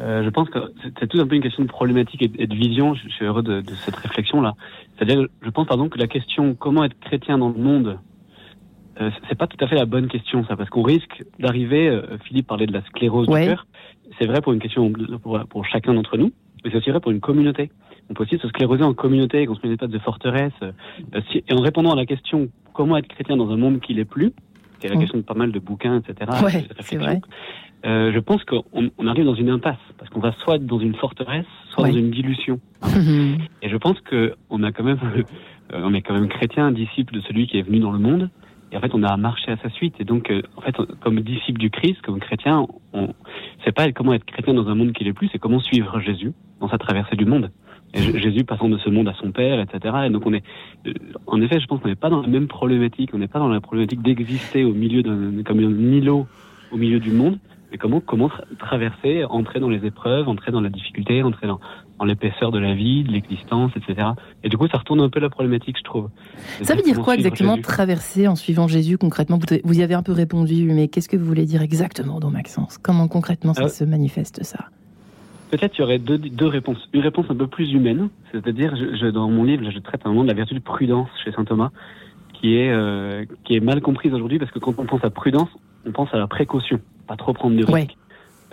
euh, 0.00 0.24
je 0.24 0.30
pense 0.30 0.48
que 0.50 0.58
c'est- 0.82 0.92
c'est 1.00 1.06
tout 1.06 1.20
un 1.20 1.26
peu 1.26 1.34
une 1.36 1.42
question 1.42 1.62
de 1.62 1.68
problématique 1.68 2.22
et, 2.22 2.46
de 2.46 2.54
vision. 2.54 2.94
Je, 2.94 3.08
suis 3.08 3.24
heureux 3.24 3.42
de, 3.42 3.60
de 3.60 3.70
cette 3.74 3.96
réflexion-là. 3.96 4.54
C'est-à-dire, 4.96 5.26
je 5.42 5.50
pense 5.50 5.66
par 5.66 5.76
exemple 5.76 5.94
que 5.94 5.98
la 5.98 6.06
question 6.08 6.54
comment 6.54 6.84
être 6.84 6.98
chrétien 7.00 7.38
dans 7.38 7.48
le 7.50 7.58
monde, 7.58 7.98
euh, 9.00 9.10
c'est 9.28 9.36
pas 9.38 9.46
tout 9.46 9.62
à 9.64 9.68
fait 9.68 9.76
la 9.76 9.86
bonne 9.86 10.08
question, 10.08 10.44
ça, 10.46 10.56
parce 10.56 10.70
qu'on 10.70 10.82
risque 10.82 11.24
d'arriver. 11.38 11.88
euh, 11.88 12.18
Philippe 12.24 12.46
parlait 12.46 12.66
de 12.66 12.72
la 12.72 12.82
sclérose 12.86 13.28
Ouais. 13.28 13.42
du 13.42 13.48
cœur. 13.48 13.66
C'est 14.18 14.26
vrai 14.26 14.40
pour 14.40 14.52
une 14.52 14.60
question 14.60 14.92
pour, 15.22 15.38
pour 15.48 15.64
chacun 15.66 15.94
d'entre 15.94 16.16
nous, 16.18 16.30
mais 16.64 16.70
c'est 16.70 16.76
aussi 16.76 16.90
vrai 16.90 17.00
pour 17.00 17.12
une 17.12 17.20
communauté. 17.20 17.70
On 18.10 18.14
peut 18.14 18.24
aussi 18.24 18.36
se 18.38 18.48
scléroser 18.48 18.82
en 18.82 18.92
communauté, 18.94 19.46
construire 19.46 19.70
une 19.70 19.74
espèce 19.74 19.90
de 19.90 19.98
forteresse. 19.98 20.52
euh, 20.62 20.72
si- 21.30 21.42
et 21.48 21.52
en 21.54 21.60
répondant 21.62 21.92
à 21.92 21.96
la 21.96 22.04
question 22.04 22.48
comment 22.74 22.96
être 22.96 23.08
chrétien 23.08 23.36
dans 23.36 23.50
un 23.50 23.56
monde 23.56 23.80
qui 23.80 23.94
l'est 23.94 24.04
plus, 24.04 24.32
qui 24.80 24.86
est 24.86 24.90
la 24.90 24.96
Mm. 24.96 25.00
question 25.00 25.18
de 25.18 25.22
pas 25.24 25.34
mal 25.34 25.52
de 25.52 25.58
bouquins, 25.58 25.98
etc. 26.00 26.30
Ouais, 26.44 26.66
c'est 26.80 26.96
vrai. 26.96 27.20
Euh, 27.84 28.12
je 28.12 28.18
pense 28.20 28.44
qu'on 28.44 28.62
on 28.98 29.06
arrive 29.06 29.24
dans 29.24 29.34
une 29.34 29.50
impasse 29.50 29.78
parce 29.98 30.10
qu'on 30.10 30.20
va 30.20 30.32
soit 30.44 30.58
dans 30.58 30.78
une 30.78 30.94
forteresse, 30.94 31.46
soit 31.70 31.84
Ouais. 31.84 31.90
dans 31.90 31.98
une 31.98 32.10
dilution. 32.10 32.60
Et 33.62 33.68
je 33.68 33.76
pense 33.76 34.00
que 34.00 34.34
on 34.50 34.62
a 34.62 34.72
quand 34.72 34.84
même, 34.84 34.98
euh, 35.72 35.82
on 35.84 35.92
est 35.94 36.02
quand 36.02 36.14
même 36.14 36.28
chrétien, 36.28 36.70
disciple 36.70 37.14
de 37.14 37.20
celui 37.22 37.46
qui 37.46 37.58
est 37.58 37.62
venu 37.62 37.80
dans 37.80 37.92
le 37.92 37.98
monde. 37.98 38.30
Et 38.70 38.76
en 38.76 38.80
fait, 38.80 38.94
on 38.94 39.02
a 39.02 39.14
marché 39.18 39.52
à 39.52 39.56
sa 39.58 39.68
suite. 39.68 39.94
Et 40.00 40.04
donc, 40.04 40.30
euh, 40.30 40.40
en 40.56 40.62
fait, 40.62 40.74
comme 41.00 41.20
disciple 41.20 41.58
du 41.60 41.70
Christ, 41.70 42.00
comme 42.02 42.20
chrétien, 42.20 42.66
on 42.94 43.08
c'est 43.64 43.72
pas 43.72 43.90
comment 43.92 44.14
être 44.14 44.24
chrétien 44.24 44.54
dans 44.54 44.66
un 44.68 44.74
monde 44.74 44.92
qui 44.92 45.04
l'est 45.04 45.12
plus, 45.12 45.28
c'est 45.30 45.38
comment 45.38 45.60
suivre 45.60 46.00
Jésus 46.00 46.32
dans 46.60 46.68
sa 46.68 46.78
traversée 46.78 47.16
du 47.16 47.26
monde. 47.26 47.50
Et 47.94 48.00
Jésus 48.18 48.44
passant 48.44 48.70
de 48.70 48.78
ce 48.78 48.88
monde 48.88 49.08
à 49.08 49.12
son 49.20 49.32
Père, 49.32 49.60
etc. 49.60 49.94
Et 50.06 50.10
donc, 50.10 50.24
on 50.24 50.32
est, 50.32 50.42
euh, 50.86 50.94
en 51.26 51.40
effet, 51.42 51.60
je 51.60 51.66
pense 51.66 51.80
qu'on 51.80 51.88
n'est 51.88 51.94
pas 51.94 52.08
dans 52.08 52.22
la 52.22 52.28
même 52.28 52.46
problématique. 52.48 53.10
On 53.12 53.18
n'est 53.18 53.28
pas 53.28 53.38
dans 53.40 53.48
la 53.48 53.60
problématique 53.60 54.00
d'exister 54.02 54.64
au 54.64 54.72
milieu 54.72 55.02
d'un, 55.02 55.42
comme 55.44 55.58
un 55.58 55.92
îlot 55.92 56.26
au 56.72 56.76
milieu 56.78 56.98
du 57.00 57.10
monde. 57.10 57.38
Mais 57.72 57.78
comment, 57.78 58.00
comment 58.00 58.28
tra- 58.28 58.44
traverser, 58.58 59.24
entrer 59.24 59.58
dans 59.58 59.70
les 59.70 59.84
épreuves, 59.86 60.28
entrer 60.28 60.52
dans 60.52 60.60
la 60.60 60.68
difficulté, 60.68 61.22
entrer 61.22 61.46
dans, 61.46 61.58
dans 61.98 62.04
l'épaisseur 62.04 62.52
de 62.52 62.58
la 62.58 62.74
vie, 62.74 63.02
de 63.02 63.10
l'existence, 63.10 63.72
etc. 63.76 64.08
Et 64.44 64.50
du 64.50 64.58
coup, 64.58 64.68
ça 64.68 64.76
retourne 64.78 65.00
un 65.00 65.08
peu 65.08 65.20
la 65.20 65.30
problématique, 65.30 65.78
je 65.78 65.82
trouve. 65.84 66.10
Ça 66.62 66.74
veut 66.74 66.82
dire 66.82 67.00
quoi 67.00 67.14
exactement 67.14 67.52
Jésus. 67.56 67.62
traverser 67.62 68.28
en 68.28 68.36
suivant 68.36 68.68
Jésus 68.68 68.98
concrètement? 68.98 69.38
Vous, 69.38 69.56
vous 69.64 69.80
y 69.80 69.82
avez 69.82 69.94
un 69.94 70.02
peu 70.02 70.12
répondu, 70.12 70.70
mais 70.70 70.88
qu'est-ce 70.88 71.08
que 71.08 71.16
vous 71.16 71.24
voulez 71.24 71.46
dire 71.46 71.62
exactement, 71.62 72.20
Don 72.20 72.30
Maxence? 72.30 72.76
Comment 72.76 73.08
concrètement 73.08 73.54
ça 73.54 73.64
Euh, 73.64 73.68
se 73.68 73.84
manifeste 73.84 74.44
ça? 74.44 74.66
Peut-être 75.50 75.76
il 75.78 75.80
y 75.80 75.84
aurait 75.84 75.98
deux, 75.98 76.18
deux 76.18 76.46
réponses. 76.46 76.88
Une 76.92 77.00
réponse 77.02 77.26
un 77.30 77.34
peu 77.34 77.46
plus 77.46 77.72
humaine, 77.72 78.08
c'est-à-dire, 78.32 78.74
je, 78.76 78.96
je- 78.96 79.06
dans 79.10 79.28
mon 79.30 79.44
livre, 79.44 79.70
je 79.70 79.78
traite 79.78 80.02
un 80.04 80.10
moment 80.10 80.22
de 80.24 80.28
la 80.28 80.34
vertu 80.34 80.54
de 80.54 80.60
prudence 80.60 81.08
chez 81.24 81.32
saint 81.32 81.44
Thomas, 81.44 81.70
qui 82.34 82.56
est, 82.56 82.70
euh, 82.70 83.24
qui 83.44 83.54
est 83.56 83.60
mal 83.60 83.80
comprise 83.80 84.12
aujourd'hui 84.12 84.38
parce 84.38 84.50
que 84.50 84.58
quand 84.58 84.74
on 84.78 84.84
pense 84.84 85.04
à 85.04 85.10
prudence, 85.10 85.48
on 85.86 85.92
pense 85.92 86.08
à 86.14 86.18
la 86.18 86.26
précaution, 86.26 86.80
pas 87.06 87.16
trop 87.16 87.32
prendre 87.32 87.56
de 87.56 87.64
risques. 87.64 87.72
Ouais. 87.72 87.86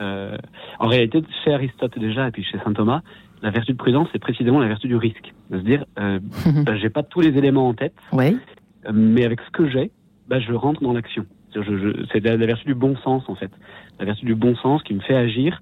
Euh, 0.01 0.37
en 0.79 0.87
réalité, 0.87 1.21
chez 1.43 1.53
Aristote 1.53 1.97
déjà 1.99 2.27
et 2.27 2.31
puis 2.31 2.43
chez 2.43 2.57
saint 2.59 2.73
Thomas, 2.73 3.01
la 3.41 3.51
vertu 3.51 3.73
de 3.73 3.77
prudence, 3.77 4.07
c'est 4.11 4.19
précisément 4.19 4.59
la 4.59 4.67
vertu 4.67 4.87
du 4.87 4.95
risque. 4.95 5.33
De 5.49 5.59
se 5.59 5.63
dire, 5.63 5.85
euh, 5.99 6.19
bah, 6.65 6.75
j'ai 6.77 6.89
pas 6.89 7.03
tous 7.03 7.21
les 7.21 7.37
éléments 7.37 7.67
en 7.67 7.73
tête, 7.73 7.93
Ouais. 8.13 8.35
euh, 8.85 8.91
mais 8.93 9.25
avec 9.25 9.41
ce 9.41 9.49
que 9.51 9.69
j'ai, 9.69 9.91
bah, 10.27 10.39
je 10.39 10.53
rentre 10.53 10.81
dans 10.81 10.93
l'action. 10.93 11.25
Je- 11.55 11.61
je- 11.63 12.05
C'est 12.13 12.23
la, 12.23 12.37
la 12.37 12.45
vertu 12.45 12.65
du 12.65 12.75
bon 12.75 12.95
sens, 12.97 13.23
en 13.27 13.35
fait. 13.35 13.51
La 13.99 14.05
vertu 14.05 14.25
du 14.25 14.35
bon 14.35 14.55
sens 14.57 14.83
qui 14.83 14.93
me 14.93 14.99
fait 15.01 15.15
agir 15.15 15.61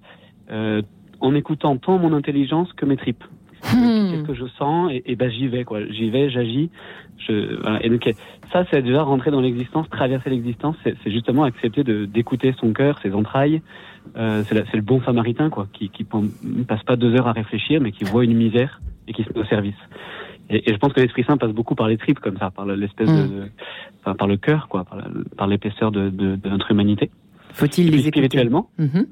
euh, 0.51 0.81
en 1.19 1.33
écoutant 1.33 1.77
tant 1.77 1.97
mon 1.97 2.13
intelligence 2.13 2.71
que 2.73 2.85
mes 2.85 2.97
tripes. 2.97 3.23
Hmm. 3.63 4.11
Qu'est-ce 4.11 4.27
que 4.27 4.33
je 4.33 4.45
sens 4.57 4.91
et, 4.91 5.03
et 5.05 5.15
ben 5.15 5.29
j'y 5.31 5.47
vais 5.47 5.63
quoi. 5.63 5.79
J'y 5.89 6.09
vais, 6.09 6.29
j'agis. 6.29 6.69
Je, 7.17 7.59
voilà. 7.61 7.83
Et 7.83 7.89
donc 7.89 8.07
ça 8.53 8.65
c'est 8.71 8.81
déjà 8.81 9.01
rentrer 9.03 9.31
dans 9.31 9.41
l'existence, 9.41 9.89
traverser 9.89 10.29
l'existence, 10.29 10.75
c'est 10.83 11.11
justement 11.11 11.43
accepter 11.43 11.83
de 11.83 12.05
d'écouter 12.05 12.53
son 12.59 12.71
cœur, 12.73 12.99
ses 13.01 13.13
entrailles. 13.13 13.61
Euh, 14.15 14.43
c'est 14.47 14.75
le 14.75 14.81
bon 14.81 15.01
samaritain 15.01 15.49
quoi, 15.49 15.67
qui 15.73 15.89
qui 15.89 16.05
passe 16.67 16.83
pas 16.83 16.95
deux 16.95 17.13
heures 17.15 17.27
à 17.27 17.33
réfléchir, 17.33 17.81
mais 17.81 17.91
qui 17.91 18.03
voit 18.05 18.23
une 18.23 18.35
misère 18.37 18.79
et 19.07 19.13
qui 19.13 19.23
se 19.23 19.29
met 19.33 19.39
au 19.39 19.45
service. 19.45 19.75
Et, 20.49 20.69
et 20.69 20.73
je 20.73 20.77
pense 20.77 20.93
que 20.93 21.01
l'Esprit 21.01 21.23
Saint 21.25 21.35
passe 21.37 21.51
beaucoup 21.51 21.75
par 21.75 21.87
les 21.89 21.97
tripes 21.97 22.19
comme 22.19 22.37
ça, 22.37 22.51
par 22.51 22.65
l'espèce 22.65 23.09
Mm. 23.09 23.15
de, 23.15 23.27
de- 23.43 23.49
enfin, 24.01 24.15
par 24.15 24.27
le 24.27 24.37
cœur 24.37 24.67
quoi, 24.69 24.85
par 25.35 25.47
l'épaisseur 25.47 25.91
de, 25.91 26.09
de, 26.09 26.35
de 26.37 26.49
notre 26.49 26.71
humanité. 26.71 27.09
Faut-il 27.51 27.85
les 27.91 27.97
écouter? 28.07 28.11
Spirituellement, 28.27 28.69
Mhm. 28.77 29.07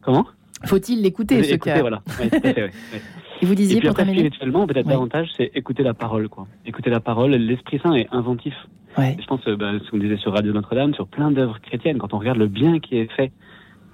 comment? 0.00 0.26
Faut-il 0.64 1.02
l'écouter, 1.02 1.42
ce 1.42 1.56
cœur? 1.56 1.80
voilà. 1.80 2.02
Ouais, 2.20 2.28
tout 2.30 2.36
à 2.36 2.52
fait, 2.54 2.62
ouais, 2.62 2.70
ouais. 2.92 3.00
Et 3.42 3.46
vous 3.46 3.54
disiez 3.54 3.76
Et 3.76 3.80
puis 3.80 3.88
pour 3.88 3.92
après, 3.92 4.04
terminer 4.04 4.26
spirituellement, 4.28 4.66
peut-être 4.66 4.86
Ouais. 4.86 4.92
davantage, 4.92 5.28
c'est 5.36 5.50
écouter 5.54 5.82
la 5.82 5.94
parole, 5.94 6.28
quoi. 6.28 6.46
Écouter 6.66 6.90
la 6.90 7.00
parole. 7.00 7.30
L'Esprit 7.32 7.78
Saint 7.82 7.94
est 7.94 8.08
inventif. 8.12 8.54
Ouais. 8.98 9.16
Je 9.20 9.26
pense, 9.26 9.40
euh, 9.48 9.56
bah, 9.56 9.72
ce 9.84 9.90
qu'on 9.90 9.98
disait 9.98 10.16
sur 10.16 10.32
Radio 10.32 10.52
Notre-Dame, 10.52 10.94
sur 10.94 11.06
plein 11.06 11.30
d'œuvres 11.30 11.58
chrétiennes, 11.60 11.98
quand 11.98 12.12
on 12.12 12.18
regarde 12.18 12.38
le 12.38 12.48
bien 12.48 12.78
qui 12.80 12.96
est 12.96 13.10
fait 13.12 13.32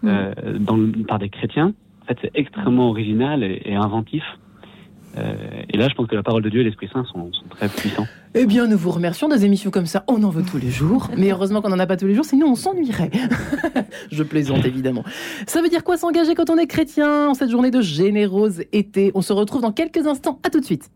Mm. 0.02 0.08
euh, 0.08 0.32
dans 0.58 0.78
par 1.08 1.18
des 1.18 1.28
chrétiens, 1.30 1.72
en 2.02 2.06
fait, 2.06 2.18
c'est 2.20 2.30
extrêmement 2.34 2.90
original 2.90 3.42
et, 3.42 3.62
et 3.64 3.74
inventif. 3.74 4.22
Euh, 5.16 5.34
et 5.68 5.76
là, 5.76 5.88
je 5.88 5.94
pense 5.94 6.06
que 6.06 6.14
la 6.14 6.22
parole 6.22 6.42
de 6.42 6.48
Dieu 6.48 6.60
et 6.60 6.64
l'Esprit 6.64 6.88
Saint 6.92 7.04
sont, 7.04 7.32
sont 7.32 7.48
très 7.50 7.68
puissants. 7.68 8.06
Eh 8.34 8.46
bien, 8.46 8.66
nous 8.66 8.76
vous 8.76 8.90
remercions. 8.90 9.28
Des 9.28 9.44
émissions 9.44 9.70
comme 9.70 9.86
ça, 9.86 10.04
on 10.08 10.22
en 10.22 10.30
veut 10.30 10.42
tous 10.42 10.58
les 10.58 10.70
jours. 10.70 11.08
Mais 11.16 11.30
heureusement 11.30 11.62
qu'on 11.62 11.70
n'en 11.70 11.78
a 11.78 11.86
pas 11.86 11.96
tous 11.96 12.06
les 12.06 12.14
jours, 12.14 12.24
sinon 12.24 12.48
on 12.48 12.54
s'ennuierait. 12.54 13.10
Je 14.10 14.22
plaisante 14.22 14.64
évidemment. 14.64 15.04
Ça 15.46 15.62
veut 15.62 15.68
dire 15.68 15.84
quoi 15.84 15.96
s'engager 15.96 16.34
quand 16.34 16.50
on 16.50 16.58
est 16.58 16.66
chrétien 16.66 17.28
en 17.28 17.34
cette 17.34 17.50
journée 17.50 17.70
de 17.70 17.80
générose 17.80 18.62
été 18.72 19.12
On 19.14 19.22
se 19.22 19.32
retrouve 19.32 19.62
dans 19.62 19.72
quelques 19.72 20.06
instants. 20.06 20.38
À 20.44 20.50
tout 20.50 20.60
de 20.60 20.64
suite. 20.64 20.90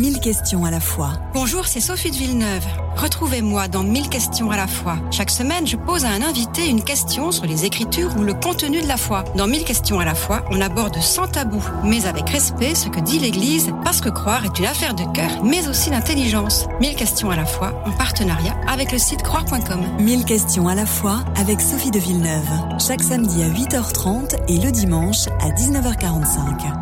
Mille 0.00 0.18
questions 0.18 0.64
à 0.64 0.70
la 0.70 0.80
fois. 0.80 1.12
Bonjour, 1.34 1.66
c'est 1.66 1.78
Sophie 1.78 2.10
de 2.10 2.16
Villeneuve. 2.16 2.64
Retrouvez-moi 2.96 3.68
dans 3.68 3.82
Mille 3.82 4.08
questions 4.08 4.50
à 4.50 4.56
la 4.56 4.66
fois. 4.66 4.96
Chaque 5.10 5.28
semaine, 5.28 5.66
je 5.66 5.76
pose 5.76 6.06
à 6.06 6.08
un 6.08 6.22
invité 6.22 6.66
une 6.70 6.82
question 6.82 7.30
sur 7.32 7.44
les 7.44 7.66
écritures 7.66 8.16
ou 8.16 8.22
le 8.22 8.32
contenu 8.32 8.80
de 8.80 8.86
la 8.86 8.96
foi. 8.96 9.24
Dans 9.36 9.46
Mille 9.46 9.62
questions 9.62 10.00
à 10.00 10.06
la 10.06 10.14
fois, 10.14 10.42
on 10.50 10.62
aborde 10.62 10.96
sans 11.02 11.28
tabou, 11.28 11.62
mais 11.84 12.06
avec 12.06 12.30
respect, 12.30 12.74
ce 12.74 12.88
que 12.88 12.98
dit 12.98 13.18
l'Église, 13.18 13.74
parce 13.84 14.00
que 14.00 14.08
croire 14.08 14.42
est 14.46 14.58
une 14.58 14.64
affaire 14.64 14.94
de 14.94 15.04
cœur, 15.12 15.44
mais 15.44 15.68
aussi 15.68 15.90
d'intelligence. 15.90 16.64
Mille 16.80 16.96
questions 16.96 17.30
à 17.30 17.36
la 17.36 17.44
fois, 17.44 17.74
en 17.84 17.92
partenariat 17.92 18.56
avec 18.66 18.92
le 18.92 18.98
site 18.98 19.22
croire.com. 19.22 19.82
Mille 19.98 20.24
questions 20.24 20.66
à 20.66 20.74
la 20.74 20.86
fois 20.86 21.24
avec 21.36 21.60
Sophie 21.60 21.90
de 21.90 21.98
Villeneuve. 21.98 22.48
Chaque 22.78 23.02
samedi 23.02 23.42
à 23.42 23.50
8h30 23.50 24.34
et 24.48 24.56
le 24.56 24.70
dimanche 24.70 25.26
à 25.42 25.50
19h45. 25.50 26.79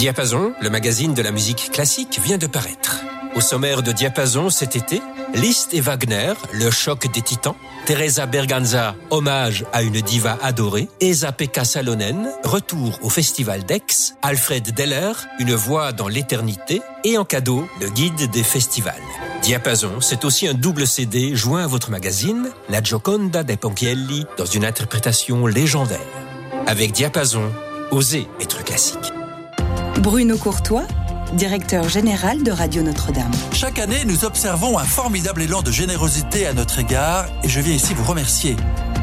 Diapason, 0.00 0.54
le 0.62 0.70
magazine 0.70 1.12
de 1.12 1.20
la 1.20 1.30
musique 1.30 1.70
classique, 1.72 2.20
vient 2.24 2.38
de 2.38 2.46
paraître. 2.46 3.02
Au 3.34 3.42
sommaire 3.42 3.82
de 3.82 3.92
Diapason 3.92 4.48
cet 4.48 4.74
été, 4.74 5.02
Liszt 5.34 5.74
et 5.74 5.82
Wagner, 5.82 6.32
le 6.54 6.70
choc 6.70 7.12
des 7.12 7.20
titans, 7.20 7.54
Teresa 7.84 8.24
Berganza, 8.24 8.94
hommage 9.10 9.66
à 9.74 9.82
une 9.82 10.00
diva 10.00 10.38
adorée, 10.40 10.88
Esa-Pekka 11.00 11.66
Salonen, 11.66 12.30
retour 12.44 12.98
au 13.02 13.10
festival 13.10 13.64
d'Aix, 13.64 14.14
Alfred 14.22 14.74
Deller, 14.74 15.12
une 15.38 15.54
voix 15.54 15.92
dans 15.92 16.08
l'éternité, 16.08 16.80
et 17.04 17.18
en 17.18 17.26
cadeau, 17.26 17.68
le 17.78 17.90
guide 17.90 18.30
des 18.30 18.42
festivals. 18.42 18.94
Diapason, 19.42 20.00
c'est 20.00 20.24
aussi 20.24 20.48
un 20.48 20.54
double 20.54 20.86
CD 20.86 21.36
joint 21.36 21.64
à 21.64 21.66
votre 21.66 21.90
magazine, 21.90 22.48
La 22.70 22.82
Gioconda 22.82 23.42
dei 23.42 23.58
Ponchielli, 23.58 24.24
dans 24.38 24.46
une 24.46 24.64
interprétation 24.64 25.46
légendaire. 25.46 26.00
Avec 26.66 26.92
Diapason, 26.92 27.52
osez 27.90 28.26
être 28.40 28.64
classique. 28.64 29.12
Bruno 30.00 30.38
Courtois, 30.38 30.86
directeur 31.34 31.86
général 31.90 32.42
de 32.42 32.50
Radio 32.50 32.82
Notre-Dame. 32.82 33.30
Chaque 33.52 33.78
année, 33.78 34.06
nous 34.06 34.24
observons 34.24 34.78
un 34.78 34.84
formidable 34.84 35.42
élan 35.42 35.60
de 35.60 35.70
générosité 35.70 36.46
à 36.46 36.54
notre 36.54 36.78
égard 36.78 37.26
et 37.42 37.48
je 37.50 37.60
viens 37.60 37.74
ici 37.74 37.92
vous 37.92 38.04
remercier. 38.04 38.56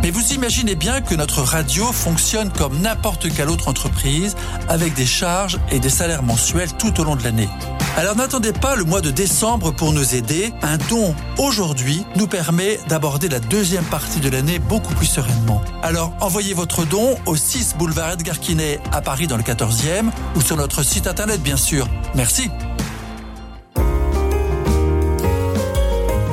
Mais 0.04 0.12
vous 0.12 0.34
imaginez 0.34 0.76
bien 0.76 1.02
que 1.02 1.16
notre 1.16 1.42
radio 1.42 1.92
fonctionne 1.92 2.52
comme 2.52 2.80
n'importe 2.80 3.34
quelle 3.34 3.50
autre 3.50 3.68
entreprise 3.68 4.36
avec 4.70 4.94
des 4.94 5.06
charges 5.06 5.60
et 5.72 5.80
des 5.80 5.90
salaires 5.90 6.24
mensuels 6.24 6.72
tout 6.74 7.00
au 7.00 7.04
long 7.04 7.16
de 7.16 7.24
l'année. 7.24 7.50
Alors 7.98 8.16
n'attendez 8.16 8.54
pas 8.54 8.76
le 8.76 8.84
mois 8.84 9.02
de 9.02 9.10
décembre 9.10 9.72
pour 9.72 9.92
nous 9.92 10.14
aider. 10.14 10.54
Un 10.62 10.78
don 10.78 11.16
aujourd'hui 11.40 12.06
nous 12.16 12.28
permet 12.28 12.80
d'aborder 12.88 13.28
la 13.28 13.40
deuxième 13.40 13.86
partie 13.86 14.20
de 14.20 14.30
l'année 14.30 14.60
beaucoup 14.60 14.94
plus 14.94 15.08
sereinement. 15.08 15.64
Alors 15.82 16.14
envoyez 16.22 16.54
votre 16.54 16.86
don 16.86 17.18
au 17.26 17.36
6 17.36 17.76
boulevard 17.80 18.12
Edgar 18.12 18.40
Quinet 18.40 18.80
à 18.92 19.02
Paris 19.02 19.26
dans 19.26 19.38
le 19.38 19.42
14e 19.42 20.12
ou 20.36 20.42
sur 20.42 20.58
notre 20.58 20.84
site 20.84 21.08
internet 21.08 21.42
bien 21.42 21.58
sûr. 21.58 21.88
Merci. 22.14 22.52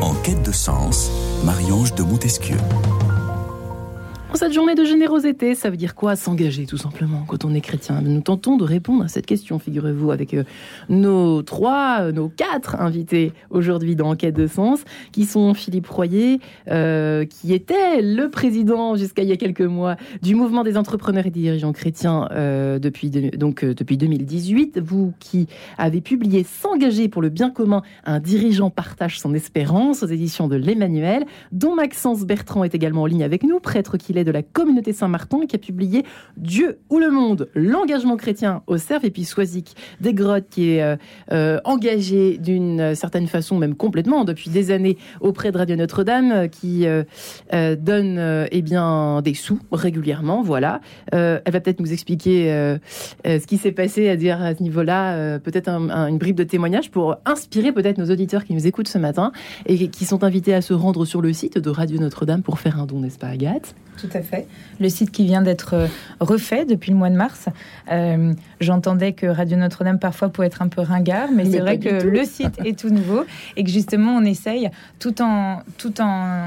En 0.03 0.13
quête 0.23 0.43
de 0.43 0.53
sens, 0.53 1.11
Marie-Ange 1.45 1.95
de 1.95 2.03
Montesquieu. 2.03 2.59
Cette 4.35 4.53
journée 4.53 4.75
de 4.75 4.85
générosité, 4.85 5.55
ça 5.55 5.71
veut 5.71 5.77
dire 5.77 5.95
quoi 5.95 6.17
S'engager 6.17 6.67
tout 6.67 6.77
simplement 6.77 7.25
quand 7.29 7.45
on 7.45 7.55
est 7.55 7.61
chrétien? 7.61 8.01
Nous 8.03 8.21
tentons 8.21 8.57
de 8.57 8.65
répondre 8.65 9.05
à 9.05 9.09
cette 9.09 9.27
question, 9.27 9.61
figurez-vous, 9.61 10.11
avec 10.11 10.35
euh, 10.35 10.43
nos 10.89 11.43
trois, 11.43 11.99
euh, 12.01 12.13
nos 12.13 12.29
quatre 12.29 12.75
invités 12.81 13.33
aujourd'hui 13.51 13.95
dans 13.95 14.11
Enquête 14.11 14.35
de 14.35 14.49
Sens, 14.49 14.83
qui 15.13 15.25
sont 15.25 15.55
Philippe 15.55 15.87
Royer, 15.87 16.41
euh, 16.69 17.25
qui 17.25 17.55
était 17.55 18.03
le 18.03 18.29
président 18.29 18.97
jusqu'à 18.97 19.23
il 19.23 19.29
y 19.29 19.33
a 19.33 19.37
quelques 19.37 19.61
mois 19.61 19.95
du 20.21 20.35
mouvement 20.35 20.65
des 20.65 20.77
entrepreneurs 20.77 21.27
et 21.27 21.31
dirigeants 21.31 21.73
chrétiens 21.73 22.29
depuis, 22.81 23.11
donc, 23.11 23.65
depuis 23.65 23.97
2018. 23.97 24.81
Vous 24.81 25.15
qui 25.21 25.47
avez 25.79 26.01
publié 26.01 26.45
S'engager 26.45 27.09
pour 27.09 27.23
le 27.23 27.29
bien 27.29 27.51
commun, 27.51 27.83
un 28.05 28.19
dirigeant 28.19 28.71
partage 28.71 29.21
son 29.21 29.33
espérance 29.33 30.03
aux 30.03 30.09
éditions 30.09 30.49
de 30.49 30.57
l'Emmanuel, 30.57 31.25
dont 31.53 31.77
Maxence 31.77 32.25
Bertrand 32.25 32.65
est 32.65 32.75
également 32.75 33.03
en 33.03 33.07
ligne 33.07 33.23
avec 33.23 33.45
nous, 33.45 33.61
prêtre 33.61 33.97
qu'il 33.97 34.19
est 34.19 34.24
de 34.25 34.31
la 34.31 34.43
communauté 34.43 34.93
Saint-Martin 34.93 35.47
qui 35.47 35.57
a 35.57 35.59
publié 35.59 36.05
Dieu 36.37 36.79
ou 36.91 36.99
le 36.99 37.11
monde, 37.11 37.49
l'engagement 37.55 38.17
chrétien 38.17 38.63
au 38.67 38.79
cerf, 38.79 39.05
et 39.05 39.11
puis 39.11 39.25
Soisic 39.25 39.77
des 40.01 40.15
Grottes 40.15 40.49
qui 40.51 40.71
est 40.71 40.83
euh, 40.83 40.97
euh, 41.33 41.61
engagé 41.65 42.39
d'une 42.39 42.95
certaine 42.95 43.27
façon, 43.27 43.59
même 43.59 43.75
complètement, 43.75 44.25
depuis 44.25 44.51
des 44.51 44.71
années 44.71 44.99
auprès 45.21 45.53
de 45.53 45.59
Radio 45.59 45.77
Notre-Dame, 45.77 46.33
euh, 46.33 46.49
qui 46.49 46.87
donne 47.79 48.47
eh 48.51 48.63
bien, 48.63 49.23
des 49.23 49.35
sous 49.35 49.59
régulièrement. 49.73 50.43
Voilà. 50.43 50.81
elle 51.13 51.41
va 51.47 51.61
peut-être 51.61 51.81
nous 51.81 51.93
expliquer 51.93 52.77
ce 53.25 53.47
qui 53.47 53.57
s'est 53.57 53.73
passé 53.73 54.09
à 54.09 54.17
dire 54.17 54.41
à 54.43 54.55
ce 54.55 54.63
niveau-là, 54.63 55.39
peut-être 55.39 55.69
une 55.69 56.19
bribe 56.19 56.37
de 56.37 56.45
témoignage 56.45 56.91
pour 56.91 57.17
inspirer 57.25 57.73
peut-être 57.73 57.99
nos 57.99 58.11
auditeurs 58.11 58.45
qui 58.45 58.55
nous 58.55 58.67
écoutent 58.67 58.89
ce 58.89 58.99
matin 58.99 59.33
et 59.67 59.89
qui 59.89 60.05
sont 60.05 60.25
invités 60.25 60.55
à 60.55 60.63
se 60.63 60.75
rendre 60.75 61.05
sur 61.05 61.23
le 61.23 61.33
site 61.33 61.59
de 61.59 61.71
Radio 61.71 61.99
Notre-Dame 61.99 62.43
pour 62.43 62.59
faire 62.59 62.81
un 62.81 62.87
don, 62.87 63.01
n'est-ce 63.01 63.19
pas, 63.19 63.29
Agathe? 63.29 63.75
Tout 63.97 64.09
à 64.15 64.23
fait. 64.23 64.47
Le 64.81 64.89
site 64.89 65.11
qui 65.11 65.25
vient 65.25 65.43
d'être 65.43 65.75
euh, 65.75 65.87
refait 66.21 66.65
depuis 66.65 66.91
le 66.91 66.97
mois 66.97 67.11
de 67.11 67.17
mars. 67.17 67.49
Euh, 67.91 68.33
j'entendais 68.61 69.13
que 69.13 69.27
Radio 69.27 69.57
Notre-Dame 69.57 69.99
parfois 69.99 70.29
pouvait 70.29 70.47
être 70.47 70.63
un 70.63 70.69
peu 70.69 70.81
ringard, 70.81 71.29
mais, 71.35 71.45
c'est 71.45 71.61
vrai 71.61 71.79
que 71.79 72.03
le 72.03 72.25
site 72.25 72.59
est 72.65 72.79
tout 72.79 72.91
nouveau 72.91 73.25
et 73.57 73.65
que 73.65 73.71
justement 73.71 74.17
on 74.17 74.25
essaye 74.25 74.71
tout 74.99 75.23
en, 75.23 75.63
tout 75.79 76.01
en 76.01 76.47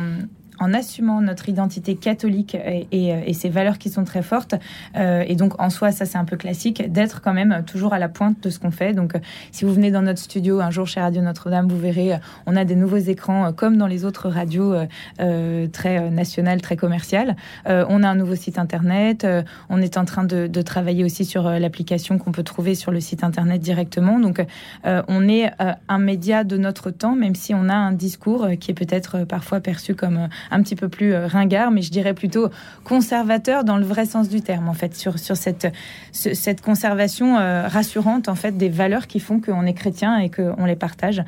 en 0.60 0.74
assumant 0.74 1.22
notre 1.22 1.50
identité 1.50 1.96
catholique 1.96 2.56
et, 2.56 2.88
et, 2.92 3.34
ces 3.34 3.50
valeurs 3.50 3.78
qui 3.78 3.90
sont 3.90 4.04
très 4.04 4.22
fortes. 4.22 4.56
Euh, 4.96 5.24
et 5.28 5.36
donc, 5.36 5.60
en 5.62 5.70
soi, 5.70 5.92
ça 5.92 6.06
c'est 6.06 6.18
un 6.18 6.26
peu 6.26 6.38
classique, 6.38 6.92
d'être 6.92 7.22
quand 7.22 7.34
même 7.34 7.64
toujours 7.66 7.94
à 7.94 8.00
la 8.00 8.10
pointe 8.10 8.42
de 8.42 8.50
ce 8.50 8.60
qu'on 8.60 8.72
fait. 8.72 8.94
Donc, 8.94 9.14
si 9.52 9.66
vous 9.66 9.74
venez 9.74 9.92
dans 9.92 10.02
notre 10.02 10.20
studio 10.20 10.60
un 10.60 10.72
jour 10.72 10.88
chez 10.88 11.00
Radio 11.00 11.22
Notre-Dame, 11.22 11.68
vous 11.68 11.78
verrez, 11.78 12.20
on 12.46 12.56
a 12.56 12.66
des 12.66 12.76
nouveaux 12.76 12.98
écrans 12.98 13.48
euh, 13.48 13.52
comme 13.52 13.78
dans 13.78 13.88
les 13.88 14.06
autres 14.06 14.30
radios 14.30 14.74
euh, 15.20 15.68
très 15.68 16.10
nationales, 16.10 16.62
très 16.62 16.76
commerciales. 16.76 17.36
on 17.66 18.04
a 18.04 18.10
un 18.10 18.16
nouveau 18.16 18.36
site 18.36 18.60
internet. 18.60 19.26
on 19.70 19.82
est 19.82 19.98
en 19.98 20.06
train 20.06 20.24
de, 20.24 20.48
de 20.48 20.62
travailler 20.62 21.04
aussi 21.04 21.26
sur 21.26 21.50
l'application 21.50 22.18
qu'on 22.18 22.32
peut 22.32 22.44
trouver 22.44 22.76
sur 22.76 22.92
le 22.92 23.00
site 23.00 23.24
internet 23.24 23.62
directement. 23.62 24.20
Donc, 24.20 24.46
on 24.86 25.28
est 25.28 25.52
un 25.88 25.98
média 25.98 26.44
de 26.44 26.58
notre 26.58 26.92
temps, 26.92 27.16
même 27.16 27.36
si 27.36 27.54
on 27.54 27.70
a 27.70 27.74
un 27.74 27.92
discours 27.92 28.48
qui 28.60 28.72
est 28.72 28.74
peut-être 28.74 29.24
parfois 29.26 29.60
perçu 29.60 29.96
comme 29.96 30.28
un 30.52 30.62
petit 30.62 30.76
peu 30.76 30.90
plus 30.90 31.14
euh, 31.14 31.26
ringard, 31.28 31.72
mais 31.72 31.82
je 31.82 31.90
dirais 31.92 32.14
plutôt 32.14 32.50
conservateur 32.84 33.64
dans 33.64 33.78
le 33.78 33.86
vrai 33.86 34.06
sens 34.06 34.28
du 34.30 34.42
terme, 34.42 34.70
en 34.70 34.74
fait, 34.74 34.96
sur, 34.96 35.18
sur 35.20 35.38
cette, 35.38 35.68
cette 36.12 36.62
conservation 36.62 37.38
euh, 37.38 37.68
rassurante, 37.68 38.30
en 38.30 38.36
fait, 38.36 38.58
des 38.58 38.70
valeurs 38.70 39.08
qui 39.08 39.20
font 39.20 39.40
qu'on 39.40 39.66
est 39.66 39.74
chrétien 39.74 40.20
et 40.20 40.30
qu'on 40.30 40.66
les 40.66 40.76
partage. 40.76 41.24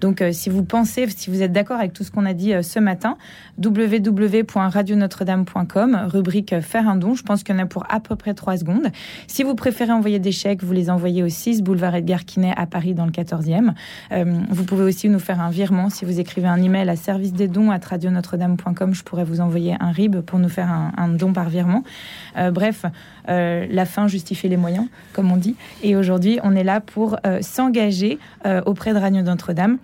Donc, 0.00 0.22
euh, 0.22 0.32
si 0.32 0.48
vous 0.50 0.64
pensez, 0.64 1.06
si 1.08 1.30
vous 1.30 1.42
êtes 1.42 1.52
d'accord 1.52 1.78
avec 1.78 1.92
tout 1.92 2.02
ce 2.04 2.10
qu'on 2.10 2.26
a 2.26 2.32
dit 2.32 2.52
ce 2.62 2.78
matin, 2.78 3.18
www.radionotre-dame.com, 3.62 6.06
rubrique 6.06 6.58
faire 6.60 6.88
un 6.88 6.96
don, 6.96 7.14
je 7.14 7.22
pense 7.22 7.42
qu'il 7.42 7.54
y 7.54 7.58
en 7.58 7.62
a 7.62 7.66
pour 7.66 7.84
à 7.88 8.00
peu 8.00 8.16
près 8.16 8.32
trois 8.34 8.56
secondes. 8.56 8.88
Si 9.26 9.42
vous 9.42 9.54
préférez 9.54 9.92
envoyer 9.92 10.18
des 10.18 10.32
chèques, 10.32 10.64
vous 10.64 10.72
les 10.72 10.88
envoyez 10.90 11.22
au 11.22 11.28
6 11.28 11.62
boulevard 11.62 11.94
Edgar 11.94 12.24
Quinet 12.24 12.54
à 12.56 12.64
Paris 12.66 12.94
dans 12.94 13.06
le 13.06 13.12
14e. 13.12 13.72
vous 14.50 14.64
pouvez 14.64 14.82
aussi 14.82 15.08
nous 15.08 15.18
faire 15.18 15.40
un 15.40 15.48
virement 15.50 15.90
si 15.90 16.04
vous 16.04 16.20
écrivez 16.20 16.48
un 16.48 16.62
email 16.62 16.88
à 16.88 16.96
service 16.96 17.32
des 17.32 17.48
dons 17.48 17.70
à 17.70 17.78
radionotre-dame.com 17.78 18.63
je 18.92 19.02
pourrais 19.02 19.24
vous 19.24 19.40
envoyer 19.40 19.76
un 19.80 19.90
RIB 19.90 20.20
pour 20.20 20.38
nous 20.38 20.48
faire 20.48 20.70
un, 20.96 21.08
don 21.08 21.32
par 21.32 21.48
virement. 21.48 21.82
Euh, 22.36 22.50
bref, 22.50 22.84
euh, 23.28 23.66
la 23.70 23.86
fin 23.86 24.08
justifie 24.08 24.48
les 24.48 24.56
moyens, 24.56 24.86
comme 25.12 25.30
on 25.30 25.36
dit. 25.36 25.56
Et 25.82 25.96
aujourd'hui, 25.96 26.38
on 26.42 26.54
est 26.54 26.64
là 26.64 26.80
pour 26.80 27.16
euh, 27.26 27.40
s'engager 27.42 28.18
auprès 28.66 28.92
de 28.92 28.98
Radio 28.98 29.22
Notre-Dame 29.22 29.78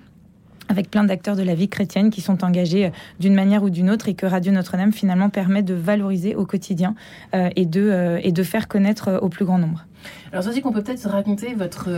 avec 0.68 0.90
plein 0.90 1.02
d'acteurs 1.02 1.34
de 1.34 1.42
la 1.42 1.54
vie 1.54 1.68
chrétienne 1.68 2.10
qui 2.10 2.20
sont 2.20 2.44
engagés 2.44 2.92
d'une 3.18 3.34
manière 3.34 3.62
ou 3.62 3.70
d'une 3.70 3.90
autre 3.90 4.08
et 4.08 4.14
que 4.14 4.26
Radio 4.26 4.52
Notre-Dame 4.52 4.92
finalement 4.92 5.28
permet 5.28 5.62
de 5.62 5.74
valoriser 5.74 6.36
au 6.36 6.46
quotidien 6.46 6.94
et, 7.32 7.66
de, 7.66 8.18
et 8.22 8.30
de 8.30 8.42
faire 8.42 8.68
connaître 8.68 9.18
au 9.20 9.28
plus 9.28 9.44
grand 9.44 9.58
nombre. 9.58 9.86
Alors, 10.30 10.44
ça 10.44 10.50
dit 10.50 10.60
qu'on 10.60 10.72
peut 10.72 10.82
peut-être 10.82 11.08
raconter 11.08 11.54
votre, 11.54 11.90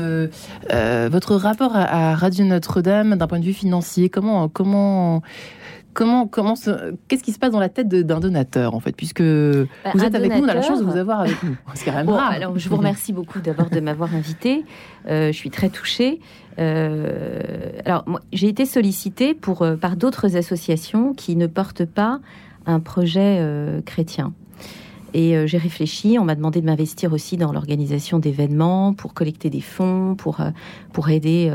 votre 1.09 1.35
rapport 1.35 1.77
à, 1.77 2.13
à 2.13 2.15
Radio 2.15 2.45
Notre-Dame 2.45 3.17
d'un 3.17 3.27
point 3.27 3.41
de 3.41 3.45
vue 3.45 3.53
financier. 3.53 4.09
Comment, 4.09 4.49
comment, 4.49 5.23
comment, 5.93 6.27
comment 6.27 6.55
qu'est-ce 7.09 7.23
qui 7.23 7.33
se 7.33 7.39
passe 7.39 7.53
dans 7.53 7.61
la 7.61 7.69
tête 7.69 7.89
d'un 7.89 8.21
donateur 8.21 8.75
en 8.75 8.81
fait, 8.81 8.93
puisque 8.93 9.23
bah, 9.23 9.91
vous 9.95 10.05
êtes 10.05 10.15
avec 10.15 10.33
nous, 10.33 10.45
on 10.45 10.49
a 10.49 10.55
la 10.55 10.63
chance 10.63 10.81
de 10.81 10.85
vous 10.85 10.97
avoir 10.97 11.21
avec 11.21 11.43
nous. 11.43 11.57
C'est 11.75 11.85
quand 11.91 11.97
même 11.97 12.09
Alors, 12.09 12.59
je 12.59 12.69
vous 12.69 12.77
remercie 12.77 13.13
beaucoup 13.13 13.41
d'abord 13.41 13.71
de 13.71 13.81
m'avoir 13.81 14.15
invité. 14.15 14.65
Euh, 15.09 15.29
je 15.29 15.37
suis 15.37 15.51
très 15.51 15.69
touchée. 15.69 16.21
Euh, 16.59 17.41
alors, 17.85 18.05
j'ai 18.33 18.49
été 18.49 18.67
sollicitée 18.67 19.35
pour 19.35 19.63
euh, 19.63 19.77
par 19.77 19.97
d'autres 19.97 20.37
associations 20.37 21.15
qui 21.15 21.37
ne 21.37 21.47
portent 21.47 21.85
pas 21.85 22.21
un 22.67 22.79
projet 22.79 23.45
chrétien. 23.85 24.33
Et 25.15 25.47
j'ai 25.47 25.59
réfléchi, 25.59 26.19
on 26.19 26.25
m'a 26.25 26.35
demandé 26.35 26.61
de 26.61 26.67
m'investir 26.67 27.13
aussi 27.13 27.37
dans 27.37 27.53
l'organisation 27.53 28.19
d'événements, 28.19 28.95
pour 28.95 29.15
collecter 29.15 29.51
des 29.51 29.61
fonds, 29.61 30.15
pour, 30.17 30.41
pour 30.93 31.11
aider 31.11 31.53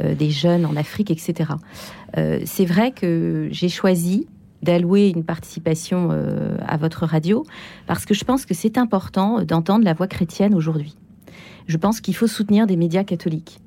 des 0.00 0.30
jeunes 0.30 0.66
en 0.66 0.76
Afrique, 0.76 1.10
etc. 1.10 1.54
Euh, 2.16 2.40
c'est 2.44 2.64
vrai 2.64 2.92
que 2.92 3.48
j'ai 3.50 3.68
choisi 3.68 4.26
d'allouer 4.62 5.12
une 5.14 5.24
participation 5.24 6.08
euh, 6.10 6.56
à 6.66 6.76
votre 6.76 7.04
radio 7.04 7.44
parce 7.86 8.06
que 8.06 8.14
je 8.14 8.24
pense 8.24 8.46
que 8.46 8.54
c'est 8.54 8.78
important 8.78 9.42
d'entendre 9.42 9.84
la 9.84 9.92
voix 9.94 10.06
chrétienne 10.06 10.54
aujourd'hui. 10.54 10.96
Je 11.66 11.76
pense 11.76 12.00
qu'il 12.00 12.14
faut 12.14 12.26
soutenir 12.26 12.66
des 12.66 12.76
médias 12.76 13.04
catholiques. 13.04 13.60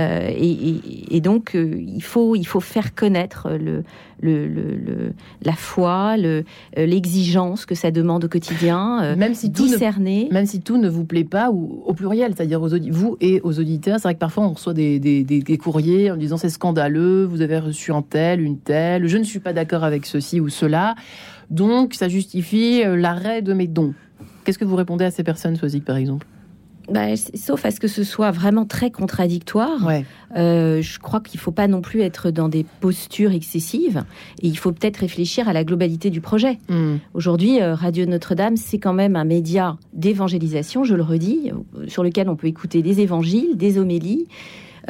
Euh, 0.00 0.30
et, 0.30 1.20
donc, 1.20 1.54
euh, 1.54 1.76
il, 1.78 2.02
faut, 2.02 2.34
il 2.36 2.44
faut 2.44 2.60
faire 2.60 2.94
connaître 2.94 3.48
le, 3.50 3.84
le, 4.20 5.12
la 5.42 5.52
foi, 5.52 6.16
euh, 6.18 6.42
l'exigence 6.76 7.66
que 7.66 7.74
ça 7.74 7.90
demande 7.90 8.24
au 8.24 8.28
quotidien, 8.28 9.14
même 9.16 9.34
si 9.34 9.50
discerner. 9.50 10.28
même 10.30 10.46
si 10.46 10.60
tout 10.60 10.78
ne 10.78 10.88
vous 10.88 11.04
plaît 11.04 11.24
pas, 11.24 11.50
ou 11.50 11.82
au 11.86 11.94
pluriel, 11.94 12.32
c'est-à-dire 12.36 12.62
aux 12.62 12.70
vous 12.90 13.16
et 13.20 13.40
aux 13.42 13.58
auditeurs. 13.58 13.96
C'est 13.98 14.08
vrai 14.08 14.14
que 14.14 14.20
parfois 14.20 14.44
on 14.44 14.52
reçoit 14.52 14.74
des, 14.74 14.98
des, 14.98 15.24
des, 15.24 15.58
courriers 15.58 16.10
en 16.10 16.16
disant 16.16 16.36
c'est 16.36 16.48
scandaleux, 16.48 17.24
vous 17.24 17.42
avez 17.42 17.58
reçu 17.58 17.92
un 17.92 18.02
tel, 18.02 18.40
une 18.40 18.58
telle, 18.58 19.06
je 19.06 19.18
ne 19.18 19.24
suis 19.24 19.40
pas 19.40 19.52
d'accord 19.52 19.84
avec 19.84 20.06
ceci 20.06 20.40
ou 20.40 20.48
cela, 20.48 20.94
donc 21.50 21.94
ça 21.94 22.08
justifie 22.08 22.82
l'arrêt 22.84 23.42
de 23.42 23.52
mes 23.52 23.66
dons. 23.66 23.94
Qu'est-ce 24.44 24.58
que 24.58 24.64
vous 24.64 24.76
répondez 24.76 25.04
à 25.04 25.10
ces 25.10 25.22
personnes, 25.22 25.56
Sozik, 25.56 25.84
par 25.84 25.96
exemple? 25.96 26.26
Bah, 26.90 27.16
sauf 27.34 27.64
à 27.64 27.70
ce 27.70 27.80
que 27.80 27.88
ce 27.88 28.04
soit 28.04 28.30
vraiment 28.30 28.64
très 28.64 28.90
contradictoire. 28.90 29.88
Euh, 30.36 30.82
je 30.82 30.98
crois 30.98 31.20
qu'il 31.20 31.38
ne 31.38 31.42
faut 31.42 31.52
pas 31.52 31.68
non 31.68 31.80
plus 31.80 32.00
être 32.00 32.30
dans 32.30 32.48
des 32.48 32.64
postures 32.80 33.32
excessives. 33.32 34.04
Et 34.42 34.48
il 34.48 34.58
faut 34.58 34.72
peut-être 34.72 34.98
réfléchir 34.98 35.48
à 35.48 35.52
la 35.52 35.64
globalité 35.64 36.10
du 36.10 36.20
projet. 36.20 36.58
Hmm. 36.68 36.96
Aujourd'hui, 37.14 37.60
euh, 37.60 37.74
Radio 37.74 38.06
Notre-Dame, 38.06 38.56
c'est 38.56 38.78
quand 38.78 38.94
même 38.94 39.16
un 39.16 39.24
média 39.24 39.76
d'évangélisation, 39.92 40.84
je 40.84 40.94
le 40.94 41.02
redis, 41.02 41.52
sur 41.86 42.02
lequel 42.02 42.28
on 42.28 42.36
peut 42.36 42.48
écouter 42.48 42.82
des 42.82 43.00
évangiles, 43.00 43.56
des 43.56 43.78
homélies. 43.78 44.26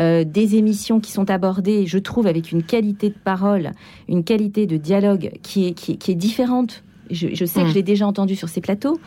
Euh, 0.00 0.24
des 0.24 0.56
émissions 0.56 1.00
qui 1.00 1.12
sont 1.12 1.30
abordées, 1.30 1.86
je 1.86 1.98
trouve, 1.98 2.26
avec 2.26 2.50
une 2.50 2.62
qualité 2.62 3.10
de 3.10 3.14
parole, 3.22 3.72
une 4.08 4.24
qualité 4.24 4.66
de 4.66 4.78
dialogue 4.78 5.32
qui 5.42 5.66
est, 5.66 5.72
qui, 5.74 6.10
est 6.10 6.14
différente. 6.14 6.82
Je, 7.10 7.44
sais 7.44 7.60
que 7.60 7.66
hmm. 7.66 7.68
je 7.68 7.74
l'ai 7.74 7.82
déjà 7.82 8.06
entendu 8.06 8.34
sur 8.34 8.48
ces 8.48 8.62
plateaux. 8.62 8.98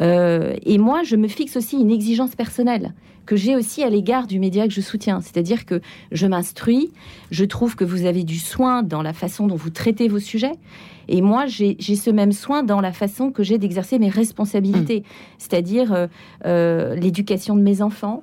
Euh, 0.00 0.54
et 0.64 0.78
moi, 0.78 1.02
je 1.02 1.16
me 1.16 1.28
fixe 1.28 1.56
aussi 1.56 1.76
une 1.76 1.90
exigence 1.90 2.34
personnelle 2.34 2.92
que 3.26 3.36
j'ai 3.36 3.56
aussi 3.56 3.82
à 3.82 3.90
l'égard 3.90 4.26
du 4.26 4.38
média 4.38 4.66
que 4.66 4.72
je 4.72 4.80
soutiens. 4.80 5.20
C'est-à-dire 5.20 5.66
que 5.66 5.80
je 6.12 6.26
m'instruis, 6.26 6.92
je 7.30 7.44
trouve 7.44 7.74
que 7.74 7.84
vous 7.84 8.06
avez 8.06 8.22
du 8.22 8.38
soin 8.38 8.82
dans 8.82 9.02
la 9.02 9.12
façon 9.12 9.48
dont 9.48 9.56
vous 9.56 9.70
traitez 9.70 10.08
vos 10.08 10.20
sujets. 10.20 10.52
Et 11.08 11.20
moi, 11.20 11.46
j'ai 11.46 11.76
ce 11.78 12.10
même 12.10 12.32
soin 12.32 12.62
dans 12.62 12.80
la 12.80 12.92
façon 12.92 13.30
que 13.30 13.42
j'ai 13.42 13.58
d'exercer 13.58 13.98
mes 13.98 14.08
responsabilités, 14.08 15.00
mmh. 15.00 15.04
c'est-à-dire 15.38 15.92
euh, 15.92 16.06
euh, 16.46 16.94
l'éducation 16.94 17.56
de 17.56 17.62
mes 17.62 17.82
enfants, 17.82 18.22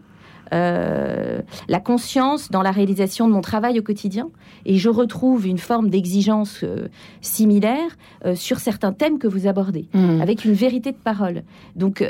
euh, 0.51 1.41
la 1.67 1.79
conscience 1.79 2.51
dans 2.51 2.61
la 2.61 2.71
réalisation 2.71 3.27
de 3.27 3.33
mon 3.33 3.41
travail 3.41 3.79
au 3.79 3.83
quotidien. 3.83 4.29
Et 4.65 4.77
je 4.77 4.89
retrouve 4.89 5.47
une 5.47 5.57
forme 5.57 5.89
d'exigence 5.89 6.61
euh, 6.63 6.87
similaire 7.21 7.97
euh, 8.25 8.35
sur 8.35 8.59
certains 8.59 8.91
thèmes 8.91 9.19
que 9.19 9.27
vous 9.27 9.47
abordez, 9.47 9.87
mmh. 9.93 10.21
avec 10.21 10.45
une 10.45 10.53
vérité 10.53 10.91
de 10.91 10.97
parole. 10.97 11.43
Donc, 11.75 12.03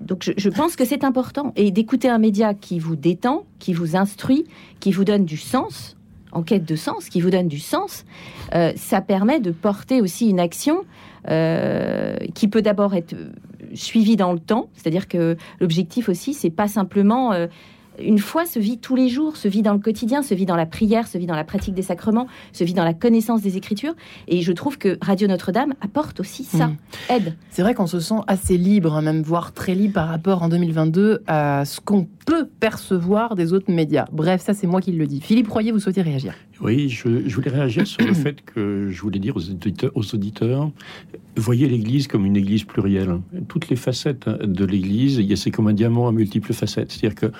donc 0.00 0.32
je, 0.36 0.48
pense 0.48 0.76
que 0.76 0.84
c'est 0.84 1.04
important. 1.04 1.52
Et 1.56 1.70
d'écouter 1.70 2.08
un 2.08 2.18
média 2.18 2.54
qui 2.54 2.78
vous 2.78 2.96
détend, 2.96 3.44
qui 3.58 3.72
vous 3.72 3.96
instruit, 3.96 4.44
qui 4.80 4.92
vous 4.92 5.04
donne 5.04 5.24
du 5.24 5.36
sens 5.36 5.96
en 6.32 6.42
quête 6.42 6.64
de 6.64 6.76
sens, 6.76 7.08
qui 7.08 7.20
vous 7.20 7.30
donne 7.30 7.48
du 7.48 7.58
sens, 7.58 8.04
euh, 8.54 8.72
ça 8.76 9.00
permet 9.00 9.38
de 9.38 9.52
porter 9.52 10.00
aussi 10.00 10.28
une 10.28 10.40
action 10.40 10.84
euh, 11.28 12.16
qui 12.34 12.48
peut 12.48 12.62
d'abord 12.62 12.94
être 12.94 13.14
suivie 13.74 14.16
dans 14.16 14.32
le 14.32 14.40
temps, 14.40 14.68
c'est-à-dire 14.74 15.08
que 15.08 15.36
l'objectif 15.60 16.08
aussi, 16.08 16.34
c'est 16.34 16.50
pas 16.50 16.68
simplement 16.68 17.32
euh, 17.32 17.46
une 18.00 18.18
foi 18.18 18.46
se 18.46 18.58
vit 18.58 18.78
tous 18.78 18.96
les 18.96 19.08
jours, 19.08 19.36
se 19.36 19.48
vit 19.48 19.62
dans 19.62 19.72
le 19.74 19.78
quotidien, 19.78 20.22
se 20.22 20.34
vit 20.34 20.46
dans 20.46 20.56
la 20.56 20.66
prière, 20.66 21.06
se 21.06 21.18
vit 21.18 21.26
dans 21.26 21.36
la 21.36 21.44
pratique 21.44 21.74
des 21.74 21.82
sacrements, 21.82 22.26
se 22.52 22.64
vit 22.64 22.74
dans 22.74 22.84
la 22.84 22.94
connaissance 22.94 23.42
des 23.42 23.56
Écritures. 23.56 23.94
Et 24.28 24.42
je 24.42 24.52
trouve 24.52 24.78
que 24.78 24.98
Radio 25.02 25.28
Notre-Dame 25.28 25.74
apporte 25.80 26.20
aussi 26.20 26.44
ça, 26.44 26.68
Mm. 26.68 26.76
aide. 27.10 27.36
C'est 27.50 27.62
vrai 27.62 27.74
qu'on 27.74 27.86
se 27.86 28.00
sent 28.00 28.14
assez 28.26 28.56
libre, 28.56 28.94
hein, 28.94 29.02
même 29.02 29.22
voire 29.22 29.52
très 29.52 29.74
libre 29.74 29.94
par 29.94 30.08
rapport 30.08 30.42
en 30.42 30.48
2022 30.48 31.22
à 31.26 31.64
ce 31.64 31.80
qu'on 31.80 32.06
peut 32.26 32.46
percevoir 32.60 33.34
des 33.34 33.52
autres 33.52 33.70
médias. 33.72 34.06
Bref, 34.12 34.40
ça 34.42 34.54
c'est 34.54 34.66
moi 34.66 34.80
qui 34.80 34.92
le 34.92 35.06
dis. 35.06 35.20
Philippe 35.20 35.48
Royer, 35.48 35.72
vous 35.72 35.80
souhaitez 35.80 36.02
réagir? 36.02 36.34
Oui, 36.60 36.88
je, 36.88 37.26
je 37.28 37.34
voulais 37.34 37.50
réagir 37.50 37.86
sur 37.86 38.06
le 38.06 38.14
fait 38.14 38.40
que 38.42 38.88
je 38.90 39.00
voulais 39.02 39.18
dire 39.18 39.36
aux 39.36 39.40
auditeurs, 39.50 39.90
aux 39.94 40.14
auditeurs, 40.14 40.70
voyez 41.36 41.68
l'Église 41.68 42.06
comme 42.06 42.24
une 42.26 42.36
Église 42.36 42.64
plurielle. 42.64 43.18
Toutes 43.48 43.68
les 43.68 43.76
facettes 43.76 44.28
de 44.28 44.64
l'Église, 44.64 45.16
il 45.16 45.26
y 45.26 45.32
a- 45.32 45.36
c'est 45.36 45.50
comme 45.50 45.66
un 45.66 45.72
diamant 45.72 46.06
à 46.08 46.12
multiples 46.12 46.52
facettes. 46.52 46.92
C'est-à-dire 46.92 47.14
que 47.18 47.32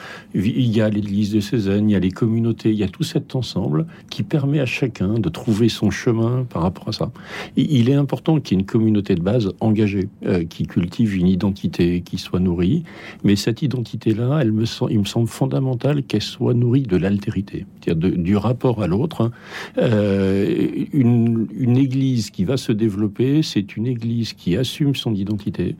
il 0.44 0.76
y 0.76 0.80
a 0.80 0.88
l'Église 0.88 1.32
de 1.32 1.40
Cézanne, 1.40 1.90
il 1.90 1.92
y 1.92 1.96
a 1.96 1.98
les 1.98 2.10
communautés, 2.10 2.70
il 2.70 2.78
y 2.78 2.82
a 2.82 2.88
tout 2.88 3.02
cet 3.02 3.34
ensemble 3.34 3.86
qui 4.10 4.22
permet 4.22 4.60
à 4.60 4.66
chacun 4.66 5.14
de 5.14 5.28
trouver 5.28 5.68
son 5.68 5.90
chemin 5.90 6.44
par 6.48 6.62
rapport 6.62 6.88
à 6.88 6.92
ça. 6.92 7.10
Il 7.56 7.88
est 7.88 7.94
important 7.94 8.40
qu'il 8.40 8.56
y 8.56 8.58
ait 8.58 8.60
une 8.60 8.66
communauté 8.66 9.14
de 9.14 9.22
base 9.22 9.50
engagée, 9.60 10.08
euh, 10.26 10.44
qui 10.44 10.66
cultive 10.66 11.16
une 11.16 11.28
identité 11.28 12.02
qui 12.02 12.18
soit 12.18 12.40
nourrie. 12.40 12.84
Mais 13.24 13.36
cette 13.36 13.62
identité-là, 13.62 14.42
il 14.44 14.52
me 14.52 14.64
semble 15.04 15.28
fondamental 15.28 16.02
qu'elle 16.02 16.22
soit 16.22 16.54
nourrie 16.54 16.82
de 16.82 16.96
l'altérité, 16.96 17.66
c'est-à-dire 17.82 18.18
du 18.18 18.36
rapport 18.36 18.82
à 18.82 18.86
l'autre. 18.86 19.30
Euh, 19.78 20.68
une 20.92 21.76
église 21.76 22.30
qui 22.30 22.44
va 22.44 22.56
se 22.56 22.72
développer, 22.72 23.42
c'est 23.42 23.76
une 23.76 23.86
église 23.86 24.32
qui 24.32 24.56
assume 24.56 24.94
son 24.94 25.14
identité. 25.14 25.76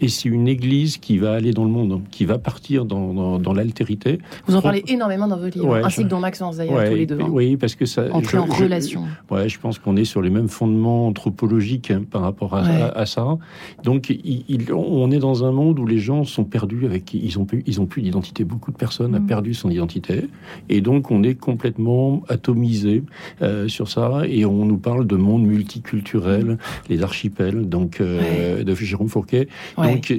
Et 0.00 0.08
c'est 0.08 0.28
une 0.28 0.48
église 0.48 0.96
qui 0.98 1.18
va 1.18 1.32
aller 1.32 1.52
dans 1.52 1.64
le 1.64 1.70
monde, 1.70 2.00
qui 2.10 2.24
va 2.24 2.38
partir 2.38 2.84
dans, 2.84 3.12
dans, 3.12 3.38
dans 3.38 3.52
l'altérité. 3.52 4.18
Vous 4.46 4.56
en 4.56 4.62
parlez 4.62 4.82
énormément 4.88 5.28
dans 5.28 5.36
votre 5.36 5.58
livre, 5.58 5.68
Ouais, 5.72 5.82
ainsi 5.84 5.98
je- 5.98 6.02
que 6.06 6.08
dans 6.08 6.20
Maxence 6.20 6.56
d'ailleurs, 6.56 6.74
Ouais, 6.76 6.90
tous 6.90 6.96
les 6.96 7.06
deux. 7.06 7.18
hein. 7.20 7.28
Oui, 7.30 7.56
parce 7.56 7.74
que 7.74 7.84
ça. 7.86 8.04
Entrer 8.12 8.38
en 8.38 8.46
relation. 8.46 9.04
Ouais, 9.30 9.48
je 9.48 9.58
pense 9.60 9.78
qu'on 9.78 9.96
est 9.96 10.04
sur 10.04 10.22
les 10.22 10.30
mêmes 10.30 10.48
fondements 10.48 11.06
anthropologiques 11.08 11.90
hein, 11.90 12.02
par 12.10 12.22
rapport 12.22 12.54
à, 12.56 12.62
Ouais. 12.62 12.80
à- 12.82 12.88
à 12.88 13.06
ça. 13.06 13.38
Donc, 13.84 14.10
il- 14.10 14.44
il- 14.48 14.72
on 14.72 15.10
est 15.10 15.18
dans 15.18 15.44
un 15.44 15.52
monde 15.52 15.78
où 15.78 15.86
les 15.86 15.98
gens 15.98 16.24
sont 16.24 16.44
perdus 16.44 16.86
avec, 16.86 17.12
ils 17.14 17.38
ont 17.38 17.44
plus, 17.44 17.62
ils 17.66 17.80
ont 17.80 17.86
plus 17.86 18.02
d'identité. 18.02 18.44
Beaucoup 18.44 18.70
de 18.72 18.76
personnes 18.76 19.12
Mm. 19.12 19.16
ont 19.24 19.26
perdu 19.26 19.54
son 19.54 19.70
identité, 19.70 20.24
et 20.68 20.80
donc 20.80 21.10
on 21.10 21.22
est 21.22 21.34
complètement 21.34 22.22
atomisé 22.28 23.02
euh, 23.42 23.68
sur 23.68 23.88
ça. 23.88 24.22
Et 24.26 24.44
on 24.44 24.64
nous 24.64 24.78
parle 24.78 25.06
de 25.06 25.16
monde 25.16 25.44
multiculturel, 25.44 26.58
les 26.88 27.02
archipels, 27.02 27.68
donc 27.68 28.00
euh, 28.00 28.64
de 28.64 28.74
Jérôme 28.74 29.08
Fourquet. 29.08 29.48
Donc, 29.92 30.12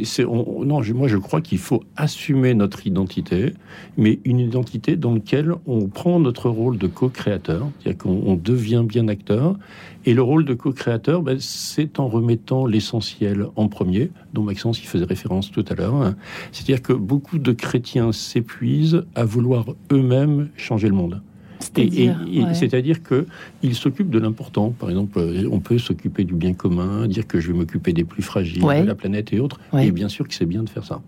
non, 0.66 0.82
moi 0.94 1.08
je 1.08 1.18
crois 1.18 1.42
qu'il 1.42 1.58
faut 1.58 1.84
assumer 1.96 2.54
notre 2.54 2.88
identité, 2.88 3.54
mais 3.98 4.20
une 4.26 4.40
identité 4.40 4.96
dans 4.96 5.14
laquelle 5.14 5.54
on 5.66 5.88
prend 5.88 6.20
notre 6.20 6.50
rôle 6.50 6.78
de 6.78 6.88
co-créateur, 6.88 7.70
c'est-à-dire 7.80 8.04
qu'on 8.04 8.22
on 8.26 8.36
devient 8.36 8.84
bien 8.88 9.08
acteur. 9.08 9.58
Et 10.06 10.14
le 10.14 10.24
rôle 10.24 10.46
de 10.46 10.54
co-créateur, 10.54 11.22
ben, 11.22 11.38
c'est 11.40 12.00
en 12.00 12.08
remettant 12.08 12.66
l'essentiel 12.66 13.46
en 13.56 13.68
premier, 13.68 14.10
dont 14.34 14.44
Maxence 14.44 14.82
y 14.82 14.86
faisait 14.86 15.06
référence 15.06 15.52
tout 15.52 15.66
à 15.70 15.76
l'heure. 15.76 15.96
hein. 15.96 16.16
C'est-à-dire 16.52 16.82
que 16.82 16.94
beaucoup 16.94 17.38
de 17.38 17.52
chrétiens 17.52 18.12
s'épuisent 18.12 19.04
à 19.16 19.26
vouloir 19.26 19.66
eux-mêmes 19.92 20.50
changer 20.56 20.88
le 20.88 20.96
monde. 20.96 21.22
C'est-à-dire, 21.62 22.96
ouais. 22.98 23.02
Que 23.04 23.26
ils 23.64 23.76
s'occupent 23.76 24.10
de 24.10 24.20
l'important. 24.20 24.72
Par 24.72 24.90
exemple, 24.90 25.20
on 25.52 25.60
peut 25.60 25.78
s'occuper 25.78 26.24
du 26.24 26.34
bien 26.34 26.54
commun, 26.54 27.08
dire 27.08 27.28
que 27.28 27.40
je 27.40 27.52
vais 27.52 27.58
m'occuper 27.58 27.94
des 27.94 28.04
plus 28.04 28.24
fragiles, 28.24 28.64
Ouais. 28.64 28.82
de 28.82 28.88
la 28.88 28.96
planète 28.96 29.32
et 29.34 29.40
autres. 29.40 29.60
Ouais. 29.74 29.88
Et 29.88 29.92
bien 29.92 30.10
sûr 30.10 30.28
que 30.28 30.34
c'est 30.34 30.46
bien 30.46 30.64
de 30.64 30.70
faire 30.70 30.84
ça. 30.86 31.02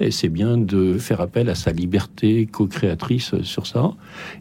Et 0.00 0.10
c'est 0.10 0.28
bien 0.28 0.56
de 0.58 0.98
faire 0.98 1.20
appel 1.20 1.48
à 1.48 1.54
sa 1.54 1.72
liberté 1.72 2.46
co-créatrice 2.46 3.40
sur 3.42 3.66
ça. 3.66 3.92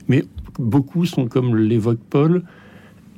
Mais 0.07 0.25
beaucoup 0.59 1.05
sont, 1.05 1.27
comme 1.27 1.55
l'évoque 1.55 1.99
Paul, 2.09 2.43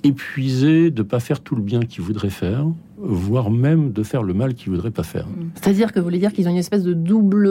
épuisés 0.03 0.91
de 0.91 1.01
pas 1.03 1.19
faire 1.19 1.39
tout 1.41 1.55
le 1.55 1.61
bien 1.61 1.79
qu'ils 1.81 2.03
voudraient 2.03 2.29
faire, 2.29 2.65
voire 2.97 3.49
même 3.49 3.91
de 3.91 4.03
faire 4.03 4.21
le 4.23 4.33
mal 4.33 4.53
qu'ils 4.53 4.71
voudraient 4.71 4.91
pas 4.91 5.03
faire. 5.03 5.27
C'est-à-dire 5.55 5.91
que 5.91 5.99
vous 5.99 6.03
voulez 6.05 6.19
dire 6.19 6.33
qu'ils 6.33 6.47
ont 6.47 6.51
une 6.51 6.57
espèce 6.57 6.83
de 6.83 6.93
double, 6.93 7.47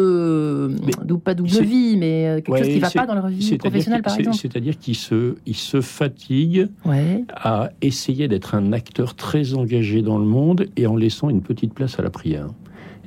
dou- 1.04 1.18
pas 1.18 1.34
double 1.34 1.48
vie, 1.62 1.96
mais 1.96 2.26
euh, 2.28 2.34
quelque 2.40 2.58
chose 2.58 2.66
qui 2.68 2.72
Ouais, 2.74 2.78
va 2.80 2.90
pas 2.90 3.06
dans 3.06 3.14
leur 3.14 3.28
vie 3.28 3.56
professionnelle, 3.58 4.02
par 4.02 4.18
exemple. 4.18 4.36
C'est-à-dire 4.36 4.78
qu'ils 4.78 4.96
se, 4.96 5.34
ils 5.46 5.56
se 5.56 5.80
fatiguent 5.80 6.68
Ouais. 6.84 7.24
à 7.34 7.70
essayer 7.82 8.28
d'être 8.28 8.54
un 8.54 8.72
acteur 8.72 9.14
très 9.14 9.54
engagé 9.54 10.02
dans 10.02 10.18
le 10.18 10.24
monde 10.26 10.66
et 10.76 10.86
en 10.86 10.96
laissant 10.96 11.30
une 11.30 11.42
petite 11.42 11.74
place 11.74 11.98
à 11.98 12.02
la 12.02 12.10
prière, 12.10 12.46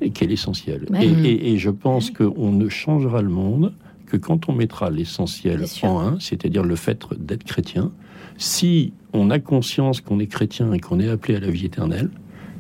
et 0.02 0.10
qui 0.12 0.24
est 0.24 0.28
l'essentiel. 0.28 0.86
Ouais. 0.90 1.06
Et, 1.06 1.28
et- 1.30 1.54
et 1.54 1.58
je 1.58 1.70
pense 1.70 2.12
qu'on 2.12 2.52
ne 2.52 2.68
changera 2.70 3.22
le 3.22 3.30
monde 3.30 3.74
que 4.06 4.18
quand 4.18 4.48
on 4.50 4.54
mettra 4.54 4.90
l'essentiel 4.92 5.66
en 5.82 6.00
un, 6.00 6.20
c'est-à-dire 6.20 6.64
le 6.64 6.76
fait 6.76 7.04
d'être 7.18 7.44
chrétien. 7.44 7.92
Si 8.38 8.94
on 9.14 9.30
a 9.30 9.40
conscience 9.40 10.02
qu'on 10.02 10.20
est 10.20 10.28
chrétien 10.28 10.74
et 10.74 10.80
qu'on 10.80 11.00
est 11.00 11.10
appelé 11.10 11.36
à 11.36 11.40
la 11.40 11.50
vie 11.50 11.66
éternelle, 11.66 12.10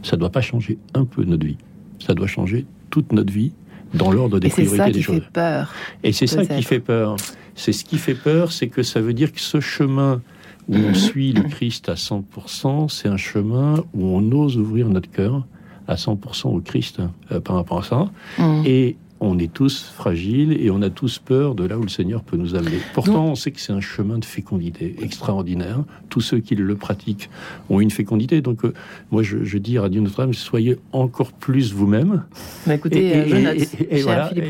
ça 0.04 0.16
ne 0.16 0.20
doit 0.20 0.32
pas 0.32 0.42
changer 0.42 0.78
un 0.94 1.06
peu 1.06 1.24
notre 1.24 1.46
vie. 1.46 1.58
Ça 2.00 2.14
doit 2.14 2.28
changer 2.28 2.66
toute 2.90 3.12
notre 3.12 3.32
vie 3.34 3.54
dans 3.94 4.12
l'ordre 4.12 4.40
des 4.40 4.48
Et 4.48 4.50
c'est 4.50 4.64
priorités 4.64 4.78
ça 4.78 4.86
des 4.88 5.00
qui 5.00 5.04
choses. 5.04 5.16
fait 5.16 5.32
peur. 5.32 5.74
Et 6.04 6.12
c'est 6.12 6.28
ça 6.28 6.46
qui 6.46 6.64
fait 6.64 6.80
peur. 6.80 7.16
C'est 7.56 7.72
ce 7.72 7.86
qui 7.86 7.98
fait 7.98 8.16
peur, 8.16 8.52
c'est 8.52 8.68
que 8.68 8.84
ça 8.84 9.00
veut 9.00 9.14
dire 9.14 9.32
que 9.32 9.40
ce 9.40 9.60
chemin 9.60 10.22
où 10.68 10.76
on 10.76 10.94
suit 10.94 11.34
le 11.34 11.44
Christ 11.44 11.90
à 11.90 11.96
100%, 11.96 12.90
c'est 12.90 13.08
un 13.08 13.18
chemin 13.18 13.84
où 13.94 14.06
on 14.06 14.32
ose 14.32 14.58
ouvrir 14.58 14.90
notre 14.90 15.10
cœur 15.12 15.46
à 15.88 15.96
100% 15.96 16.48
au 16.48 16.62
Christ 16.62 17.02
euh, 17.32 17.40
par 17.40 17.58
rapport 17.58 17.80
à 17.80 17.84
ça. 17.84 18.12
Mm. 18.40 18.64
Et 18.66 18.96
on 19.26 19.40
est 19.40 19.52
tous 19.52 19.84
fragiles 19.96 20.54
et 20.62 20.70
on 20.70 20.82
a 20.82 20.90
tous 20.90 21.18
peur 21.20 21.56
de 21.56 21.64
là 21.66 21.78
où 21.78 21.84
le 21.84 21.90
Seigneur 21.90 22.24
peut 22.24 22.38
nous 22.38 22.56
amener. 22.56 22.78
Pourtant, 22.94 23.26
on 23.28 23.36
sait 23.36 23.52
que 23.52 23.60
c'est 23.62 23.74
un 23.74 23.82
chemin 23.82 24.18
de 24.18 24.26
fécondité 24.26 24.96
extraordinaire. 25.02 25.84
Tous 26.10 26.22
ceux 26.22 26.40
qui 26.40 26.56
le 26.56 26.76
pratiquent 26.76 27.30
ont 27.70 27.80
une 27.80 27.92
fécondité. 27.92 28.42
Donc, 28.42 28.66
euh, 28.66 28.74
moi, 29.12 29.24
je, 29.24 29.44
je 29.44 29.58
dis 29.58 29.78
à 29.78 29.82
Radio 29.84 30.02
Notre-Dame, 30.02 30.34
soyez 30.34 30.78
encore 30.92 31.32
plus 31.32 31.74
vous-même. 31.74 32.24
Bah, 32.68 32.76
écoutez, 32.76 33.14
euh, 33.16 33.54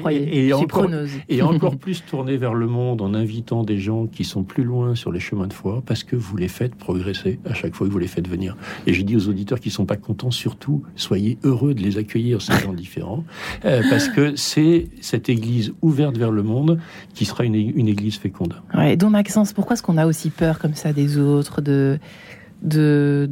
Royer. 0.01 0.45
et- 0.45 0.49
Je 0.49 0.53
encore, 0.53 0.83
preneuse. 0.83 1.11
et 1.29 1.41
encore 1.41 1.77
plus 1.83 2.03
tourner 2.05 2.37
vers 2.37 2.53
le 2.53 2.67
monde 2.67 3.01
en 3.01 3.13
invitant 3.13 3.63
des 3.63 3.77
gens 3.77 4.07
qui 4.07 4.23
sont 4.23 4.43
plus 4.43 4.63
loin 4.63 4.95
sur 4.95 5.11
les 5.11 5.19
chemins 5.19 5.47
de 5.47 5.53
foi 5.53 5.83
parce 5.85 6.03
que 6.03 6.15
vous 6.15 6.35
les 6.37 6.47
faites 6.47 6.75
progresser 6.75 7.39
à 7.45 7.53
chaque 7.53 7.75
fois 7.75 7.87
que 7.87 7.91
vous 7.91 7.99
les 7.99 8.07
faites 8.07 8.27
venir. 8.27 8.55
Et 8.87 8.93
j'ai 8.93 9.03
dit 9.03 9.15
aux 9.15 9.27
auditeurs 9.27 9.59
qui 9.59 9.69
sont 9.69 9.85
pas 9.85 9.97
contents, 9.97 10.31
surtout, 10.31 10.83
soyez 10.95 11.37
heureux 11.43 11.73
de 11.73 11.81
les 11.81 11.97
accueillir, 11.97 12.41
ces 12.41 12.57
gens 12.59 12.73
différents, 12.73 13.23
euh, 13.65 13.81
parce 13.89 14.07
que 14.09 14.35
c'est 14.35 14.62
cette 15.01 15.29
église 15.29 15.73
ouverte 15.81 16.17
vers 16.17 16.31
le 16.31 16.43
monde 16.43 16.79
qui 17.13 17.25
sera 17.25 17.43
une, 17.43 17.55
église 17.55 18.17
féconde. 18.17 18.55
Ouais, 18.73 18.97
donc 18.97 19.11
Maxence, 19.11 19.53
pourquoi 19.53 19.75
est-ce 19.75 19.83
qu'on 19.83 19.97
a 19.97 20.05
aussi 20.05 20.29
peur 20.29 20.59
comme 20.59 20.73
ça 20.73 20.93
des 20.93 21.17
autres, 21.17 21.61
de 21.61 21.99
de 22.61 23.29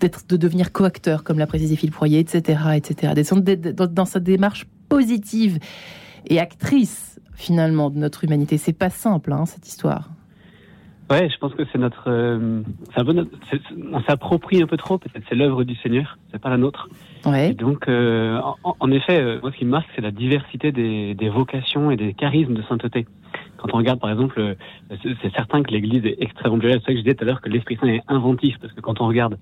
d'être 0.00 0.26
de 0.28 0.36
devenir 0.36 0.72
coacteur 0.72 1.24
comme 1.24 1.38
l'a 1.38 1.46
précisé 1.46 1.76
Philippe 1.76 1.96
Royer, 1.96 2.20
etc., 2.20 2.60
etc. 2.76 3.12
D'être 3.14 3.74
dans, 3.74 3.86
dans 3.86 4.04
sa 4.04 4.20
démarche 4.20 4.66
positive 4.88 5.58
et 6.26 6.38
actrice 6.38 7.18
finalement 7.34 7.90
de 7.90 7.98
notre 7.98 8.24
humanité. 8.24 8.58
C'est 8.58 8.72
pas 8.72 8.90
simple, 8.90 9.32
hein, 9.32 9.46
cette 9.46 9.66
histoire. 9.68 10.10
Ouais, 11.10 11.30
je 11.30 11.38
pense 11.38 11.54
que 11.54 11.62
c'est 11.72 11.78
notre, 11.78 12.04
euh, 12.08 12.60
un 12.96 13.04
peu 13.04 13.12
notre- 13.14 13.30
on 13.92 14.00
s'approprie 14.02 14.62
un 14.62 14.66
peu 14.66 14.76
trop. 14.76 14.98
Peut-être 14.98 15.24
c'est 15.28 15.34
l'œuvre 15.34 15.64
du 15.64 15.74
Seigneur, 15.76 16.18
c'est 16.30 16.40
pas 16.40 16.50
la 16.50 16.58
nôtre. 16.58 16.88
Ouais. 17.24 17.50
Et 17.50 17.54
donc, 17.54 17.88
euh, 17.88 18.38
en, 18.62 18.76
en 18.78 18.90
effet, 18.90 19.18
euh, 19.18 19.38
moi, 19.40 19.50
ce 19.50 19.56
qui 19.56 19.64
me 19.64 19.70
marque, 19.70 19.88
c'est 19.96 20.02
la 20.02 20.10
diversité 20.10 20.70
des, 20.70 21.14
des 21.14 21.28
vocations 21.30 21.90
et 21.90 21.96
des 21.96 22.12
charismes 22.12 22.52
de 22.54 22.62
sainteté. 22.62 23.06
Quand 23.56 23.68
on 23.72 23.78
regarde, 23.78 23.98
par 24.00 24.10
exemple, 24.10 24.56
c'est 25.02 25.34
certain 25.34 25.62
que 25.64 25.70
l'Église 25.72 26.04
est 26.06 26.16
extrêmement 26.20 26.58
plurielle. 26.58 26.78
C'est 26.80 26.86
ça 26.86 26.92
que 26.92 26.98
je 26.98 27.02
disais 27.02 27.14
tout 27.16 27.24
à 27.24 27.26
l'heure 27.26 27.40
que 27.40 27.48
l'Esprit 27.48 27.76
Saint 27.80 27.88
est 27.88 28.02
inventif, 28.06 28.56
parce 28.60 28.72
que 28.72 28.80
quand 28.80 29.00
on 29.00 29.08
regarde 29.08 29.36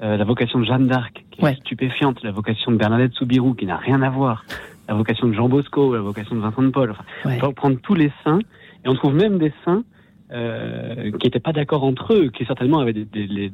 la 0.00 0.24
vocation 0.24 0.58
de 0.58 0.64
Jeanne 0.64 0.88
d'Arc, 0.88 1.24
qui 1.30 1.44
est 1.44 1.54
stupéfiante, 1.60 2.20
la 2.24 2.32
vocation 2.32 2.72
de 2.72 2.76
Bernadette 2.78 3.12
Soubirou, 3.12 3.54
qui 3.54 3.66
n'a 3.66 3.76
rien 3.76 4.02
à 4.02 4.10
voir, 4.10 4.44
la 4.88 4.94
vocation 4.94 5.28
de 5.28 5.34
Jean 5.34 5.48
Bosco, 5.48 5.94
la 5.94 6.00
vocation 6.00 6.34
de 6.34 6.40
Vincent 6.40 6.62
de 6.62 6.70
Paul, 6.70 6.90
enfin, 6.90 7.04
Ouais. 7.24 7.38
on 7.40 7.46
peut 7.48 7.52
prendre 7.54 7.76
tous 7.80 7.94
les 7.94 8.10
saints, 8.24 8.40
et 8.84 8.88
on 8.88 8.94
trouve 8.94 9.14
même 9.14 9.38
des 9.38 9.52
saints 9.64 9.84
euh, 10.32 11.10
qui 11.12 11.26
n'étaient 11.26 11.40
pas 11.40 11.52
d'accord 11.52 11.84
entre 11.84 12.14
eux, 12.14 12.28
qui 12.28 12.44
certainement 12.44 12.78
avaient 12.80 12.92
des, 12.92 13.04
des, 13.04 13.26
des, 13.26 13.50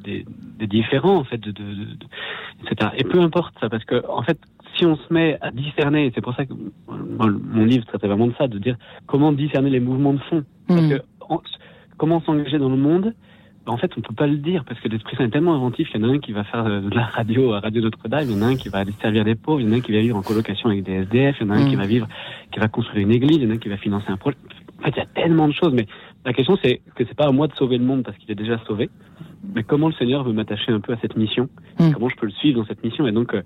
des- 0.58 0.66
différends 0.66 1.16
en 1.16 1.24
fait, 1.24 1.38
de, 1.38 1.50
de, 1.50 1.62
de- 1.62 1.96
etc. 2.70 2.90
Et 2.98 3.04
peu 3.04 3.20
importe 3.20 3.54
ça, 3.60 3.68
parce 3.68 3.84
que 3.84 4.02
en 4.08 4.22
fait, 4.22 4.38
si 4.76 4.84
on 4.84 4.96
se 4.96 5.12
met 5.12 5.38
à 5.40 5.50
discerner, 5.50 6.06
et 6.06 6.12
c'est 6.14 6.20
pour 6.20 6.34
ça 6.34 6.44
que 6.44 6.52
moi, 6.88 7.28
mon 7.30 7.64
livre 7.64 7.86
traitait 7.86 8.06
vraiment 8.08 8.26
de 8.26 8.34
ça, 8.36 8.46
de 8.46 8.58
dire 8.58 8.76
comment 9.06 9.32
discerner 9.32 9.70
les 9.70 9.80
mouvements 9.80 10.12
de 10.12 10.18
fond, 10.20 10.44
parce 10.68 10.82
Mm. 10.82 10.90
que 10.90 11.02
en- 11.28 11.40
comment 11.96 12.20
s'engager 12.20 12.58
dans 12.58 12.68
le 12.68 12.76
monde. 12.76 13.14
ben, 13.64 13.72
En 13.72 13.78
fait, 13.78 13.90
on 13.96 14.00
peut 14.02 14.14
pas 14.14 14.26
le 14.26 14.36
dire 14.36 14.64
parce 14.64 14.78
que 14.80 14.88
l'Esprit 14.88 15.16
Saint 15.16 15.24
est 15.24 15.30
tellement 15.30 15.54
inventif. 15.54 15.88
Il 15.94 16.00
y 16.00 16.04
en 16.04 16.08
a 16.08 16.12
un 16.12 16.18
qui 16.18 16.32
va 16.32 16.44
faire 16.44 16.66
euh, 16.66 16.80
de 16.82 16.94
la 16.94 17.06
radio 17.06 17.52
à 17.54 17.60
Radio 17.60 17.80
Notre-Dame, 17.82 18.26
il 18.28 18.36
y 18.36 18.38
en 18.38 18.42
a 18.42 18.46
un 18.46 18.56
qui 18.56 18.68
va 18.68 18.78
aller 18.80 18.92
servir 19.00 19.24
des 19.24 19.34
pauvres, 19.34 19.60
il 19.62 19.66
y 19.66 19.70
en 19.70 19.72
a 19.72 19.76
un 19.76 19.80
qui 19.80 19.92
va 19.92 20.00
vivre 20.00 20.16
en 20.18 20.22
colocation 20.22 20.68
avec 20.68 20.82
des 20.84 20.92
SDF, 21.04 21.36
il 21.40 21.46
y 21.46 21.50
en 21.50 21.54
a 21.54 21.56
un 21.56 21.66
qui 21.68 21.74
va 21.76 21.86
vivre, 21.86 22.06
qui 22.52 22.60
va 22.60 22.68
construire 22.68 23.06
une 23.06 23.12
église, 23.14 23.38
il 23.38 23.44
y 23.44 23.46
en 23.46 23.50
a 23.50 23.54
un 23.54 23.58
qui 23.58 23.68
va 23.70 23.78
financer 23.78 24.06
un 24.10 24.16
projet. 24.18 24.36
En 24.78 24.82
fait, 24.84 24.90
il 24.90 24.98
y 24.98 25.00
a 25.00 25.06
tellement 25.06 25.48
de 25.48 25.54
choses, 25.54 25.72
mais 25.72 25.86
la 26.26 26.32
question 26.34 26.58
c'est 26.62 26.80
que 26.94 27.04
c'est 27.06 27.14
pas 27.14 27.26
à 27.28 27.32
moi 27.32 27.46
de 27.46 27.54
sauver 27.54 27.78
le 27.78 27.84
monde 27.84 28.02
parce 28.02 28.16
qu'il 28.18 28.30
est 28.30 28.34
déjà 28.34 28.58
sauvé, 28.66 28.90
mais 29.54 29.62
comment 29.62 29.86
le 29.88 29.94
Seigneur 29.94 30.22
veut 30.24 30.32
m'attacher 30.34 30.72
un 30.72 30.80
peu 30.80 30.92
à 30.92 30.98
cette 31.00 31.16
mission, 31.16 31.48
Hmm. 31.78 31.92
comment 31.92 32.08
je 32.08 32.16
peux 32.16 32.26
le 32.26 32.32
suivre 32.32 32.60
dans 32.60 32.66
cette 32.66 32.82
mission, 32.84 33.06
et 33.06 33.12
donc 33.12 33.32
euh, 33.34 33.42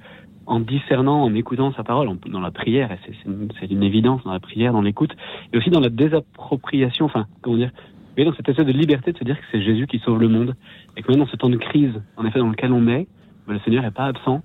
en 0.46 0.58
discernant, 0.60 1.22
en 1.22 1.34
écoutant 1.34 1.72
sa 1.74 1.84
parole, 1.84 2.08
en- 2.08 2.16
dans 2.28 2.40
la 2.40 2.50
prière, 2.50 2.90
et 2.90 2.98
c'est- 3.06 3.12
c'est 3.22 3.28
une, 3.28 3.48
c'est 3.60 3.70
une 3.70 3.82
évidence 3.84 4.24
dans 4.24 4.32
la 4.32 4.40
prière, 4.40 4.72
dans 4.72 4.82
l'écoute, 4.82 5.14
et 5.52 5.58
aussi 5.58 5.70
dans 5.70 5.78
la 5.80 5.90
désappropriation, 5.90 7.04
enfin, 7.06 7.26
comment 7.42 7.56
dire, 7.56 7.70
et 8.16 8.24
dans 8.24 8.32
cette 8.34 8.48
espèce 8.48 8.66
de 8.66 8.72
liberté 8.72 9.12
de 9.12 9.18
se 9.18 9.24
dire 9.24 9.36
que 9.38 9.44
c'est 9.52 9.62
Jésus 9.62 9.86
qui 9.86 9.98
sauve 10.00 10.20
le 10.20 10.28
monde, 10.28 10.56
et 10.96 11.02
que 11.02 11.10
même 11.12 11.20
dans 11.20 11.26
ce 11.28 11.36
temps 11.36 11.50
de 11.50 11.56
crise, 11.56 11.92
en 12.16 12.24
effet, 12.24 12.38
dans 12.40 12.48
lequel 12.48 12.72
on 12.72 12.86
est, 12.88 13.06
ben, 13.46 13.54
le 13.54 13.60
Seigneur 13.60 13.82
n'est 13.82 13.90
pas 13.92 14.06
absent, 14.06 14.42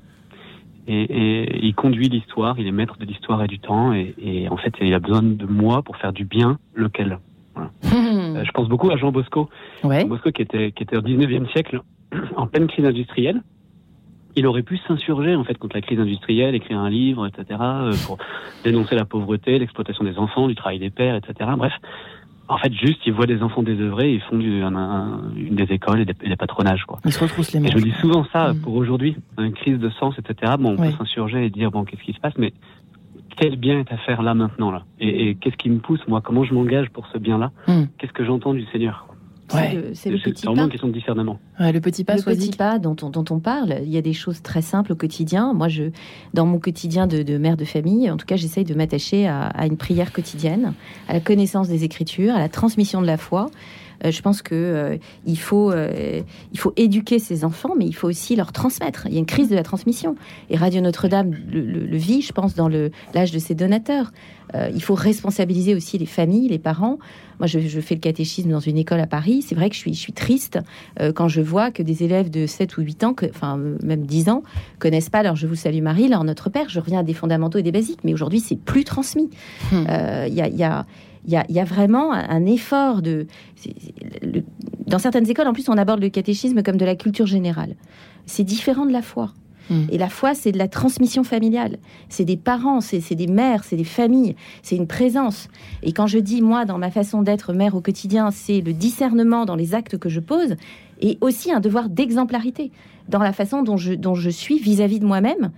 et, 0.88 1.02
et 1.02 1.66
il 1.66 1.74
conduit 1.74 2.10
l'histoire, 2.10 2.60
il 2.60 2.68
est 2.68 2.72
maître 2.72 2.98
de 2.98 3.06
l'histoire 3.06 3.42
et 3.44 3.48
du 3.48 3.58
temps, 3.60 3.92
et, 3.94 4.14
et 4.20 4.50
en 4.50 4.58
fait, 4.58 4.74
il 4.82 4.94
a 4.94 5.00
besoin 5.00 5.24
de 5.24 5.46
moi 5.46 5.82
pour 5.82 5.98
faire 5.98 6.14
du 6.14 6.26
bien, 6.26 6.60
lequel 6.76 7.18
voilà. 7.56 7.72
Euh, 8.38 8.44
Je 8.44 8.52
pense 8.52 8.68
beaucoup 8.68 8.90
à 8.92 8.98
Jean 8.98 9.12
Bosco, 9.12 9.50
Jean 9.82 10.08
Bosco 10.08 10.32
qui 10.32 10.42
était, 10.42 10.72
qui 10.74 10.84
était 10.84 10.98
au 10.98 11.02
19e 11.02 11.50
siècle, 11.52 11.82
en 12.36 12.48
pleine 12.48 12.68
crise 12.68 12.86
industrielle. 12.86 13.42
Il 14.36 14.46
aurait 14.48 14.64
pu 14.64 14.78
s'insurger 14.88 15.34
en 15.36 15.46
fait 15.46 15.58
contre 15.58 15.76
la 15.78 15.82
crise 15.82 16.00
industrielle, 16.00 16.56
écrire 16.56 16.78
un 16.80 16.90
livre, 16.90 17.26
etc., 17.26 17.58
euh, 17.62 17.94
pour 18.06 18.18
dénoncer 18.66 18.96
la 18.96 19.06
pauvreté, 19.06 19.58
l'exploitation 19.60 20.04
des 20.04 20.18
enfants, 20.18 20.48
du 20.50 20.56
travail 20.56 20.80
des 20.80 20.90
pères, 20.90 21.16
etc. 21.16 21.50
Bref, 21.58 21.72
en 22.50 22.58
fait, 22.58 22.74
juste, 22.74 23.00
il 23.06 23.14
voit 23.14 23.26
des 23.28 23.42
enfants 23.42 23.64
désœuvrés, 23.64 24.14
ils 24.14 24.22
font 24.22 24.38
du, 24.38 24.62
un, 24.62 24.76
un- 24.76 25.22
une 25.38 25.56
des 25.56 25.72
écoles 25.74 26.02
et 26.02 26.06
des, 26.06 26.36
patronages, 26.36 26.84
quoi. 26.84 27.00
Ils 27.06 27.14
se 27.14 27.20
retroussent 27.24 27.54
les 27.54 27.60
Et 27.60 27.62
manches. 27.64 27.72
je 27.78 27.84
dis 27.84 27.94
souvent 28.02 28.26
ça 28.34 28.52
pour 28.62 28.76
aujourd'hui, 28.76 29.16
une 29.40 29.54
crise 29.54 29.80
de 29.80 29.90
sens, 29.92 30.16
etc. 30.20 30.54
Bon, 30.60 30.76
on 30.78 30.82
Ouais. 30.82 30.90
peut 30.92 30.98
s'insurger 30.98 31.46
et 31.46 31.50
dire 31.50 31.72
bon, 31.72 31.86
qu'est-ce 31.86 32.04
qui 32.04 32.14
se 32.14 32.20
passe, 32.20 32.38
mais 32.38 32.52
quel 33.38 33.56
bien 33.58 33.80
est 33.80 33.92
à 33.92 33.98
faire 33.98 34.22
là 34.22 34.34
maintenant 34.34 34.72
là 34.72 34.84
Et, 35.00 35.30
et 35.30 35.36
qu'est-ce 35.36 35.58
qui 35.58 35.70
me 35.70 35.80
pousse 35.80 36.00
moi? 36.08 36.22
Comment 36.22 36.44
je 36.44 36.54
m'engage 36.54 36.90
pour 36.90 37.08
ce 37.14 37.18
bien-là? 37.18 37.52
Hmm. 37.68 37.84
Qu'est-ce 37.98 38.14
que 38.14 38.26
j'entends 38.26 38.54
du 38.54 38.66
Seigneur? 38.72 39.08
C'est 39.50 40.10
le- 40.10 40.18
petit 40.18 40.44
vraiment 40.44 40.56
pas. 40.56 40.64
une 40.64 40.70
question 40.72 40.88
de 40.88 40.94
discernement. 40.94 41.40
le 41.60 41.80
petit 41.80 42.04
pas, 42.04 42.16
le 42.16 42.24
petit 42.24 42.50
pas 42.58 42.80
dont 42.80 42.96
on, 43.04 43.12
dont 43.12 43.26
on 43.30 43.40
parle, 43.40 43.76
il 43.84 43.90
y 43.90 43.98
a 43.98 44.02
des 44.02 44.14
choses 44.14 44.42
très 44.42 44.64
simples 44.64 44.94
au 44.94 44.96
quotidien. 44.96 45.54
Moi, 45.54 45.68
je, 45.68 45.84
dans 46.34 46.48
mon 46.48 46.58
quotidien 46.58 47.06
de, 47.06 47.22
de 47.22 47.38
mère 47.38 47.56
de 47.56 47.64
famille, 47.64 48.10
en 48.10 48.18
tout 48.18 48.26
cas, 48.26 48.38
j'essaye 48.38 48.64
de 48.64 48.74
m'attacher 48.74 49.28
à, 49.28 49.44
à 49.44 49.68
une 49.68 49.78
prière 49.78 50.12
quotidienne, 50.12 50.74
à 51.08 51.14
la 51.14 51.20
connaissance 51.20 51.68
des 51.70 51.84
Écritures, 51.84 52.34
à 52.34 52.40
la 52.40 52.50
transmission 52.50 53.02
de 53.02 53.06
la 53.08 53.18
foi. 53.18 53.52
Euh, 54.04 54.12
je 54.12 54.22
pense 54.22 54.42
que 54.42 54.56
euh, 54.56 54.98
il 55.26 55.40
faut 55.40 55.72
euh, 55.72 56.22
il 56.52 56.60
faut 56.60 56.74
éduquer 56.76 57.20
ses 57.20 57.46
enfants, 57.46 57.74
mais 57.78 57.86
il 57.86 57.94
faut 57.94 58.08
aussi 58.08 58.36
leur 58.36 58.52
transmettre. 58.52 59.06
Il 59.08 59.14
y 59.14 59.16
a 59.16 59.20
une 59.20 59.26
crise 59.26 59.50
de 59.50 59.56
la 59.56 59.64
transmission. 59.64 60.16
Et 60.50 60.58
Radio 60.58 60.82
Notre-Dame 60.82 61.32
le, 61.52 61.62
le- 61.62 61.86
le 61.86 61.98
vit, 61.98 62.22
je 62.22 62.34
pense, 62.34 62.56
dans 62.56 62.68
l'âge 62.68 63.32
de 63.32 63.40
ses 63.40 63.56
donateurs. 63.56 64.12
Euh, 64.54 64.70
il 64.74 64.82
faut 64.82 64.94
responsabiliser 64.96 65.74
aussi 65.76 65.98
les 65.98 66.06
familles, 66.06 66.50
les 66.50 66.60
parents. 66.60 67.00
Moi, 67.40 67.48
je, 67.48 67.60
je 67.60 67.82
fais 67.82 67.96
le 67.96 68.00
catéchisme 68.00 68.50
dans 68.52 68.60
une 68.60 68.78
école 68.78 69.00
à 69.00 69.08
Paris. 69.08 69.42
C'est 69.42 69.56
vrai 69.56 69.70
que 69.70 69.76
je 69.76 69.80
suis, 69.80 69.94
je 69.94 70.00
suis 70.00 70.14
triste 70.14 70.60
euh, 71.02 71.12
quand 71.12 71.28
je 71.28 71.42
vois 71.42 71.72
que 71.72 71.82
des 71.84 72.04
élèves 72.04 72.30
de 72.30 72.46
7 72.46 72.78
ou 72.78 72.82
8 72.82 73.04
ans, 73.06 73.14
que, 73.14 73.26
enfin 73.26 73.58
même 73.84 74.06
10 74.06 74.30
ans, 74.30 74.44
connaissent 74.80 75.10
pas 75.10 75.24
leur 75.24 75.36
Je 75.36 75.48
vous 75.48 75.56
salue 75.56 75.82
Marie, 75.82 76.08
leur 76.08 76.24
Notre 76.24 76.50
Père. 76.50 76.70
Je 76.70 76.80
reviens 76.80 77.00
à 77.00 77.04
des 77.04 77.14
fondamentaux 77.16 77.58
et 77.58 77.64
des 77.64 77.72
basiques, 77.72 78.00
mais 78.04 78.14
aujourd'hui, 78.14 78.40
c'est 78.40 78.56
plus 78.56 78.84
transmis. 78.84 79.30
Euh, 79.74 80.28
y, 80.30 80.42
a, 80.42 80.48
il 80.48 80.56
y, 80.56 80.64
a, 80.64 80.86
il 81.26 81.34
y, 81.34 81.36
a, 81.36 81.46
il 81.50 81.56
y 81.56 81.60
a 81.60 81.64
vraiment 81.64 82.14
un, 82.14 82.46
effort 82.46 83.02
de... 83.02 83.28
le- 84.22 84.44
dans 84.88 85.00
certaines 85.00 85.30
écoles, 85.30 85.48
en 85.48 85.54
plus, 85.54 85.68
on 85.70 85.78
aborde 85.78 86.02
le 86.02 86.10
catéchisme 86.10 86.62
comme 86.64 86.78
de 86.78 86.86
la 86.86 86.96
culture 86.96 87.26
générale. 87.26 87.76
C'est 88.26 88.44
différent 88.44 88.86
de 88.86 88.92
la 88.92 89.02
foi. 89.02 89.34
Et 89.92 89.98
la 89.98 90.10
foi, 90.10 90.36
c'est 90.36 90.52
de 90.52 90.60
la 90.60 90.68
transmission 90.68 91.24
familiale. 91.24 91.78
C'est 92.08 92.24
des 92.24 92.38
parents, 92.38 92.82
c'est 92.82 93.16
des 93.16 93.26
mères, 93.26 93.64
c'est 93.64 93.76
des 93.76 93.84
familles, 93.84 94.36
c'est 94.62 94.76
une 94.76 94.86
présence. 94.86 95.48
Et 95.82 95.92
quand 95.92 96.06
je 96.06 96.20
dis, 96.20 96.44
moi, 96.44 96.66
dans 96.66 96.78
ma 96.78 96.92
façon 96.92 97.24
d'être 97.24 97.52
mère 97.52 97.74
au 97.74 97.82
quotidien, 97.82 98.30
c'est 98.30 98.62
le 98.62 98.74
discernement 98.74 99.44
dans 99.46 99.56
les 99.56 99.74
actes 99.74 99.98
que 99.98 100.08
je 100.08 100.20
pose 100.20 100.56
et 101.02 101.18
aussi 101.20 101.52
un 101.52 101.62
devoir 101.62 101.90
d'exemplarité 101.90 102.72
dans 103.10 103.18
la 103.18 103.34
façon 103.34 103.64
dont 103.64 103.76
je, 103.78 103.94
dont 103.94 104.14
je 104.14 104.30
suis 104.30 104.60
vis-à-vis 104.60 105.00
de 105.00 105.06
moi-même. 105.06 105.50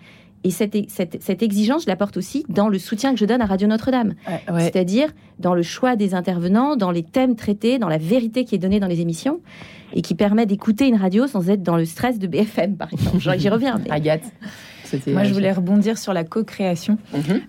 Et 0.44 0.52
cette, 0.52 0.76
cette, 0.90 1.22
cette 1.22 1.44
exigence, 1.44 1.84
je 1.84 1.88
la 1.88 1.96
porte 1.96 2.16
aussi 2.18 2.46
dans 2.48 2.70
le 2.70 2.80
soutien 2.80 3.14
que 3.14 3.20
je 3.20 3.26
donne 3.26 3.42
à 3.42 3.46
Radio 3.46 3.68
Notre-Dame. 3.68 4.14
C'est-à-dire 4.60 5.10
dans 5.40 5.54
le 5.54 5.64
choix 5.64 5.96
des 5.96 6.14
intervenants, 6.14 6.76
dans 6.76 6.92
les 6.92 7.04
thèmes 7.04 7.36
traités, 7.36 7.80
dans 7.80 7.90
la 7.90 7.98
vérité 7.98 8.46
qui 8.46 8.56
est 8.56 8.60
donnée 8.60 8.80
dans 8.80 8.88
les 8.88 9.02
émissions 9.02 9.40
et 9.94 10.02
qui 10.02 10.16
permet 10.16 10.46
d'écouter 10.46 10.88
une 10.88 10.96
radio 10.96 11.28
sans 11.28 11.50
être 11.50 11.64
dans 11.64 11.76
le 11.78 11.86
stress 11.86 12.20
de 12.20 12.28
BFM, 12.28 12.78
par 12.78 12.92
exemple. 12.94 13.20
J'y 13.38 13.50
reviens. 13.50 13.80
mais- 13.84 13.92
Agathe. 13.92 14.24
Moi, 15.14 15.24
je 15.24 15.34
voulais 15.34 15.52
rebondir 15.52 15.98
sur 15.98 16.14
la 16.14 16.24
co-création. 16.24 16.98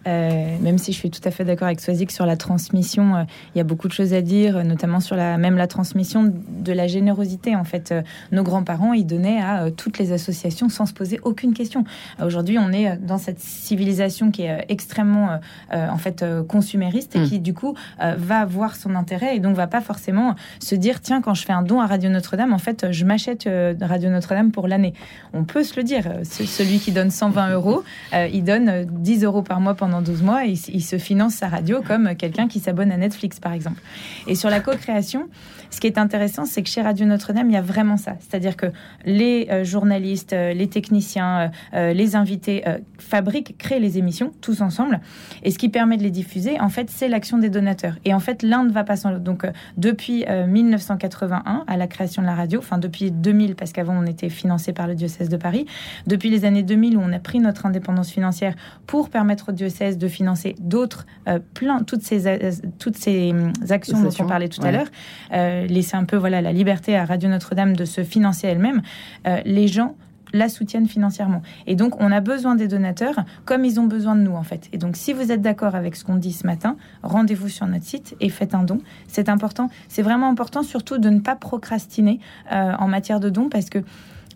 Euh, 0.07 0.57
même 0.61 0.79
si 0.79 0.93
je 0.93 0.99
suis 0.99 1.11
tout 1.11 1.21
à 1.25 1.31
fait 1.31 1.45
d'accord 1.45 1.67
avec 1.67 1.81
Swazik 1.81 2.11
sur 2.11 2.27
la 2.27 2.37
transmission, 2.37 3.17
euh, 3.17 3.23
il 3.55 3.59
y 3.59 3.61
a 3.61 3.65
beaucoup 3.65 3.89
de 3.89 3.93
choses 3.93 4.13
à 4.15 4.21
dire, 4.23 4.57
euh, 4.59 4.63
notamment 4.63 5.01
sur 5.01 5.17
la, 5.17 5.37
même 5.39 5.57
la 5.57 5.67
transmission 5.67 6.33
de 6.49 6.73
la 6.73 6.87
générosité. 6.87 7.57
En 7.57 7.65
fait, 7.65 7.93
euh, 7.93 8.03
nos 8.33 8.43
grands-parents, 8.43 8.93
ils 8.93 9.07
donnaient 9.07 9.41
à 9.41 9.65
euh, 9.65 9.71
toutes 9.71 9.99
les 9.99 10.13
associations 10.13 10.69
sans 10.69 10.87
se 10.87 10.93
poser 10.93 11.21
aucune 11.23 11.55
question. 11.55 11.85
Euh, 12.21 12.27
Aujourd'hui, 12.27 12.59
on 12.59 12.73
est 12.73 12.89
euh, 12.91 12.95
dans 13.01 13.19
cette 13.19 13.41
civilisation 13.41 14.31
qui 14.31 14.43
est 14.43 14.51
euh, 14.51 14.63
extrêmement, 14.69 15.31
euh, 15.31 15.37
euh, 15.75 15.89
en 15.89 15.99
fait, 15.99 16.23
euh, 16.23 16.43
consumériste 16.45 17.15
et 17.17 17.21
Mm. 17.21 17.25
qui, 17.29 17.41
du 17.41 17.55
coup, 17.55 17.75
euh, 18.03 18.15
va 18.19 18.39
avoir 18.41 18.77
son 18.77 18.95
intérêt 18.95 19.37
et 19.37 19.41
donc 19.41 19.57
va 19.57 19.67
pas 19.67 19.81
forcément 19.81 20.35
se 20.61 20.75
dire, 20.75 21.01
tiens, 21.01 21.21
quand 21.21 21.35
je 21.35 21.45
fais 21.45 21.53
un 21.53 21.63
don 21.63 21.81
à 21.81 21.87
Radio 21.87 22.11
Notre-Dame, 22.11 22.53
en 22.53 22.59
fait, 22.59 22.87
je 22.93 23.05
m'achète 23.05 23.47
euh, 23.47 23.75
Radio 23.81 24.09
Notre-Dame 24.11 24.51
pour 24.53 24.69
l'année. 24.69 24.95
On 25.33 25.45
peut 25.45 25.65
se 25.65 25.77
le 25.77 25.83
dire. 25.85 26.07
euh, 26.07 26.23
ce- 26.25 26.45
celui 26.47 26.79
qui 26.79 26.93
donne 26.93 27.11
120 27.29 27.53
euros, 27.55 27.83
euh, 28.15 28.29
il 28.33 28.45
donne 28.45 28.69
euh, 28.69 28.85
10 28.87 29.25
euros 29.25 29.43
par 29.43 29.61
mois 29.61 29.75
pendant 29.75 30.03
12 30.03 30.23
mois 30.23 30.47
et 30.47 30.55
il, 30.69 30.83
se 30.83 30.99
finance 30.99 31.35
sa 31.35 31.49
radio 31.49 31.83
comme 31.87 32.15
quelqu'un 32.15 32.49
qui 32.49 32.61
s'abonne 32.61 32.91
à 32.91 32.97
Netflix, 32.97 33.41
par 33.41 33.53
exemple. 33.53 33.81
Et 34.27 34.35
sur 34.35 34.51
la 34.51 34.61
co-création, 34.61 35.29
ce 35.71 35.81
qui 35.81 35.87
est 35.87 35.99
intéressant, 35.99 36.45
c'est 36.45 36.63
que 36.63 36.69
chez 36.69 36.81
Radio 36.81 37.07
Notre-Dame, 37.07 37.51
il 37.51 37.55
y 37.55 37.57
a 37.57 37.63
vraiment 37.63 37.97
ça. 37.97 38.17
C'est-à-dire 38.21 38.57
que 38.57 38.67
les 39.05 39.49
euh, 39.51 39.65
journalistes, 39.65 40.33
euh, 40.33 40.55
les 40.55 40.69
techniciens, 40.69 41.41
euh, 41.41 41.49
euh, 41.75 41.93
les 41.93 42.17
invités 42.17 42.67
euh, 42.67 42.79
fabriquent, 42.99 43.57
créent 43.59 43.81
les 43.81 43.99
émissions 43.99 44.33
tous 44.41 44.63
ensemble. 44.63 45.01
Et 45.43 45.51
ce 45.51 45.59
qui 45.59 45.69
permet 45.69 45.97
de 45.97 46.03
les 46.03 46.11
diffuser, 46.11 46.59
en 46.61 46.69
fait, 46.69 46.91
c'est 46.91 47.09
l'action 47.09 47.39
des 47.39 47.51
donateurs. 47.51 47.97
Et 48.05 48.15
en 48.15 48.21
fait, 48.21 48.43
l'un 48.43 48.65
ne 48.65 48.71
va 48.71 48.85
pas 48.85 48.97
sans 48.97 49.11
l'autre. 49.11 49.25
Donc, 49.25 49.45
euh, 49.45 49.53
depuis 49.77 50.25
euh, 50.29 50.47
1981, 50.47 51.65
à 51.67 51.77
la 51.77 51.87
création 51.87 52.23
de 52.23 52.27
la 52.27 52.35
radio, 52.35 52.61
enfin 52.61 52.79
depuis 52.79 53.11
2000, 53.11 53.55
parce 53.55 53.73
qu'avant 53.73 53.99
on 53.99 54.07
était 54.07 54.31
financé 54.31 54.73
par 54.73 54.87
le 54.87 54.95
diocèse 54.95 55.29
de 55.29 55.37
Paris, 55.37 55.67
depuis 56.07 56.31
les 56.31 56.45
années 56.45 56.63
2000 56.63 56.97
où 56.97 57.01
on 57.01 57.13
a 57.13 57.18
pris 57.19 57.41
notre 57.41 57.67
indépendance 57.67 58.11
financière 58.11 58.55
pour 58.87 59.11
permettre 59.11 59.51
au 59.51 59.53
diocèse 59.53 59.99
de 59.99 60.09
financer 60.09 60.55
d'autres, 60.61 61.07
euh, 61.29 61.39
plein, 61.55 61.83
toutes 61.83 62.03
ces, 62.03 62.27
euh, 62.27 62.53
toutes 62.79 62.97
ces 62.97 63.31
hum, 63.31 63.53
actions 63.71 64.01
dont 64.01 64.11
on 64.19 64.27
parlait 64.27 64.49
tout 64.49 64.63
ouais. 64.63 64.69
à 64.69 64.73
l'heure, 64.73 64.89
euh, 65.33 65.67
laisser 65.67 65.97
un 65.97 66.05
peu 66.05 66.17
voilà 66.17 66.41
la 66.41 66.53
liberté 66.53 66.97
à 66.97 67.05
Radio 67.05 67.29
Notre-Dame 67.29 67.77
de 67.77 67.85
se 67.85 68.05
financer 68.05 68.47
elle-même, 68.47 68.83
euh, 69.27 69.41
les 69.45 69.69
gens 69.69 69.97
la 70.33 70.49
soutiennent 70.49 70.87
financièrement. 70.89 71.43
Et 71.67 71.75
donc, 71.75 72.01
on 72.01 72.13
a 72.13 72.21
besoin 72.21 72.55
des 72.55 72.69
donateurs 72.69 73.25
comme 73.45 73.65
ils 73.65 73.81
ont 73.81 73.87
besoin 73.87 74.15
de 74.15 74.21
nous, 74.21 74.35
en 74.35 74.43
fait. 74.43 74.69
Et 74.73 74.79
donc, 74.79 74.97
si 74.97 75.13
vous 75.13 75.33
êtes 75.33 75.41
d'accord 75.41 75.75
avec 75.75 75.97
ce 75.97 76.05
qu'on 76.05 76.17
dit 76.17 76.33
ce 76.33 76.47
matin, 76.47 76.77
rendez-vous 77.03 77.49
sur 77.49 77.67
notre 77.67 77.85
site 77.85 78.17
et 78.21 78.29
faites 78.29 78.55
un 78.55 78.63
don. 78.63 78.81
C'est 79.07 79.29
important. 79.29 79.71
C'est 79.89 80.03
vraiment 80.03 80.29
important, 80.29 80.63
surtout, 80.63 80.99
de 80.99 81.09
ne 81.09 81.21
pas 81.21 81.37
procrastiner 81.37 82.21
euh, 82.53 82.73
en 82.79 82.89
matière 82.89 83.21
de 83.21 83.31
dons, 83.31 83.49
parce 83.49 83.71
que 83.71 83.79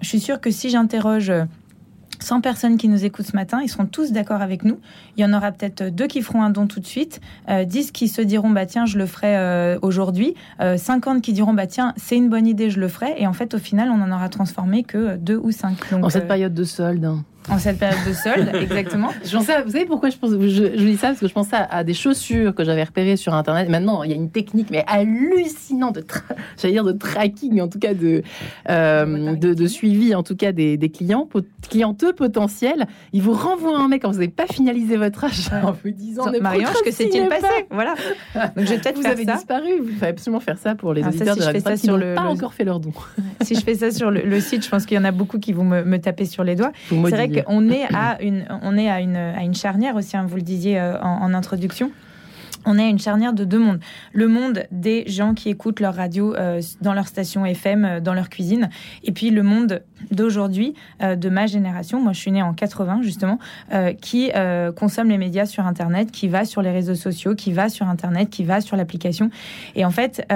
je 0.01 0.09
suis 0.09 0.21
sûre 0.21 0.40
que 0.40 0.51
si 0.51 0.71
j'interroge... 0.71 1.33
euh, 2.23 2.27
100 2.27 2.41
personnes 2.41 2.77
qui 2.77 2.89
nous 2.89 3.05
écoutent 3.05 3.27
ce 3.27 3.37
matin, 3.37 3.61
ils 3.63 3.69
seront 3.69 3.87
tous 3.87 4.13
d'accord 4.13 4.41
avec 4.43 4.65
nous. 4.65 4.79
Il 5.17 5.23
y 5.23 5.25
en 5.25 5.33
aura 5.33 5.53
peut-être 5.53 5.85
deux 5.85 6.07
qui 6.07 6.23
feront 6.23 6.43
un 6.43 6.51
don 6.51 6.67
tout 6.67 6.81
de 6.81 6.87
suite, 6.87 7.21
euh, 7.49 7.65
10 7.65 7.91
qui 7.93 8.09
se 8.09 8.23
diront 8.23 8.51
bah 8.51 8.67
tiens 8.67 8.87
je 8.87 8.99
le 8.99 9.07
ferai 9.07 9.37
euh, 9.37 9.79
aujourd'hui, 9.83 10.35
euh, 10.61 10.77
50 10.77 11.21
qui 11.23 11.33
diront 11.33 11.55
bah 11.55 11.67
tiens 11.67 11.93
c'est 11.97 12.17
une 12.17 12.29
bonne 12.31 12.47
idée 12.47 12.71
je 12.71 12.81
le 12.81 12.89
ferai 12.89 13.15
et 13.19 13.27
en 13.27 13.33
fait 13.33 13.55
au 13.55 13.59
final 13.59 13.91
on 13.91 14.01
en 14.03 14.11
aura 14.13 14.29
transformé 14.29 14.83
que 14.85 15.17
deux 15.17 15.37
ou 15.37 15.51
cinq. 15.51 15.91
Donc, 15.91 16.05
En 16.05 16.11
cette 16.11 16.25
euh, 16.25 16.29
période 16.29 16.55
de 16.55 16.65
solde. 16.65 17.05
hein. 17.05 17.25
En 17.50 17.59
cette 17.59 17.78
période 17.78 17.98
de 18.07 18.12
solde 18.12 18.50
exactement. 18.62 19.09
Je 19.24 19.37
pensais 19.37 19.52
à- 19.52 19.62
vous 19.62 19.70
savez 19.70 19.87
pourquoi 19.87 20.11
je, 20.11 20.16
pense, 20.16 20.31
je, 20.33 20.38
je 20.48 20.85
dis 20.85 20.96
ça? 20.96 21.09
Parce 21.09 21.20
que 21.20 21.28
je 21.28 21.33
pensais 21.33 21.57
à, 21.57 21.64
à 21.64 21.85
des 21.85 21.94
chaussures 21.94 22.55
que 22.55 22.64
j'avais 22.64 22.85
repérées 22.85 23.16
sur 23.16 23.35
Internet. 23.35 23.68
Maintenant, 23.68 24.02
il 24.05 24.11
y 24.11 24.12
a 24.12 24.16
une 24.16 24.31
technique 24.31 24.68
mais 24.70 24.85
hallucinante, 24.87 25.96
de 25.96 26.05
j'allais 26.61 26.74
dire 26.74 26.85
de 26.85 26.92
tracking, 26.92 27.61
en 27.61 27.68
tout 27.68 27.78
cas 27.78 27.94
de, 27.94 28.22
euh, 28.70 29.35
de, 29.35 29.55
de 29.55 29.66
suivi, 29.66 30.14
en 30.14 30.22
tout 30.22 30.37
cas 30.37 30.52
des, 30.52 30.76
des 30.76 30.88
clients, 30.90 31.26
pot- 31.26 31.46
clienteux 31.68 32.12
potentiels. 32.12 32.87
Ils 33.12 33.22
vous 33.22 33.33
renvoient 33.33 33.78
un 33.78 33.88
mec 33.88 34.03
quand 34.03 34.09
vous 34.11 34.18
n'avez 34.18 34.28
pas 34.28 34.47
finalisé 34.47 34.97
votre 34.97 35.24
achat 35.24 35.61
en 35.66 35.72
vous 35.72 35.90
disant 35.90 36.30
ne 36.30 36.38
Marie-Ange, 36.38 36.74
que 36.84 36.90
s'est-il 36.93 37.28
passé? 37.28 37.43
pas? 37.43 37.49
Voilà. 37.70 37.95
Donc 38.57 38.64
je 38.66 38.70
vais 38.74 38.78
peut-être 38.78 38.97
Vous 38.97 39.03
faire 39.03 39.12
avez 39.12 39.24
ça. 39.24 39.34
disparu. 39.36 39.68
Il 39.88 39.97
faut 39.97 40.05
absolument 40.05 40.40
faire 40.40 40.59
ça 40.59 40.74
pour 40.74 40.95
les 40.95 41.03
Ah, 41.03 41.11
ça, 41.12 41.16
auditeurs 41.16 41.34
si 41.34 41.40
de 41.40 41.45
la 41.53 41.61
ça 41.61 41.76
qui 41.76 41.86
n'ont 41.88 41.97
le- 41.97 42.14
pas 42.14 42.22
encore 42.22 42.55
fait 42.55 42.64
leur 42.64 42.80
don. 42.80 42.93
si 43.43 43.55
je 43.55 43.61
fais 43.61 43.74
ça 43.74 43.90
sur 43.90 44.11
le, 44.11 44.22
le 44.22 44.40
site, 44.40 44.64
je 44.64 44.70
pense 44.70 44.86
qu'il 44.86 44.97
y 44.97 45.01
en 45.01 45.05
a 45.05 45.11
beaucoup 45.11 45.38
qui 45.38 45.53
vont 45.53 45.64
me, 45.64 45.82
me 45.84 45.99
taper 45.99 46.24
sur 46.24 46.45
les 46.45 46.55
doigts. 46.57 46.72
Vous 46.90 47.05
C'est 47.09 47.14
vrai 47.16 47.28
qu'on 47.41 47.68
est 47.70 47.85
à 47.95 48.20
une, 48.22 48.45
on 48.62 48.76
est 48.76 48.91
à 48.91 49.01
une, 49.01 49.16
à 49.16 49.43
une 49.43 49.55
charnière 49.55 49.97
aussi. 49.97 50.16
hein, 50.16 50.26
vous 50.28 50.37
le 50.37 50.43
disiez 50.43 50.78
euh, 50.78 51.01
en, 51.01 51.22
en 51.22 51.35
introduction. 51.35 51.91
on 52.64 52.78
est 52.78 52.83
à 52.85 52.89
une 52.89 52.99
charnière 52.99 53.33
de 53.33 53.45
deux 53.45 53.59
mondes. 53.59 53.80
Le 54.12 54.28
monde 54.28 54.64
des 54.70 55.05
gens 55.09 55.35
qui 55.35 55.49
écoutent 55.49 55.80
leur 55.80 55.95
radio 55.95 56.35
euh, 56.35 56.61
dans 56.80 56.95
leur 56.95 57.09
station 57.09 57.45
FM, 57.45 57.85
euh, 57.85 58.01
dans 58.01 58.14
leur 58.14 58.28
cuisine, 58.28 58.68
et 59.05 59.12
puis 59.12 59.30
le 59.30 59.43
monde 59.43 59.83
d'aujourd'hui, 60.11 60.74
euh, 61.03 61.16
de 61.16 61.28
ma 61.28 61.46
génération, 61.46 62.00
moi 62.00 62.12
je 62.12 62.20
suis 62.20 62.30
née 62.30 62.42
en 62.42 62.53
80 62.53 63.03
justement, 63.03 63.38
euh, 63.72 63.92
qui 63.92 64.30
euh, 64.34 64.72
consomme 64.72 65.09
les 65.09 65.18
médias 65.18 65.46
sur 65.46 65.66
Internet, 65.66 66.11
qui 66.11 66.28
va 66.28 66.44
sur 66.44 66.62
les 66.62 66.70
réseaux 66.70 66.94
sociaux, 66.94 67.34
qui 67.34 67.53
va 67.53 67.68
sur 67.68 67.88
Internet, 67.88 68.30
qui 68.30 68.44
va 68.44 68.61
sur 68.61 68.76
l'application. 68.76 69.30
Et 69.74 69.84
en 69.84 69.90
fait, 69.90 70.26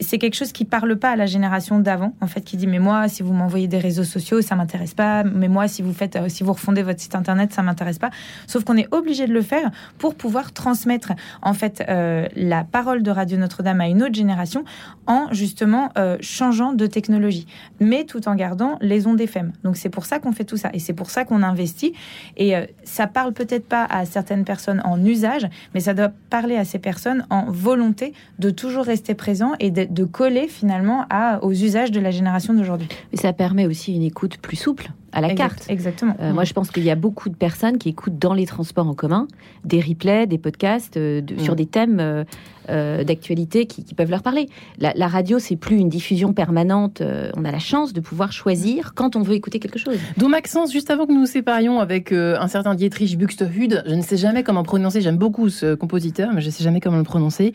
c'est 0.00 0.18
quelque 0.18 0.34
chose 0.34 0.52
qui 0.52 0.64
parle 0.64 0.96
pas 0.96 1.10
à 1.10 1.16
la 1.16 1.26
génération 1.26 1.78
d'avant, 1.78 2.14
en 2.20 2.26
fait, 2.26 2.42
qui 2.42 2.56
dit 2.56 2.66
mais 2.66 2.78
moi, 2.78 3.08
si 3.08 3.22
vous 3.22 3.32
m'envoyez 3.32 3.68
des 3.68 3.78
réseaux 3.78 4.04
sociaux, 4.04 4.40
ça 4.40 4.54
m'intéresse 4.54 4.94
pas. 4.94 5.24
Mais 5.24 5.48
moi, 5.48 5.68
si 5.68 5.82
vous 5.82 5.92
faites, 5.92 6.18
si 6.28 6.42
vous 6.42 6.52
refondez 6.52 6.82
votre 6.82 7.00
site 7.00 7.14
Internet, 7.14 7.52
ça 7.52 7.62
m'intéresse 7.62 7.98
pas. 7.98 8.10
Sauf 8.46 8.64
qu'on 8.64 8.76
est 8.76 8.92
obligé 8.92 9.26
de 9.26 9.32
le 9.32 9.42
faire 9.42 9.70
pour 9.98 10.14
pouvoir 10.14 10.52
transmettre 10.52 11.12
en 11.42 11.54
fait 11.54 11.84
la 11.88 12.64
parole 12.64 13.02
de 13.02 13.10
Radio 13.10 13.38
Notre-Dame 13.38 13.80
à 13.80 13.88
une 13.88 14.02
autre 14.02 14.14
génération 14.14 14.64
en 15.06 15.28
justement 15.32 15.90
changeant 16.20 16.72
de 16.72 16.86
technologie, 16.86 17.46
mais 17.80 18.04
tout 18.04 18.28
en 18.28 18.34
gardant 18.34 18.78
les 18.84 19.06
ondes 19.06 19.20
FM. 19.20 19.52
Donc 19.64 19.76
c'est 19.76 19.88
pour 19.88 20.06
ça 20.06 20.18
qu'on 20.18 20.32
fait 20.32 20.44
tout 20.44 20.56
ça 20.56 20.70
et 20.72 20.78
c'est 20.78 20.92
pour 20.92 21.10
ça 21.10 21.24
qu'on 21.24 21.42
investit. 21.42 21.94
Et 22.36 22.56
euh, 22.56 22.66
ça 22.84 23.06
parle 23.06 23.32
peut-être 23.32 23.66
pas 23.66 23.84
à 23.84 24.04
certaines 24.04 24.44
personnes 24.44 24.80
en 24.84 25.02
usage, 25.04 25.46
mais 25.74 25.80
ça 25.80 25.94
doit 25.94 26.12
parler 26.30 26.56
à 26.56 26.64
ces 26.64 26.78
personnes 26.78 27.26
en 27.30 27.50
volonté 27.50 28.12
de 28.38 28.50
toujours 28.50 28.84
rester 28.84 29.14
présent 29.14 29.52
et 29.60 29.70
de, 29.70 30.04
coller 30.04 30.48
finalement 30.48 31.06
à, 31.10 31.42
aux 31.42 31.52
usages 31.52 31.90
de 31.90 31.98
la 31.98 32.10
génération 32.10 32.54
d'aujourd'hui. 32.54 32.88
Et 33.12 33.16
ça 33.16 33.32
permet 33.32 33.66
aussi 33.66 33.94
une 33.94 34.02
écoute 34.02 34.36
plus 34.38 34.56
souple 34.56 34.90
à 35.14 35.20
la 35.22 35.28
Exact- 35.30 35.36
carte. 35.56 35.66
Exactement. 35.70 36.14
Euh, 36.20 36.32
Moi, 36.32 36.44
je 36.44 36.52
pense 36.52 36.70
qu'il 36.70 36.84
y 36.84 36.90
a 36.90 36.94
beaucoup 36.96 37.28
de 37.30 37.36
personnes 37.36 37.78
qui 37.78 37.88
écoutent 37.88 38.18
dans 38.18 38.34
les 38.34 38.44
transports 38.46 38.86
en 38.88 38.94
commun 38.94 39.26
des 39.64 39.80
replays, 39.80 40.26
des 40.26 40.38
podcasts 40.38 40.96
euh, 40.98 41.20
de- 41.22 41.38
sur 41.40 41.54
Mm. 41.54 41.56
des 41.56 41.66
thèmes 41.66 42.00
euh, 42.00 42.24
euh, 42.70 43.04
d'actualité 43.04 43.66
qui, 43.66 43.84
qui 43.84 43.94
peuvent 43.94 44.10
leur 44.10 44.22
parler. 44.22 44.48
La, 44.78 44.92
la 44.96 45.06
radio, 45.06 45.38
c'est 45.38 45.56
plus 45.56 45.76
une 45.76 45.88
diffusion 45.90 46.32
permanente. 46.32 47.00
euh, 47.02 47.30
on 47.36 47.44
a 47.44 47.52
la 47.52 47.58
chance 47.58 47.92
de 47.92 48.00
pouvoir 48.00 48.32
choisir 48.32 48.94
quand 48.94 49.16
on 49.16 49.22
veut 49.22 49.34
écouter 49.34 49.58
quelque 49.60 49.78
chose. 49.78 49.96
Donc 50.16 50.30
Maxence, 50.30 50.72
juste 50.72 50.90
avant 50.90 51.06
que 51.06 51.12
nous 51.12 51.20
nous 51.20 51.26
séparions 51.26 51.78
avec 51.80 52.10
euh, 52.10 52.36
un 52.40 52.48
certain 52.48 52.74
Dietrich 52.74 53.16
Buxtehude, 53.18 53.84
je 53.86 53.94
ne 53.94 54.00
sais 54.02 54.16
jamais 54.16 54.42
comment 54.42 54.62
prononcer, 54.62 55.00
j'aime 55.02 55.18
beaucoup 55.18 55.48
ce 55.50 55.74
compositeur, 55.74 56.30
mais 56.34 56.40
je 56.40 56.46
ne 56.46 56.50
sais 56.52 56.64
jamais 56.64 56.80
comment 56.80 56.96
le 56.96 57.04
prononcer. 57.04 57.52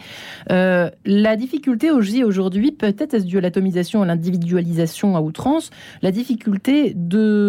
La 0.50 1.36
difficulté 1.36 1.90
aujourd'hui, 1.92 2.72
peut-être 2.72 3.14
est-ce 3.16 3.26
dû 3.26 3.38
à 3.38 3.42
l'atomisation, 3.42 4.02
à 4.04 4.06
l'individualisation 4.06 5.16
à 5.18 5.22
outrance, 5.22 5.70
la 6.02 6.12
difficulté 6.12 6.94
de 6.96 7.49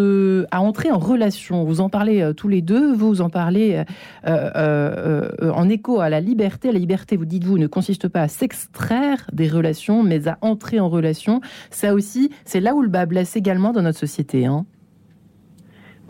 à 0.51 0.61
entrer 0.61 0.91
en 0.91 0.99
relation. 0.99 1.63
Vous 1.63 1.81
en 1.81 1.89
parlez 1.89 2.21
euh, 2.21 2.33
tous 2.33 2.47
les 2.47 2.61
deux, 2.61 2.93
vous 2.93 3.21
en 3.21 3.29
parlez 3.29 3.75
euh, 3.75 3.83
euh, 4.27 5.29
euh, 5.41 5.51
en 5.51 5.69
écho 5.69 5.99
à 5.99 6.09
la 6.09 6.19
liberté. 6.19 6.71
La 6.71 6.79
liberté, 6.79 7.17
vous 7.17 7.25
dites-vous, 7.25 7.57
ne 7.57 7.67
consiste 7.67 8.07
pas 8.07 8.21
à 8.21 8.27
s'extraire 8.27 9.25
des 9.33 9.47
relations, 9.47 10.03
mais 10.03 10.27
à 10.27 10.37
entrer 10.41 10.79
en 10.79 10.89
relation. 10.89 11.41
Ça 11.69 11.93
aussi, 11.93 12.31
c'est 12.45 12.59
là 12.59 12.75
où 12.75 12.81
le 12.81 12.89
bas 12.89 13.05
blesse 13.05 13.35
également 13.35 13.71
dans 13.71 13.81
notre 13.81 13.99
société. 13.99 14.45
Hein. 14.45 14.65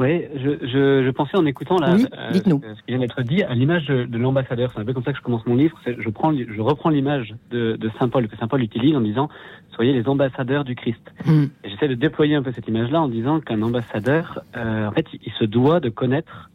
Oui, 0.02 0.24
je, 0.36 0.66
je, 0.66 1.06
je 1.06 1.10
pensais 1.12 1.38
en 1.38 1.46
écoutant 1.46 1.76
Oui, 1.76 2.08
euh, 2.18 2.34
ce 2.34 2.40
qui 2.42 2.88
vient 2.88 2.98
d'être 2.98 3.22
dit 3.22 3.44
à 3.44 3.54
l'image 3.54 3.86
de, 3.86 4.06
de 4.06 4.18
l'ambassadeur. 4.18 4.72
C'est 4.74 4.82
un 4.82 4.86
peu 4.86 4.94
comme 4.94 5.04
ça 5.04 5.12
que 5.12 5.20
je 5.20 5.24
commence 5.24 5.46
mon 5.46 5.56
livre. 5.56 5.78
Je, 5.86 6.10
prends, 6.10 6.34
je 6.34 6.60
reprends 6.60 6.90
l'image 6.90 7.36
de, 7.52 7.76
de 7.76 7.92
Saint 8.00 8.10
Paul 8.10 8.28
que 8.28 8.36
Saint 8.38 8.48
Paul 8.48 8.64
utilise 8.64 8.96
en 8.96 9.02
disant 9.02 9.30
soyez 9.76 9.94
les 9.94 10.08
ambassadeurs 10.08 10.64
du 10.64 10.76
Christ. 10.76 11.02
Mm. 11.26 11.46
Et 11.64 11.70
j'essaie 11.70 11.88
de 11.88 11.96
déployer 11.96 12.36
un 12.36 12.44
peu 12.44 12.52
cette 12.52 12.68
image-là 12.68 13.02
en 13.02 13.08
disant 13.08 13.40
qu'un 13.40 13.62
ambassadeur, 13.62 14.44
euh, 14.56 14.88
en 14.88 14.92
fait, 14.92 15.06
il, 15.14 15.20
il 15.26 15.32
se 15.34 15.46
doit 15.46 15.80
de 15.80 15.90
connaître 15.90 16.51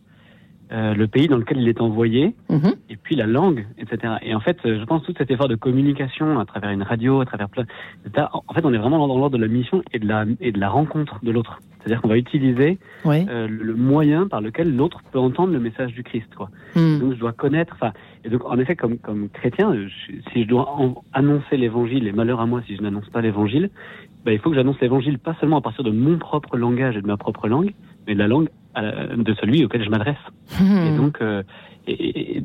euh, 0.72 0.94
le 0.94 1.06
pays 1.06 1.28
dans 1.28 1.36
lequel 1.36 1.58
il 1.58 1.68
est 1.68 1.80
envoyé, 1.80 2.34
Mhm. 2.50 2.74
et 2.90 2.96
puis 2.96 3.14
la 3.16 3.26
langue, 3.26 3.66
etc. 3.78 4.14
Et 4.22 4.34
en 4.34 4.40
fait, 4.40 4.58
euh, 4.66 4.78
je 4.80 4.84
pense 4.84 5.02
tout 5.04 5.14
cet 5.16 5.30
effort 5.30 5.48
de 5.48 5.54
communication 5.54 6.38
à 6.40 6.44
travers 6.44 6.70
une 6.70 6.82
radio, 6.82 7.20
à 7.20 7.24
travers 7.24 7.48
plein, 7.48 7.64
etc. 8.04 8.26
En 8.32 8.52
fait, 8.52 8.64
on 8.64 8.72
est 8.72 8.78
vraiment 8.78 8.98
dans 9.06 9.06
l'ordre 9.18 9.36
de 9.38 9.42
la 9.42 9.48
mission 9.48 9.82
et 9.92 9.98
de 9.98 10.06
la 10.08 10.24
et 10.40 10.50
de 10.52 10.58
la 10.58 10.68
rencontre 10.68 11.18
de 11.22 11.30
l'autre. 11.30 11.60
C'est-à-dire 11.78 12.02
qu'on 12.02 12.08
va 12.08 12.18
utiliser 12.18 12.78
euh, 13.28 13.46
le 13.48 13.74
moyen 13.76 14.26
par 14.26 14.40
lequel 14.40 14.74
l'autre 14.74 15.02
peut 15.12 15.20
entendre 15.20 15.52
le 15.52 15.60
message 15.60 15.92
du 15.92 16.02
Christ. 16.02 16.34
Quoi. 16.34 16.50
Mm. 16.74 16.98
Donc 16.98 17.14
je 17.14 17.18
dois 17.20 17.32
connaître. 17.32 17.74
Enfin, 17.76 17.92
et 18.24 18.28
donc 18.28 18.44
en 18.44 18.58
effet, 18.58 18.74
comme 18.74 18.98
comme 18.98 19.28
chrétien, 19.28 19.72
je- 19.74 20.12
si 20.32 20.42
je 20.42 20.48
dois 20.48 20.68
en- 20.68 20.96
annoncer 21.12 21.56
l'Évangile, 21.56 22.08
et 22.08 22.12
malheur 22.12 22.40
à 22.40 22.46
moi 22.46 22.60
si 22.66 22.74
je 22.76 22.82
n'annonce 22.82 23.08
pas 23.10 23.20
l'Évangile, 23.20 23.70
ben, 24.24 24.32
il 24.32 24.40
faut 24.40 24.50
que 24.50 24.56
j'annonce 24.56 24.80
l'Évangile 24.80 25.20
pas 25.20 25.36
seulement 25.38 25.58
à 25.58 25.60
partir 25.60 25.84
de 25.84 25.92
mon 25.92 26.18
propre 26.18 26.56
langage 26.56 26.96
et 26.96 27.02
de 27.02 27.06
ma 27.06 27.16
propre 27.16 27.46
langue, 27.46 27.72
mais 28.08 28.14
de 28.14 28.18
la 28.18 28.26
langue 28.26 28.48
de 28.82 29.34
celui 29.34 29.64
auquel 29.64 29.84
je 29.84 29.90
m'adresse. 29.90 30.16
Hmm. 30.60 30.86
Et 30.86 30.96
donc, 30.96 31.18
euh, 31.22 31.42
et, 31.86 31.92
et- 31.92 32.36
et- 32.38 32.42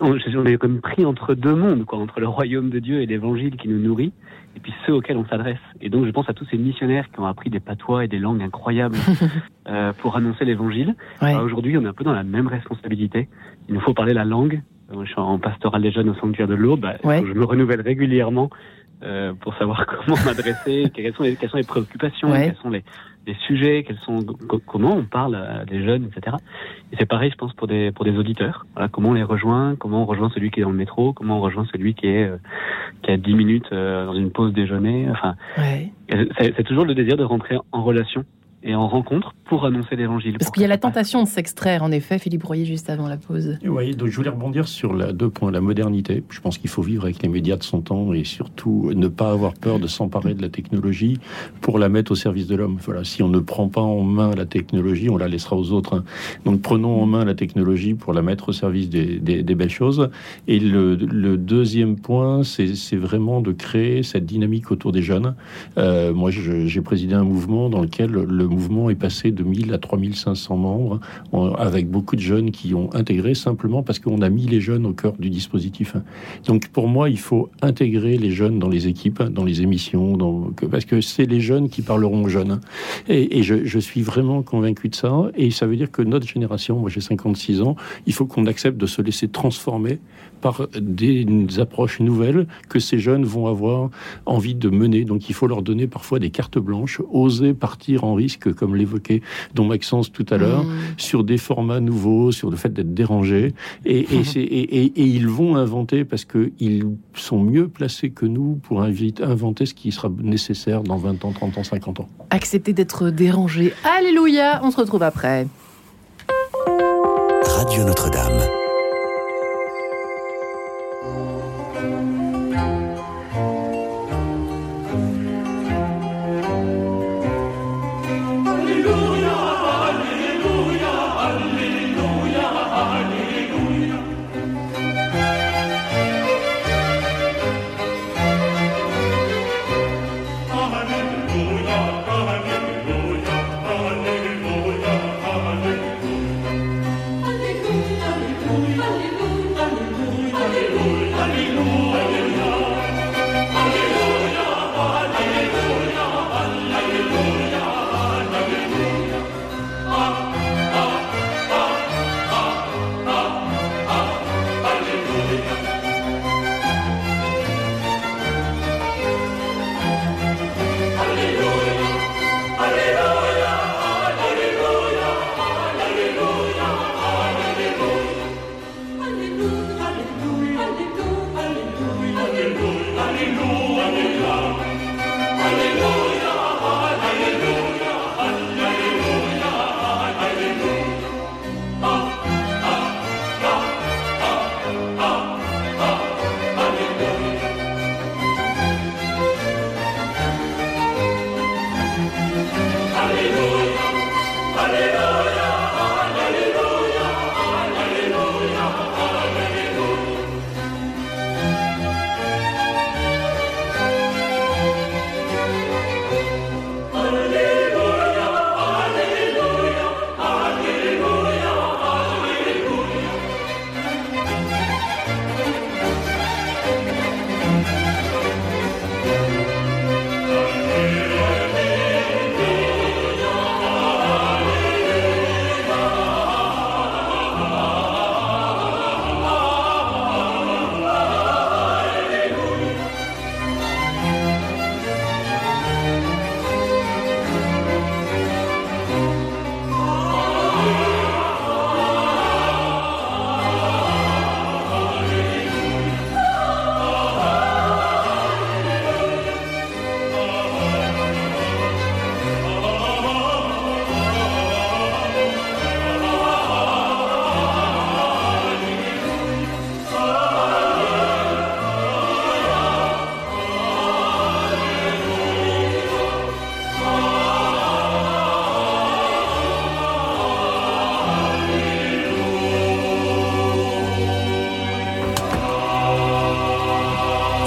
on, 0.00 0.16
on 0.36 0.44
est 0.46 0.56
comme 0.56 0.80
pris 0.80 1.04
entre 1.04 1.34
deux 1.34 1.54
mondes, 1.54 1.84
quoi, 1.84 1.98
entre 1.98 2.20
le 2.20 2.28
royaume 2.28 2.70
de 2.70 2.78
Dieu 2.78 3.00
et 3.02 3.06
l'Évangile 3.06 3.56
qui 3.56 3.68
nous 3.68 3.78
nourrit, 3.78 4.12
et 4.56 4.60
puis 4.60 4.72
ceux 4.86 4.94
auxquels 4.94 5.16
on 5.16 5.26
s'adresse. 5.26 5.58
Et 5.80 5.88
donc, 5.90 6.06
je 6.06 6.10
pense 6.10 6.28
à 6.28 6.32
tous 6.34 6.44
ces 6.50 6.56
missionnaires 6.58 7.10
qui 7.12 7.20
ont 7.20 7.26
appris 7.26 7.50
des 7.50 7.60
patois 7.60 8.04
et 8.04 8.08
des 8.08 8.18
langues 8.18 8.42
incroyables 8.42 8.96
euh, 9.68 9.92
pour 9.98 10.16
annoncer 10.16 10.44
l'Évangile. 10.44 10.94
Ouais. 11.22 11.28
Alors, 11.30 11.44
Aujourd'hui, 11.44 11.76
on 11.78 11.82
est 11.84 11.88
un 11.88 11.92
peu 11.92 12.04
dans 12.04 12.12
la 12.12 12.24
même 12.24 12.46
responsabilité. 12.48 13.28
Il 13.68 13.74
nous 13.74 13.80
faut 13.80 13.94
parler 13.94 14.14
la 14.14 14.24
langue. 14.24 14.62
Euh, 14.92 15.04
Je 15.04 15.10
suis 15.10 15.20
en 15.20 15.38
pastoral 15.38 15.82
des 15.82 15.92
jeunes 15.92 16.08
au 16.08 16.14
sanctuaire 16.14 16.48
de 16.48 16.54
Lourdes. 16.54 16.80
Bah, 16.80 16.94
Ouais. 17.04 17.22
je 17.26 17.32
me 17.32 17.44
renouvelle 17.44 17.80
régulièrement 17.82 18.50
euh, 19.02 19.32
pour 19.34 19.54
savoir 19.56 19.86
comment 20.06 20.16
m'adresser, 20.24 20.90
quelles 20.94 21.14
sont 21.14 21.22
les, 21.22 21.36
quelles 21.36 21.50
sont 21.50 21.56
les 21.56 21.62
préoccupations, 21.64 22.30
Ouais. 22.30 22.46
quels 22.46 22.56
sont 22.62 22.70
les, 22.70 22.84
les 23.26 23.34
sujets, 23.46 23.84
quels 23.86 23.98
sont, 23.98 24.18
co- 24.48 24.60
comment 24.66 24.94
on 24.96 25.04
parle 25.04 25.34
à 25.36 25.64
des 25.64 25.82
jeunes, 25.84 26.04
etc. 26.14 26.36
Et 26.92 26.96
c'est 26.98 27.06
pareil, 27.06 27.30
je 27.30 27.36
pense, 27.36 27.52
pour 27.54 27.66
des, 27.66 27.92
pour 27.92 28.04
des 28.04 28.16
auditeurs. 28.16 28.66
Voilà, 28.74 28.88
comment 28.88 29.10
on 29.10 29.14
les 29.14 29.22
rejoint, 29.22 29.76
comment 29.76 30.02
on 30.02 30.06
rejoint 30.06 30.30
celui 30.34 30.50
qui 30.50 30.60
est 30.60 30.62
dans 30.64 30.70
le 30.70 30.76
métro, 30.76 31.12
comment 31.12 31.38
on 31.38 31.40
rejoint 31.40 31.66
celui 31.72 31.94
qui 31.94 32.06
est, 32.06 32.24
euh, 32.28 32.36
qui 33.02 33.10
a 33.10 33.16
10 33.16 33.34
minutes 33.34 33.68
euh, 33.72 34.06
dans 34.06 34.14
une 34.14 34.30
pause 34.30 34.52
déjeuner. 34.52 35.08
Enfin, 35.10 35.34
Ouais. 35.58 35.92
c'est 36.40 36.64
toujours 36.64 36.84
le 36.84 36.94
désir 36.94 37.16
de 37.16 37.24
rentrer 37.24 37.56
en 37.72 37.82
relation 37.82 38.24
et 38.62 38.74
en 38.74 38.88
rencontre 38.88 39.34
pour 39.44 39.64
annoncer 39.64 39.96
l'évangile. 39.96 40.36
Parce 40.38 40.50
qu'il 40.50 40.62
y 40.62 40.64
a 40.64 40.68
la 40.68 40.78
tentation 40.78 41.22
de 41.22 41.28
s'extraire, 41.28 41.82
en 41.82 41.90
effet, 41.90 42.18
Philippe 42.18 42.44
Royer, 42.44 42.64
juste 42.66 42.90
avant 42.90 43.08
la 43.08 43.16
pause. 43.16 43.56
Oui, 43.66 43.96
donc 43.96 44.08
je 44.08 44.16
voulais 44.16 44.28
rebondir 44.30 44.68
sur 44.68 44.92
la, 44.94 45.12
deux 45.12 45.30
points. 45.30 45.50
La 45.50 45.60
modernité. 45.60 46.22
Je 46.30 46.40
pense 46.40 46.58
qu'il 46.58 46.68
faut 46.70 46.82
vivre 46.82 47.04
avec 47.04 47.22
les 47.22 47.28
médias 47.28 47.56
de 47.56 47.62
son 47.62 47.80
temps 47.80 48.12
et 48.12 48.24
surtout 48.24 48.92
ne 48.94 49.08
pas 49.08 49.30
avoir 49.32 49.54
peur 49.54 49.78
de 49.80 49.86
s'emparer 49.86 50.34
de 50.34 50.42
la 50.42 50.48
technologie 50.50 51.18
pour 51.62 51.78
la 51.78 51.88
mettre 51.88 52.12
au 52.12 52.14
service 52.14 52.46
de 52.46 52.54
l'homme. 52.54 52.76
Voilà, 52.84 53.02
si 53.04 53.22
on 53.22 53.28
ne 53.28 53.38
prend 53.40 53.68
pas 53.68 53.80
en 53.80 54.02
main 54.02 54.30
la 54.36 54.46
technologie, 54.46 55.08
on 55.10 55.16
la 55.16 55.26
laissera 55.28 55.56
aux 55.56 55.72
autres. 55.72 55.94
hein. 55.96 56.04
Donc 56.44 56.60
prenons 56.62 57.00
en 57.02 57.06
main 57.06 57.24
la 57.24 57.34
technologie 57.34 57.94
pour 57.94 58.12
la 58.12 58.22
mettre 58.22 58.50
au 58.50 58.52
service 58.52 58.88
des, 58.90 59.18
des- 59.18 59.42
des 59.42 59.54
belles 59.54 59.70
choses. 59.70 60.10
Et 60.46 60.60
le, 60.60 60.94
le 60.96 61.36
deuxième 61.36 61.96
point, 61.96 62.42
c'est 62.44 62.96
vraiment 62.96 63.40
de 63.40 63.52
créer 63.52 64.02
cette 64.02 64.26
dynamique 64.26 64.70
autour 64.70 64.92
des 64.92 65.02
jeunes. 65.02 65.34
Euh, 65.78 66.12
moi, 66.12 66.30
je- 66.30 66.66
j'ai 66.66 66.80
présidé 66.82 67.14
un 67.14 67.24
mouvement 67.24 67.68
dans 67.68 67.80
lequel 67.80 68.10
le 68.10 68.46
mouvement 68.50 68.90
est 68.90 68.94
passé 68.94 69.30
de 69.30 69.42
1000 69.42 69.72
à 69.72 69.78
3500 69.78 70.56
membres, 70.56 71.00
avec 71.58 71.88
beaucoup 71.88 72.16
de 72.16 72.20
jeunes 72.20 72.50
qui 72.50 72.74
ont 72.74 72.92
intégré 72.94 73.34
simplement 73.34 73.82
parce 73.82 73.98
qu'on 73.98 74.22
a 74.22 74.28
mis 74.28 74.46
les 74.46 74.60
jeunes 74.60 74.86
au 74.86 74.92
cœur 74.92 75.14
du 75.18 75.30
dispositif. 75.30 75.96
Donc 76.46 76.68
pour 76.68 76.88
moi, 76.88 77.08
il 77.08 77.18
faut 77.18 77.50
intégrer 77.62 78.18
les 78.18 78.30
jeunes 78.30 78.58
dans 78.58 78.68
les 78.68 78.88
équipes, 78.88 79.22
dans 79.22 79.44
les 79.44 79.62
émissions, 79.62 80.18
parce 80.70 80.84
que 80.84 81.00
c'est 81.00 81.26
les 81.26 81.40
jeunes 81.40 81.68
qui 81.68 81.82
parleront 81.82 82.24
aux 82.24 82.28
jeunes. 82.28 82.60
Et, 83.08 83.42
je 83.42 83.78
suis 83.78 84.02
vraiment 84.02 84.42
convaincu 84.42 84.88
de 84.88 84.94
ça. 84.94 85.10
Et 85.34 85.50
ça 85.50 85.66
veut 85.66 85.76
dire 85.76 85.90
que 85.90 86.02
notre 86.02 86.26
génération, 86.26 86.78
moi 86.78 86.90
j'ai 86.90 87.00
56 87.00 87.62
ans, 87.62 87.76
il 88.06 88.12
faut 88.12 88.26
qu'on 88.26 88.46
accepte 88.46 88.76
de 88.76 88.86
se 88.86 89.02
laisser 89.02 89.28
transformer 89.28 89.98
par 90.40 90.68
des 90.80 91.26
approches 91.58 92.00
nouvelles 92.00 92.46
que 92.68 92.78
ces 92.78 92.98
jeunes 92.98 93.24
vont 93.24 93.46
avoir 93.46 93.90
envie 94.26 94.54
de 94.54 94.68
mener. 94.70 95.04
Donc 95.04 95.28
il 95.28 95.34
faut 95.34 95.46
leur 95.46 95.62
donner 95.62 95.86
parfois 95.86 96.18
des 96.18 96.30
cartes 96.30 96.58
blanches, 96.58 97.00
oser 97.10 97.54
partir 97.54 98.04
en 98.04 98.14
risque, 98.14 98.39
comme 98.48 98.74
l'évoquait 98.74 99.20
Don 99.54 99.66
Maxence 99.66 100.10
tout 100.10 100.26
à 100.30 100.38
l'heure, 100.38 100.64
sur 100.96 101.22
des 101.24 101.36
formats 101.38 101.80
nouveaux, 101.80 102.32
sur 102.32 102.50
le 102.50 102.56
fait 102.56 102.72
d'être 102.72 102.94
dérangé. 102.94 103.52
Et, 103.84 104.14
et, 104.16 104.24
c'est- 104.24 104.40
et- 104.40 104.76
et- 104.84 104.92
et 105.00 105.04
ils 105.04 105.28
vont 105.28 105.56
inventer 105.56 106.04
parce 106.04 106.24
qu'ils 106.24 106.86
sont 107.14 107.42
mieux 107.42 107.68
placés 107.68 108.10
que 108.10 108.26
nous 108.26 108.58
pour 108.62 108.82
inviter- 108.82 109.22
inventer 109.22 109.66
ce 109.66 109.74
qui 109.74 109.92
sera 109.92 110.08
nécessaire 110.22 110.82
dans 110.82 110.96
20 110.96 111.24
ans, 111.24 111.32
30 111.32 111.58
ans, 111.58 111.64
50 111.64 112.00
ans. 112.00 112.08
Accepter 112.30 112.72
d'être 112.72 113.10
dérangé. 113.10 113.72
Alléluia, 113.98 114.60
on 114.64 114.70
se 114.70 114.76
retrouve 114.76 115.02
après. 115.02 115.46
Radio 117.42 117.84
Notre-Dame. 117.84 118.19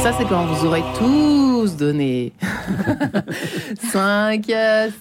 Quand 0.04 0.46
vous 0.48 0.66
aurez 0.66 0.84
tous 0.98 1.78
donné 1.78 2.34
5 3.92 4.52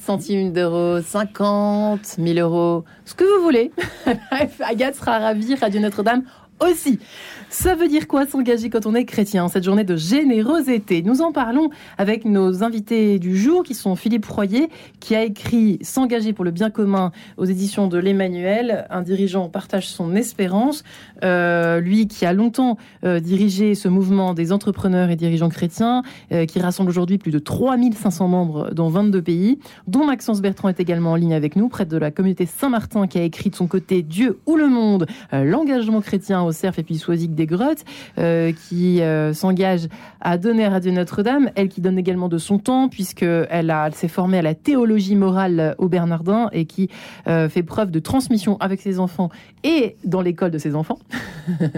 centimes 0.06 0.52
d'euros, 0.52 1.00
50 1.02 2.04
000 2.18 2.38
euros, 2.38 2.84
ce 3.04 3.12
que 3.14 3.24
vous 3.24 3.42
voulez. 3.42 3.72
Agathe 4.60 4.94
sera 4.94 5.18
ravie, 5.18 5.56
Radio 5.56 5.80
Notre-Dame 5.80 6.22
aussi. 6.60 7.00
Ça 7.52 7.74
veut 7.74 7.86
dire 7.86 8.08
quoi 8.08 8.24
s'engager 8.26 8.70
quand 8.70 8.86
on 8.86 8.94
est 8.94 9.04
chrétien 9.04 9.46
Cette 9.46 9.62
journée 9.62 9.84
de 9.84 9.94
générosité? 9.94 11.02
Nous 11.02 11.20
en 11.20 11.32
parlons 11.32 11.68
avec 11.98 12.24
nos 12.24 12.64
invités 12.64 13.18
du 13.18 13.36
jour 13.36 13.62
qui 13.62 13.74
sont 13.74 13.94
Philippe 13.94 14.24
Royer 14.24 14.70
qui 15.00 15.14
a 15.14 15.22
écrit 15.22 15.78
S'engager 15.82 16.32
pour 16.32 16.46
le 16.46 16.50
bien 16.50 16.70
commun 16.70 17.12
aux 17.36 17.44
éditions 17.44 17.88
de 17.88 17.98
l'Emmanuel. 17.98 18.86
Un 18.88 19.02
dirigeant 19.02 19.50
partage 19.50 19.90
son 19.90 20.16
espérance. 20.16 20.82
Euh, 21.24 21.78
lui 21.80 22.08
qui 22.08 22.24
a 22.24 22.32
longtemps 22.32 22.78
euh, 23.04 23.20
dirigé 23.20 23.74
ce 23.74 23.86
mouvement 23.86 24.32
des 24.32 24.50
entrepreneurs 24.50 25.10
et 25.10 25.16
dirigeants 25.16 25.50
chrétiens 25.50 26.02
euh, 26.32 26.46
qui 26.46 26.58
rassemble 26.58 26.88
aujourd'hui 26.88 27.18
plus 27.18 27.32
de 27.32 27.38
3500 27.38 28.28
membres 28.28 28.70
dans 28.72 28.88
22 28.88 29.20
pays, 29.20 29.58
dont 29.86 30.06
Maxence 30.06 30.40
Bertrand 30.40 30.70
est 30.70 30.80
également 30.80 31.12
en 31.12 31.16
ligne 31.16 31.34
avec 31.34 31.56
nous, 31.56 31.68
près 31.68 31.84
de 31.84 31.98
la 31.98 32.10
communauté 32.10 32.46
Saint-Martin 32.46 33.06
qui 33.06 33.18
a 33.18 33.22
écrit 33.22 33.50
de 33.50 33.56
son 33.56 33.66
côté 33.66 34.00
Dieu 34.00 34.38
ou 34.46 34.56
le 34.56 34.68
monde, 34.68 35.06
l'engagement 35.32 36.00
chrétien 36.00 36.42
au 36.42 36.52
CERF 36.52 36.78
et 36.78 36.82
puis 36.82 36.96
Soisic 36.96 37.34
des 37.34 37.41
Grottes, 37.46 37.84
euh, 38.18 38.52
qui 38.68 39.00
euh, 39.00 39.32
s'engage 39.32 39.88
à 40.20 40.38
donner 40.38 40.64
à 40.64 40.70
Radio 40.70 40.92
Notre-Dame, 40.92 41.50
elle 41.54 41.68
qui 41.68 41.80
donne 41.80 41.98
également 41.98 42.28
de 42.28 42.38
son 42.38 42.58
temps, 42.58 42.88
puisqu'elle 42.88 43.46
elle 43.50 43.94
s'est 43.94 44.08
formée 44.08 44.38
à 44.38 44.42
la 44.42 44.54
théologie 44.54 45.16
morale 45.16 45.74
au 45.78 45.88
Bernardin 45.88 46.48
et 46.52 46.64
qui 46.64 46.88
euh, 47.26 47.48
fait 47.48 47.62
preuve 47.62 47.90
de 47.90 47.98
transmission 47.98 48.56
avec 48.60 48.80
ses 48.80 48.98
enfants 48.98 49.30
et 49.64 49.96
dans 50.04 50.20
l'école 50.20 50.50
de 50.50 50.58
ses 50.58 50.74
enfants, 50.74 50.98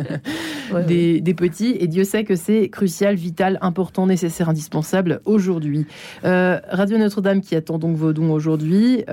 des, 0.87 1.21
des, 1.21 1.35
petits. 1.35 1.77
Et 1.79 1.87
Dieu 1.87 2.05
sait 2.05 2.25
que 2.25 2.37
c'est 2.37 2.69
crucial, 2.69 3.15
vital, 3.15 3.59
important, 3.61 4.07
nécessaire, 4.07 4.49
indispensable 4.49 5.21
aujourd'hui. 5.25 5.87
Radio 6.23 6.99
Notre-Dame 6.99 7.41
qui 7.41 7.55
attend 7.57 7.79
donc 7.79 7.97
vos 7.97 8.13
dons 8.13 8.31
aujourd'hui, 8.33 9.05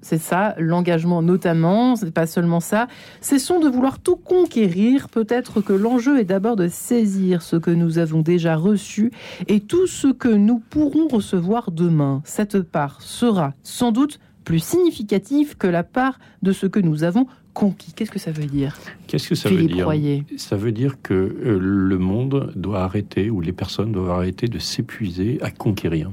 c'est 0.00 0.18
ça, 0.18 0.54
l'engagement 0.58 1.22
notamment, 1.22 1.96
c'est 1.96 2.12
pas 2.12 2.26
seulement 2.26 2.60
ça, 2.60 2.88
cessons 3.20 3.60
de 3.60 3.68
vouloir 3.68 3.98
tout 4.00 4.16
conquérir, 4.16 5.08
peut-être 5.08 5.60
que 5.60 5.72
l'enjeu 5.88 6.18
est 6.18 6.24
d'abord 6.24 6.56
de 6.56 6.68
saisir 6.68 7.40
ce 7.40 7.56
que 7.56 7.70
nous 7.70 7.98
avons 7.98 8.20
déjà 8.20 8.56
reçu 8.56 9.10
et 9.46 9.60
tout 9.60 9.86
ce 9.86 10.08
que 10.08 10.28
nous 10.28 10.58
pourrons 10.58 11.08
recevoir 11.08 11.70
demain. 11.70 12.20
Cette 12.24 12.60
part 12.60 13.00
sera 13.00 13.54
sans 13.62 13.90
doute 13.90 14.20
plus 14.44 14.58
significative 14.58 15.56
que 15.56 15.66
la 15.66 15.84
part 15.84 16.18
de 16.42 16.52
ce 16.52 16.66
que 16.66 16.78
nous 16.78 17.04
avons 17.04 17.26
conquis. 17.54 17.92
Qu'est-ce 17.94 18.10
que 18.10 18.18
ça 18.18 18.32
veut 18.32 18.44
dire? 18.44 18.76
Qu'est-ce 19.06 19.30
que 19.30 19.34
ça 19.34 19.48
veut 19.48 19.64
dire? 19.64 19.90
Ça 20.36 20.56
veut 20.56 20.72
dire 20.72 20.96
que 21.02 21.14
euh, 21.14 21.58
le 21.58 21.98
monde 21.98 22.52
doit 22.54 22.82
arrêter, 22.82 23.30
ou 23.30 23.40
les 23.40 23.52
personnes 23.52 23.92
doivent 23.92 24.10
arrêter 24.10 24.46
de 24.46 24.58
s'épuiser 24.58 25.38
à 25.42 25.50
conquérir. 25.50 26.10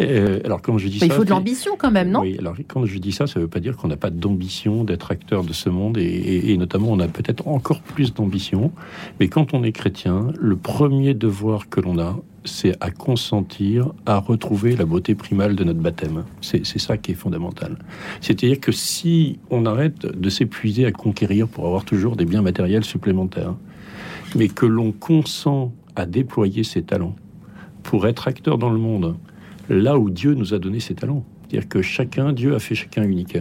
Euh, 0.00 0.40
alors 0.44 0.62
quand 0.62 0.78
je 0.78 0.88
dis 0.88 0.98
ça, 0.98 1.06
il 1.06 1.12
faut 1.12 1.24
de 1.24 1.30
l'ambition 1.30 1.76
quand 1.76 1.90
même, 1.90 2.10
non 2.10 2.20
Oui. 2.20 2.36
Alors 2.38 2.54
quand 2.66 2.84
je 2.84 2.98
dis 2.98 3.12
ça, 3.12 3.26
ça 3.26 3.38
ne 3.38 3.44
veut 3.44 3.50
pas 3.50 3.60
dire 3.60 3.76
qu'on 3.76 3.88
n'a 3.88 3.96
pas 3.96 4.10
d'ambition 4.10 4.84
d'être 4.84 5.10
acteur 5.10 5.44
de 5.44 5.52
ce 5.52 5.68
monde, 5.68 5.98
et, 5.98 6.56
notamment 6.56 6.88
on 6.90 7.00
a 7.00 7.08
peut-être 7.08 7.48
encore 7.48 7.80
plus 7.80 8.14
d'ambition. 8.14 8.72
Mais 9.20 9.28
quand 9.28 9.54
on 9.54 9.62
est 9.62 9.72
chrétien, 9.72 10.32
le 10.38 10.56
premier 10.56 11.14
devoir 11.14 11.68
que 11.68 11.80
l'on 11.80 11.98
a, 11.98 12.18
c'est 12.44 12.76
à 12.80 12.90
consentir 12.90 13.92
à 14.04 14.18
retrouver 14.18 14.74
la 14.74 14.84
beauté 14.84 15.14
primale 15.14 15.54
de 15.54 15.64
notre 15.64 15.78
baptême. 15.78 16.24
C'est 16.40 16.64
ça 16.64 16.96
qui 16.96 17.12
est 17.12 17.14
fondamental. 17.14 17.78
C'est-à-dire 18.20 18.58
que 18.58 18.72
si 18.72 19.38
on 19.50 19.64
arrête 19.64 20.06
de 20.06 20.28
s'épuiser 20.28 20.86
à 20.86 20.92
conquérir 20.92 21.46
pour 21.46 21.66
avoir 21.66 21.84
toujours 21.84 22.16
des 22.16 22.24
biens 22.24 22.42
matériels 22.42 22.84
supplémentaires, 22.84 23.54
mais 24.34 24.48
que 24.48 24.66
l'on 24.66 24.92
consent 24.92 25.72
à 25.94 26.06
déployer 26.06 26.64
ses 26.64 26.82
talents 26.82 27.14
pour 27.82 28.06
être 28.06 28.28
acteur 28.28 28.58
dans 28.58 28.70
le 28.70 28.78
monde, 28.78 29.16
là 29.76 29.98
où 29.98 30.10
Dieu 30.10 30.34
nous 30.34 30.54
a 30.54 30.58
donné 30.58 30.80
ses 30.80 30.94
talents. 30.94 31.24
C'est-à-dire 31.48 31.68
que 31.68 31.82
chacun, 31.82 32.32
Dieu 32.32 32.54
a 32.54 32.58
fait 32.58 32.74
chacun 32.74 33.02
unique. 33.02 33.36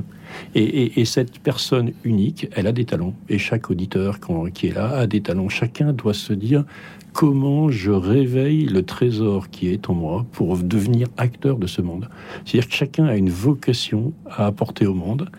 Et, 0.53 1.05
cette 1.05 1.39
personne 1.39 1.93
unique, 2.03 2.47
elle 2.53 2.67
a 2.67 2.71
des 2.73 2.85
talents. 2.85 3.13
Et 3.29 3.37
chaque 3.37 3.69
auditeur 3.69 4.19
qui 4.53 4.67
est 4.67 4.75
là 4.75 4.89
a 4.97 5.07
des 5.07 5.21
talents. 5.21 5.49
Chacun 5.49 5.93
doit 5.93 6.13
se 6.13 6.33
dire 6.33 6.65
comment 7.13 7.69
je 7.69 7.91
réveille 7.91 8.65
le 8.65 8.83
trésor 8.83 9.49
qui 9.49 9.67
est 9.67 9.89
en 9.89 9.93
moi 9.93 10.25
pour 10.31 10.57
devenir 10.57 11.07
acteur 11.17 11.57
de 11.57 11.67
ce 11.67 11.81
monde. 11.81 12.09
C'est-à-dire 12.45 12.69
que 12.69 12.75
chacun 12.75 13.05
a 13.05 13.15
une 13.15 13.29
vocation 13.29 14.13
à 14.29 14.45
apporter 14.45 14.85
au 14.85 14.93
monde 14.93 15.29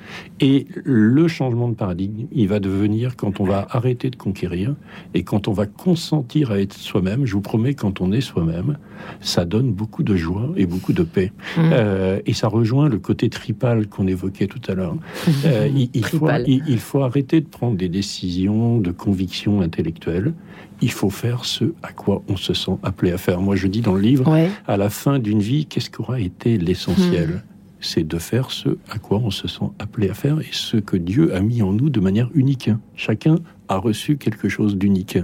et 0.40 0.66
le 0.84 1.28
changement 1.28 1.68
de 1.68 1.74
paradigme, 1.74 2.26
il 2.32 2.48
va 2.48 2.60
devenir 2.60 3.16
quand 3.16 3.40
on 3.40 3.44
va 3.44 3.66
arrêter 3.70 4.10
de 4.10 4.16
conquérir 4.16 4.74
et 5.14 5.22
quand 5.22 5.48
on 5.48 5.52
va 5.52 5.66
consentir 5.66 6.50
à 6.50 6.60
être 6.60 6.74
soi-même. 6.74 7.24
Je 7.24 7.32
vous 7.32 7.40
promets, 7.40 7.74
quand 7.74 8.00
on 8.00 8.12
est 8.12 8.20
soi-même, 8.20 8.76
ça 9.20 9.44
donne 9.44 9.72
beaucoup 9.72 10.02
de 10.02 10.14
joie 10.14 10.50
et 10.56 10.66
beaucoup 10.66 10.92
de 10.92 11.02
paix. 11.02 11.32
Mmh. 11.56 11.60
Euh, 11.72 12.20
et 12.26 12.34
ça 12.34 12.48
rejoint 12.48 12.88
le 12.88 12.98
côté 12.98 13.28
tripal 13.30 13.86
qu'on 13.86 14.06
évoquait 14.06 14.46
tout 14.46 14.60
à 14.68 14.74
l'heure. 14.74 14.96
Euh, 15.44 15.68
il, 15.92 16.04
faut, 16.04 16.28
il 16.46 16.78
faut 16.78 17.02
arrêter 17.02 17.40
de 17.40 17.46
prendre 17.46 17.76
des 17.76 17.88
décisions 17.88 18.78
de 18.78 18.90
conviction 18.90 19.60
intellectuelle 19.60 20.34
il 20.82 20.90
faut 20.90 21.10
faire 21.10 21.44
ce 21.44 21.72
à 21.82 21.92
quoi 21.92 22.22
on 22.28 22.36
se 22.36 22.52
sent 22.52 22.76
appelé 22.82 23.12
à 23.12 23.18
faire. 23.18 23.40
Moi, 23.40 23.56
je 23.56 23.68
dis 23.68 23.80
dans 23.80 23.94
le 23.94 24.02
livre, 24.02 24.36
à 24.66 24.76
la 24.76 24.90
fin 24.90 25.18
d'une 25.18 25.40
vie, 25.40 25.64
qu'est-ce 25.66 25.88
qu'aura 25.88 26.20
été 26.20 26.58
l'essentiel 26.58 27.28
hmm. 27.28 27.40
C'est 27.84 28.06
de 28.06 28.18
faire 28.18 28.52
ce 28.52 28.78
à 28.90 28.98
quoi 28.98 29.18
on 29.18 29.32
se 29.32 29.48
sent 29.48 29.64
appelé 29.80 30.08
à 30.08 30.14
faire 30.14 30.38
et 30.40 30.50
ce 30.52 30.76
que 30.76 30.96
Dieu 30.96 31.34
a 31.34 31.40
mis 31.40 31.62
en 31.62 31.72
nous 31.72 31.90
de 31.90 31.98
manière 31.98 32.30
unique. 32.32 32.70
Chacun 32.94 33.36
a 33.68 33.76
reçu 33.76 34.18
quelque 34.18 34.48
chose 34.48 34.76
d'unique. 34.76 35.18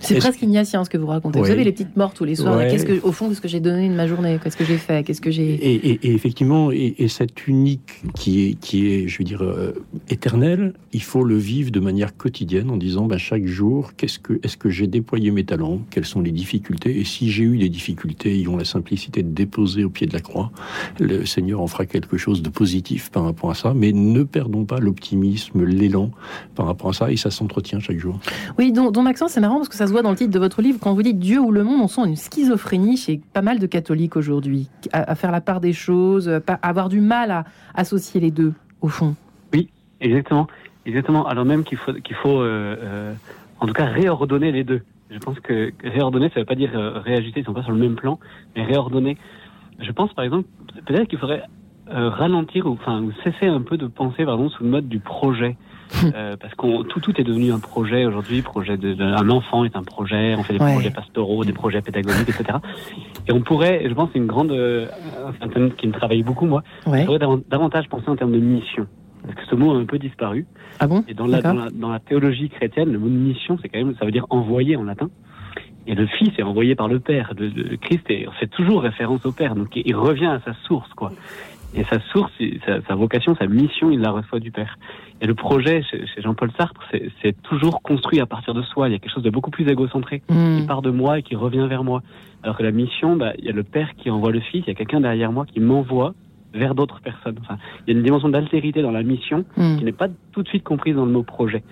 C'est 0.00 0.16
presque 0.16 0.42
ignatien 0.42 0.84
ce 0.84 0.90
que 0.90 0.98
vous 0.98 1.06
racontez. 1.06 1.38
Vous 1.38 1.46
savez, 1.46 1.64
les 1.64 1.72
petites 1.72 1.96
morts 1.96 2.14
tous 2.14 2.24
les 2.24 2.34
soirs. 2.34 2.58
Qu'est-ce 2.60 2.86
que, 2.86 3.04
au 3.04 3.12
fond, 3.12 3.28
qu'est-ce 3.28 3.40
que 3.40 3.48
j'ai 3.48 3.60
donné 3.60 3.88
de 3.88 3.94
ma 3.94 4.06
journée? 4.06 4.38
Qu'est-ce 4.42 4.56
que 4.56 4.64
j'ai 4.64 4.78
fait? 4.78 5.04
Qu'est-ce 5.04 5.20
que 5.20 5.30
j'ai 5.30 5.50
et, 5.50 6.12
effectivement, 6.14 6.70
et, 6.70 7.08
cette 7.08 7.46
unique 7.48 8.02
qui 8.14 8.46
est, 8.46 8.54
qui 8.54 8.86
est, 8.88 9.08
je 9.08 9.18
veux 9.18 9.24
dire, 9.24 9.42
euh, 9.42 9.72
éternelle, 10.08 10.74
il 10.92 11.02
faut 11.02 11.24
le 11.24 11.36
vivre 11.36 11.70
de 11.70 11.80
manière 11.80 12.16
quotidienne 12.16 12.70
en 12.70 12.76
disant, 12.76 13.06
ben, 13.06 13.18
chaque 13.18 13.46
jour, 13.46 13.92
qu'est-ce 13.96 14.18
que, 14.18 14.40
est-ce 14.42 14.56
que 14.56 14.70
j'ai 14.70 14.86
déployé 14.86 15.30
mes 15.30 15.44
talents? 15.44 15.80
Quelles 15.90 16.04
sont 16.04 16.20
les 16.20 16.32
difficultés? 16.32 16.98
Et 16.98 17.04
si 17.04 17.30
j'ai 17.30 17.44
eu 17.44 17.58
des 17.58 17.68
difficultés, 17.68 18.38
ils 18.38 18.48
ont 18.48 18.56
la 18.56 18.64
simplicité 18.64 19.22
de 19.22 19.30
déposer 19.30 19.84
au 19.84 19.90
pied 19.90 20.06
de 20.06 20.12
la 20.12 20.20
croix. 20.20 20.50
Le 20.98 21.26
Seigneur 21.26 21.60
en 21.60 21.66
fera 21.66 21.86
quelque 21.86 22.16
chose 22.16 22.42
de 22.42 22.48
positif 22.48 23.10
par 23.10 23.24
rapport 23.24 23.50
à 23.50 23.54
ça. 23.54 23.74
Mais 23.74 23.92
ne 23.92 24.22
perdons 24.22 24.64
pas 24.64 24.78
l'optimisme, 24.78 25.64
l'élan 25.64 26.10
par 26.54 26.66
rapport 26.66 26.90
à 26.90 26.92
ça, 26.92 27.10
et 27.10 27.16
ça 27.16 27.30
s'entretient 27.30 27.80
chaque 27.80 27.98
jour. 27.98 28.18
Oui, 28.58 28.72
donc, 28.72 28.92
donc 28.92 29.04
Maxence, 29.04 29.32
c'est 29.32 29.40
marrant 29.40 29.59
parce 29.60 29.68
que 29.68 29.76
ça 29.76 29.86
se 29.86 29.92
voit 29.92 30.02
dans 30.02 30.10
le 30.10 30.16
titre 30.16 30.32
de 30.32 30.38
votre 30.38 30.62
livre. 30.62 30.78
Quand 30.80 30.94
vous 30.94 31.02
dites 31.02 31.18
Dieu 31.18 31.38
ou 31.38 31.52
le 31.52 31.64
monde, 31.64 31.80
on 31.82 31.88
sent 31.88 32.02
une 32.06 32.16
schizophrénie 32.16 32.96
chez 32.96 33.20
pas 33.32 33.42
mal 33.42 33.58
de 33.58 33.66
catholiques 33.66 34.16
aujourd'hui, 34.16 34.68
à, 34.92 35.14
faire 35.14 35.30
la 35.30 35.40
part 35.40 35.60
des 35.60 35.72
choses, 35.72 36.28
à 36.28 36.54
avoir 36.62 36.88
du 36.88 37.00
mal 37.00 37.30
à 37.30 37.44
associer 37.74 38.20
les 38.20 38.30
deux, 38.30 38.54
au 38.80 38.88
fond. 38.88 39.14
Oui, 39.52 39.68
exactement. 40.00 40.46
Exactement. 40.86 41.26
Alors 41.26 41.44
même 41.44 41.64
qu'il 41.64 41.78
faut, 41.78 41.92
qu'il 41.92 42.16
faut 42.16 42.40
euh, 42.40 42.76
euh, 42.82 43.14
en 43.60 43.66
tout 43.66 43.72
cas, 43.72 43.86
réordonner 43.86 44.52
les 44.52 44.64
deux. 44.64 44.82
Je 45.10 45.18
pense 45.18 45.38
que 45.40 45.72
réordonner, 45.82 46.28
ça 46.28 46.36
ne 46.36 46.40
veut 46.40 46.46
pas 46.46 46.54
dire 46.54 46.70
euh, 46.74 47.00
réajuster, 47.00 47.40
ils 47.40 47.46
sont 47.46 47.52
pas 47.52 47.62
sur 47.62 47.72
le 47.72 47.78
même 47.78 47.96
plan, 47.96 48.18
mais 48.54 48.64
réordonner. 48.64 49.16
Je 49.80 49.92
pense, 49.92 50.12
par 50.14 50.24
exemple, 50.24 50.48
peut-être 50.86 51.08
qu'il 51.08 51.18
faudrait 51.18 51.42
ralentir 51.86 52.66
ou, 52.66 52.78
cesser 53.24 53.46
un 53.46 53.62
peu 53.62 53.76
de 53.76 53.88
penser, 53.88 54.24
par 54.24 54.34
exemple, 54.34 54.54
sous 54.54 54.62
le 54.62 54.70
mode 54.70 54.88
du 54.88 55.00
projet. 55.00 55.56
Euh, 56.14 56.36
parce 56.40 56.54
qu'on 56.54 56.82
tout 56.82 57.00
tout 57.00 57.20
est 57.20 57.24
devenu 57.24 57.52
un 57.52 57.58
projet 57.58 58.06
aujourd'hui. 58.06 58.42
Projet 58.42 58.76
de, 58.76 59.00
un 59.00 59.28
enfant 59.28 59.64
est 59.64 59.76
un 59.76 59.82
projet. 59.82 60.34
On 60.36 60.42
fait 60.42 60.54
des 60.54 60.58
projets 60.58 60.90
pastoraux, 60.90 61.44
des 61.44 61.52
projets 61.52 61.82
pédagogiques, 61.82 62.28
etc. 62.30 62.58
Et 63.28 63.32
on 63.32 63.40
pourrait, 63.42 63.84
je 63.86 63.94
pense, 63.94 64.08
c'est 64.12 64.18
une 64.18 64.26
grande, 64.26 64.50
euh, 64.50 64.86
un 65.40 65.48
thème 65.48 65.72
qui 65.72 65.86
me 65.86 65.92
travaille 65.92 66.22
beaucoup 66.22 66.46
moi. 66.46 66.62
On 66.86 67.04
pourrait 67.04 67.18
davantage 67.48 67.88
penser 67.88 68.08
en 68.08 68.16
termes 68.16 68.32
de 68.32 68.38
mission. 68.38 68.86
Parce 69.22 69.34
que 69.34 69.42
ce 69.50 69.54
mot 69.54 69.72
a 69.72 69.76
un 69.76 69.84
peu 69.84 69.98
disparu. 69.98 70.46
Ah 70.78 70.86
bon? 70.86 71.04
Et 71.06 71.14
dans 71.14 71.26
la, 71.26 71.42
dans 71.42 71.90
la, 71.90 72.00
théologie 72.00 72.48
chrétienne, 72.48 72.90
le 72.92 72.98
mot 72.98 73.08
mission, 73.08 73.58
c'est 73.60 73.68
quand 73.68 73.78
même, 73.78 73.94
ça 73.98 74.06
veut 74.06 74.12
dire 74.12 74.26
envoyer 74.30 74.76
en 74.76 74.84
latin. 74.84 75.10
Et 75.86 75.94
le 75.94 76.06
Fils 76.06 76.30
est 76.38 76.42
envoyé 76.42 76.74
par 76.74 76.88
le 76.88 77.00
Père. 77.00 77.32
Le, 77.38 77.76
Christ 77.76 78.04
est, 78.08 78.26
fait 78.38 78.46
toujours 78.46 78.82
référence 78.82 79.24
au 79.26 79.32
Père. 79.32 79.54
Donc 79.54 79.68
il 79.74 79.96
revient 79.96 80.26
à 80.26 80.40
sa 80.44 80.54
source, 80.66 80.92
quoi. 80.94 81.12
Et 81.74 81.84
sa 81.84 82.00
source, 82.12 82.32
sa, 82.66 82.82
sa, 82.82 82.94
vocation, 82.96 83.36
sa 83.36 83.46
mission, 83.46 83.90
il 83.90 84.00
la 84.00 84.10
reçoit 84.10 84.40
du 84.40 84.50
Père. 84.50 84.76
Et 85.20 85.26
le 85.26 85.34
projet 85.34 85.82
chez, 85.82 86.06
Jean-Paul 86.18 86.50
Sartre, 86.56 86.80
c'est 87.22 87.40
toujours 87.42 87.82
construit 87.82 88.20
à 88.20 88.26
partir 88.26 88.54
de 88.54 88.62
soi. 88.62 88.88
Il 88.88 88.92
y 88.92 88.94
a 88.94 88.98
quelque 88.98 89.12
chose 89.12 89.22
de 89.22 89.30
beaucoup 89.30 89.50
plus 89.50 89.68
égocentré 89.68 90.22
mmh. 90.28 90.60
qui 90.60 90.66
part 90.66 90.82
de 90.82 90.90
moi 90.90 91.18
et 91.18 91.22
qui 91.22 91.36
revient 91.36 91.66
vers 91.68 91.84
moi. 91.84 92.02
Alors 92.42 92.56
que 92.56 92.62
la 92.62 92.70
mission, 92.70 93.16
bah, 93.16 93.32
il 93.38 93.44
y 93.44 93.50
a 93.50 93.52
le 93.52 93.62
Père 93.62 93.90
qui 93.96 94.10
envoie 94.10 94.30
le 94.30 94.40
Fils, 94.40 94.64
il 94.66 94.68
y 94.68 94.70
a 94.70 94.74
quelqu'un 94.74 95.00
derrière 95.00 95.30
moi 95.30 95.44
qui 95.44 95.60
m'envoie 95.60 96.14
vers 96.54 96.74
d'autres 96.74 97.00
personnes. 97.00 97.36
Enfin, 97.42 97.58
il 97.86 97.92
y 97.92 97.94
a 97.94 97.98
une 97.98 98.04
dimension 98.04 98.30
d'altérité 98.30 98.80
dans 98.82 98.90
la 98.90 99.02
mission 99.02 99.44
mmh. 99.56 99.76
qui 99.76 99.84
n'est 99.84 99.92
pas 99.92 100.08
tout 100.32 100.42
de 100.42 100.48
suite 100.48 100.64
comprise 100.64 100.96
dans 100.96 101.04
le 101.04 101.12
mot 101.12 101.22
projet. 101.22 101.62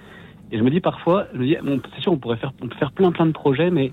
Et 0.52 0.58
je 0.58 0.62
me 0.62 0.70
dis 0.70 0.80
parfois, 0.80 1.26
je 1.32 1.38
me 1.38 1.46
dis, 1.46 1.56
bon, 1.62 1.80
c'est 1.94 2.02
sûr, 2.02 2.12
on 2.12 2.18
pourrait 2.18 2.36
faire, 2.36 2.52
on 2.62 2.68
peut 2.68 2.76
faire 2.76 2.92
plein 2.92 3.12
plein 3.12 3.26
de 3.26 3.32
projets, 3.32 3.70
mais 3.70 3.92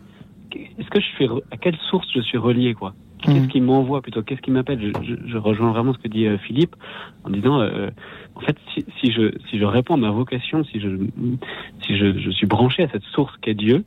est-ce 0.77 0.89
que 0.89 0.99
je 0.99 1.05
suis 1.05 1.27
à 1.51 1.57
quelle 1.57 1.77
source 1.89 2.07
je 2.13 2.21
suis 2.21 2.37
relié, 2.37 2.73
quoi? 2.73 2.93
Qu'est-ce 3.21 3.45
mmh. 3.45 3.47
qui 3.47 3.61
m'envoie 3.61 4.01
plutôt? 4.01 4.21
Qu'est-ce 4.21 4.41
qui 4.41 4.51
m'appelle? 4.51 4.79
Je, 4.81 5.15
je, 5.25 5.37
rejoins 5.37 5.71
vraiment 5.71 5.93
ce 5.93 5.97
que 5.97 6.07
dit 6.07 6.27
euh, 6.27 6.37
Philippe 6.37 6.75
en 7.23 7.29
disant, 7.29 7.59
euh, 7.59 7.89
en 8.35 8.41
fait, 8.41 8.55
si, 8.73 8.85
si, 8.99 9.11
je 9.11 9.31
si 9.49 9.57
je 9.57 9.65
réponds 9.65 9.95
à 9.95 9.97
ma 9.97 10.11
vocation, 10.11 10.63
si 10.63 10.79
je 10.79 10.89
si 11.83 11.97
je, 11.97 12.19
je 12.19 12.29
suis 12.29 12.45
branché 12.45 12.83
à 12.83 12.89
cette 12.89 13.03
source 13.03 13.35
qu'est 13.41 13.55
Dieu, 13.55 13.83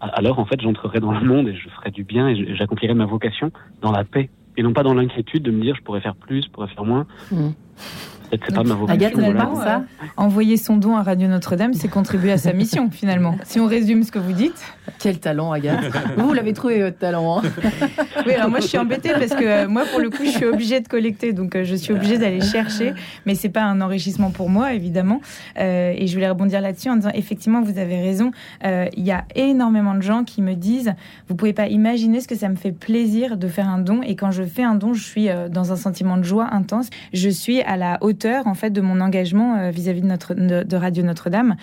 alors 0.00 0.38
en 0.38 0.44
fait 0.44 0.60
j'entrerai 0.60 1.00
dans 1.00 1.12
le 1.12 1.24
monde 1.24 1.48
et 1.48 1.54
je 1.54 1.68
ferai 1.68 1.90
du 1.90 2.02
bien 2.02 2.28
et 2.28 2.56
j'accomplirai 2.56 2.94
ma 2.94 3.06
vocation 3.06 3.52
dans 3.80 3.92
la 3.92 4.04
paix 4.04 4.30
et 4.56 4.62
non 4.62 4.72
pas 4.72 4.82
dans 4.82 4.94
l'inquiétude 4.94 5.42
de 5.42 5.50
me 5.50 5.62
dire 5.62 5.76
je 5.76 5.82
pourrais 5.82 6.00
faire 6.00 6.16
plus, 6.16 6.42
je 6.44 6.50
pourrais 6.50 6.68
faire 6.68 6.84
moins. 6.84 7.06
Mm. 7.30 7.50
Peut-être 8.32 8.44
c'est 8.48 8.54
pas 8.54 8.62
ma 8.64 8.74
vocation. 8.74 8.94
Agathe, 8.94 9.14
voilà. 9.14 9.28
finalement, 9.30 9.56
ça, 9.62 9.84
envoyer 10.16 10.56
son 10.56 10.76
don 10.78 10.96
à 10.96 11.02
Radio 11.02 11.28
Notre-Dame, 11.28 11.74
c'est 11.74 11.88
contribuer 11.88 12.32
à 12.32 12.38
sa 12.38 12.52
mission, 12.54 12.90
finalement. 12.92 13.36
Si 13.44 13.60
on 13.60 13.66
résume 13.66 14.02
ce 14.04 14.10
que 14.10 14.18
vous 14.18 14.32
dites. 14.32 14.64
Quel 14.98 15.18
talent, 15.18 15.52
Agathe. 15.52 15.80
vous, 16.16 16.28
vous 16.28 16.32
l'avez 16.32 16.54
trouvé, 16.54 16.82
votre 16.82 16.96
talent. 16.98 17.38
hein. 17.38 17.42
Oui, 18.26 18.32
alors 18.34 18.48
moi, 18.48 18.60
je 18.60 18.66
suis 18.68 18.78
embêtée 18.78 19.10
parce 19.10 19.34
que 19.34 19.44
euh, 19.44 19.68
moi, 19.68 19.82
pour 19.90 20.00
le 20.00 20.08
coup, 20.08 20.24
je 20.24 20.30
suis 20.30 20.44
obligée 20.46 20.80
de 20.80 20.88
collecter. 20.88 21.32
Donc, 21.32 21.56
euh, 21.56 21.64
je 21.64 21.74
suis 21.74 21.92
obligée 21.92 22.16
d'aller 22.18 22.40
chercher. 22.40 22.94
Mais 23.26 23.34
c'est 23.34 23.48
pas 23.50 23.62
un 23.64 23.80
enrichissement 23.80 24.30
pour 24.30 24.48
moi, 24.48 24.72
évidemment. 24.72 25.20
Euh, 25.58 25.92
et 25.94 26.06
je 26.06 26.14
voulais 26.14 26.28
rebondir 26.28 26.60
là-dessus 26.60 26.88
en 26.88 26.96
disant, 26.96 27.10
effectivement, 27.14 27.60
vous 27.62 27.78
avez 27.78 28.00
raison. 28.00 28.30
Euh, 28.64 28.86
Il 28.96 29.04
y 29.04 29.12
a 29.12 29.24
énormément 29.34 29.94
de 29.94 30.02
gens 30.02 30.24
qui 30.24 30.40
me 30.40 30.54
disent, 30.54 30.94
vous 31.28 31.34
pouvez 31.34 31.52
pas 31.52 31.66
imaginer 31.68 32.20
ce 32.20 32.28
que 32.28 32.36
ça 32.36 32.48
me 32.48 32.56
fait 32.56 32.72
plaisir 32.72 33.36
de 33.36 33.48
faire 33.48 33.68
un 33.68 33.78
don. 33.78 34.00
Et 34.02 34.16
quand 34.16 34.30
je 34.30 34.42
fais 34.44 34.62
un 34.62 34.74
don, 34.76 34.94
je 34.94 35.02
suis 35.02 35.28
dans 35.50 35.72
un 35.72 35.76
sentiment 35.76 36.16
de 36.16 36.22
joie 36.22 36.48
intense. 36.52 36.88
Je 37.12 37.28
suis 37.28 37.60
à 37.62 37.76
la 37.76 37.98
hauteur, 38.02 38.21
en 38.26 38.54
fait, 38.54 38.70
de 38.70 38.80
mon 38.80 39.00
engagement 39.00 39.56
euh, 39.56 39.70
vis-à-vis 39.70 40.02
de, 40.02 40.06
notre, 40.06 40.34
Radio 40.76 41.02
Notre-Dame. 41.02 41.56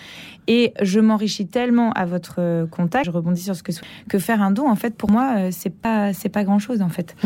Et 0.46 0.72
je 0.80 1.00
m'enrichis 1.00 1.46
tellement 1.46 1.92
à 1.92 2.04
votre 2.04 2.36
euh, 2.38 2.66
contact. 2.66 3.06
Je 3.06 3.10
rebondis 3.10 3.42
sur 3.42 3.56
ce 3.56 3.62
que 3.62 3.72
que 4.08 4.18
faire 4.18 4.42
un 4.42 4.50
don, 4.50 4.68
en 4.68 4.76
fait, 4.76 4.94
pour 4.94 5.10
moi, 5.10 5.34
euh, 5.36 5.48
c'est 5.52 5.70
pas 5.70 6.12
c'est 6.12 6.28
pas 6.28 6.44
grand 6.44 6.58
chose, 6.58 6.82
en 6.82 6.88
fait. 6.88 7.16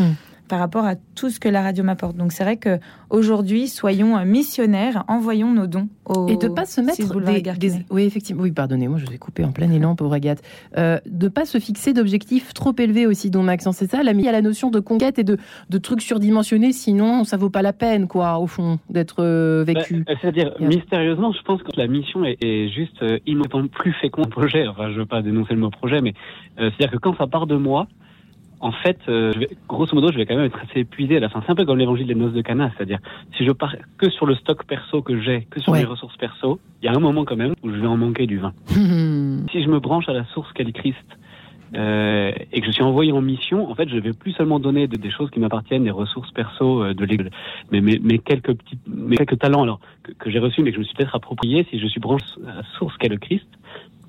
Par 0.47 0.59
rapport 0.59 0.85
à 0.85 0.95
tout 1.15 1.29
ce 1.29 1.39
que 1.39 1.49
la 1.49 1.61
radio 1.61 1.83
m'apporte. 1.83 2.15
Donc 2.15 2.31
c'est 2.31 2.43
vrai 2.43 2.57
que 2.57 2.77
aujourd'hui, 3.09 3.67
soyons 3.67 4.17
euh, 4.17 4.25
missionnaires, 4.25 5.03
envoyons 5.07 5.51
nos 5.53 5.67
dons 5.67 5.87
au 6.05 6.27
Et 6.27 6.37
de 6.37 6.47
pas 6.47 6.65
se 6.65 6.81
mettre 6.81 7.19
des, 7.21 7.41
des- 7.41 7.85
oui 7.89 8.03
effectivement 8.03 8.43
oui 8.43 8.51
pardonnez-moi 8.51 8.99
je 8.99 9.05
vous 9.07 9.13
ai 9.13 9.17
coupé 9.17 9.43
en 9.43 9.51
plein 9.51 9.71
élan 9.71 9.95
pauvre 9.95 10.13
Agathe 10.13 10.41
euh, 10.77 10.99
de 11.07 11.27
pas 11.27 11.45
se 11.45 11.57
fixer 11.59 11.93
d'objectifs 11.93 12.53
trop 12.53 12.73
élevés 12.77 13.07
aussi 13.07 13.31
dont 13.31 13.41
Maxence 13.41 13.77
c'est 13.77 13.89
ça 13.89 14.03
la 14.03 14.13
mis 14.13 14.27
à 14.27 14.31
la 14.31 14.41
notion 14.41 14.69
de 14.69 14.79
conquête 14.79 15.17
et 15.17 15.23
de, 15.23 15.37
de 15.69 15.77
trucs 15.79 16.01
surdimensionnés 16.01 16.73
sinon 16.73 17.23
ça 17.23 17.37
vaut 17.37 17.49
pas 17.49 17.63
la 17.63 17.73
peine 17.73 18.07
quoi 18.07 18.37
au 18.37 18.45
fond 18.47 18.77
d'être 18.89 19.23
euh, 19.23 19.63
vécu 19.65 20.03
Bah, 20.05 20.13
C'est-à-dire, 20.21 20.53
mystérieusement, 20.59 21.31
je 21.31 21.41
pense 21.41 21.63
que 21.63 21.69
la 21.75 21.87
mission 21.87 22.23
est, 22.23 22.37
est 22.43 22.69
juste 22.69 23.01
euh, 23.01 23.17
immensément 23.25 23.67
plus 23.67 23.93
le 24.03 24.29
projet. 24.29 24.67
Enfin, 24.67 24.91
je 24.91 24.99
veux 24.99 25.05
pas 25.05 25.21
dénoncer 25.23 25.53
le 25.55 25.59
mot 25.59 25.69
projet, 25.71 26.01
mais 26.01 26.13
euh, 26.59 26.69
c'est-à-dire 26.77 26.91
que 26.91 26.97
quand 26.97 27.15
ça 27.17 27.25
part 27.27 27.47
de 27.47 27.55
moi, 27.55 27.87
en 28.65 28.71
fait, 28.71 28.97
euh, 29.09 29.31
je 29.33 29.39
vais- 29.39 29.49
grosso 29.69 29.93
modo, 29.95 30.11
je 30.11 30.17
vais 30.17 30.25
quand 30.25 30.35
même 30.35 30.45
être 30.45 30.59
assez 30.67 30.79
épuisé 30.79 31.17
à 31.17 31.19
la 31.19 31.29
fin. 31.29 31.41
C'est 31.45 31.51
un 31.51 31.55
peu 31.55 31.65
comme 31.65 31.77
l'évangile 31.77 32.07
des 32.07 32.15
noces 32.15 32.33
de 32.33 32.41
Cana, 32.41 32.71
c'est-à-dire, 32.75 32.99
si 33.37 33.45
je 33.45 33.51
pars 33.51 33.75
que 33.99 34.09
sur 34.09 34.25
le 34.25 34.33
stock 34.35 34.65
perso 34.65 35.01
que 35.03 35.21
j'ai, 35.21 35.47
que 35.51 35.59
sur 35.59 35.71
Ouais. 35.73 35.79
mes 35.79 35.85
ressources 35.85 36.17
perso, 36.17 36.59
il 36.81 36.85
y 36.85 36.87
a 36.87 36.93
un 36.95 36.99
moment 36.99 37.25
quand 37.25 37.35
même 37.35 37.53
où 37.63 37.69
je 37.69 37.75
vais 37.75 37.87
en 37.87 37.97
manquer 37.97 38.25
du 38.25 38.39
vin. 38.39 38.53
si 39.51 39.63
je 39.63 39.67
me 39.69 39.79
branche 39.79 40.09
à 40.09 40.13
la 40.13 40.25
source 40.33 40.51
qu'est 40.53 40.63
le 40.63 40.71
Christ, 40.71 40.97
euh, 41.75 42.31
et 42.53 42.61
que 42.61 42.67
je 42.67 42.71
suis 42.71 42.83
envoyé 42.83 43.11
en 43.11 43.21
mission, 43.21 43.69
en 43.69 43.75
fait, 43.75 43.89
je 43.89 43.97
vais 43.97 44.13
plus 44.13 44.31
seulement 44.33 44.59
donner 44.59 44.87
de- 44.87 44.97
des 44.97 45.11
choses 45.11 45.29
qui 45.31 45.39
m'appartiennent, 45.39 45.83
des 45.83 45.91
ressources 45.91 46.31
perso 46.31 46.83
euh, 46.83 46.93
de 46.93 47.03
l'Église, 47.05 47.31
mais, 47.71 47.81
mais, 47.81 47.99
mais 48.01 48.17
quelques 48.19 48.53
petits, 48.55 48.77
mais 48.87 49.17
quelques 49.17 49.39
talents 49.39 49.63
alors 49.63 49.79
que, 50.03 50.11
que 50.13 50.29
j'ai 50.31 50.39
reçus, 50.39 50.61
mais 50.63 50.69
que 50.71 50.75
je 50.75 50.79
me 50.79 50.85
suis 50.85 50.95
peut-être 50.95 51.15
approprié. 51.15 51.65
Si 51.69 51.79
je 51.79 51.87
suis 51.87 51.99
branché 51.99 52.25
à 52.47 52.55
la 52.57 52.63
source 52.77 52.95
qu'est 52.97 53.09
le 53.09 53.17
Christ, 53.17 53.47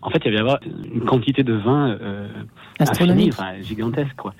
en 0.07 0.11
fait, 0.11 0.23
il 0.25 0.33
y 0.33 0.39
avoir 0.39 0.59
une 0.95 1.01
quantité 1.05 1.43
de 1.43 1.53
vin 1.55 1.91
euh, 2.01 2.29
Astronomique. 2.79 3.35
infinie, 3.39 3.53
enfin, 3.57 3.61
gigantesque, 3.63 4.15
quoi. 4.17 4.35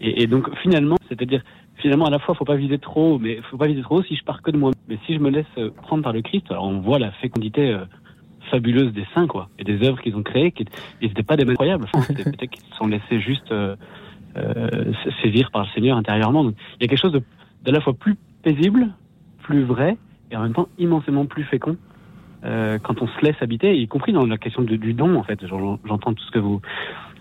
Et, 0.00 0.22
et 0.22 0.26
donc, 0.26 0.54
finalement, 0.58 0.96
c'est-à-dire, 1.08 1.42
finalement, 1.76 2.04
à 2.04 2.10
la 2.10 2.18
fois, 2.18 2.34
faut 2.34 2.44
pas 2.44 2.56
viser 2.56 2.78
trop, 2.78 3.18
mais 3.18 3.40
faut 3.50 3.56
pas 3.56 3.66
viser 3.66 3.80
trop 3.82 4.02
si 4.02 4.14
je 4.14 4.22
pars 4.24 4.42
que 4.42 4.50
de 4.50 4.58
moi. 4.58 4.72
Mais 4.88 4.98
si 5.06 5.14
je 5.14 5.18
me 5.18 5.30
laisse 5.30 5.46
euh, 5.56 5.70
prendre 5.82 6.02
par 6.02 6.12
le 6.12 6.20
Christ, 6.20 6.46
alors 6.50 6.64
on 6.64 6.80
voit 6.80 6.98
la 6.98 7.12
fécondité 7.12 7.70
euh, 7.72 7.84
fabuleuse 8.50 8.92
des 8.92 9.06
saints, 9.14 9.26
quoi, 9.26 9.48
et 9.58 9.64
des 9.64 9.82
œuvres 9.88 10.00
qu'ils 10.02 10.14
ont 10.16 10.22
créées, 10.22 10.52
qui 10.52 10.66
n'étaient 11.00 11.22
pas 11.22 11.36
des 11.36 11.44
mêmes 11.44 11.52
incroyables. 11.52 11.86
Enfin, 11.94 12.02
c'était 12.02 12.24
peut-être 12.30 12.50
qu'ils 12.50 12.64
se 12.70 12.76
sont 12.76 12.86
laissés 12.86 13.18
juste 13.20 13.50
euh, 13.52 13.74
euh, 14.36 14.92
sa- 15.02 15.22
saisir 15.22 15.50
par 15.50 15.62
le 15.62 15.68
Seigneur 15.74 15.96
intérieurement. 15.96 16.44
Donc, 16.44 16.54
il 16.78 16.82
y 16.82 16.84
a 16.84 16.88
quelque 16.88 17.00
chose 17.00 17.12
de, 17.12 17.22
d'à 17.64 17.72
la 17.72 17.80
fois 17.80 17.94
plus 17.94 18.16
paisible, 18.42 18.88
plus 19.42 19.62
vrai, 19.64 19.96
et 20.30 20.36
en 20.36 20.42
même 20.42 20.52
temps 20.52 20.68
immensément 20.78 21.24
plus 21.24 21.44
fécond. 21.44 21.76
Euh, 22.46 22.78
quand 22.78 23.02
on 23.02 23.08
se 23.08 23.20
laisse 23.24 23.36
habiter, 23.40 23.76
y 23.76 23.88
compris 23.88 24.12
dans 24.12 24.24
la 24.26 24.38
question 24.38 24.62
de- 24.62 24.76
du 24.76 24.92
don, 24.92 25.16
en 25.16 25.22
fait, 25.24 25.44
J'en- 25.46 25.78
j'entends 25.86 26.14
tout 26.14 26.22
ce 26.24 26.30
que 26.30 26.38
vous, 26.38 26.60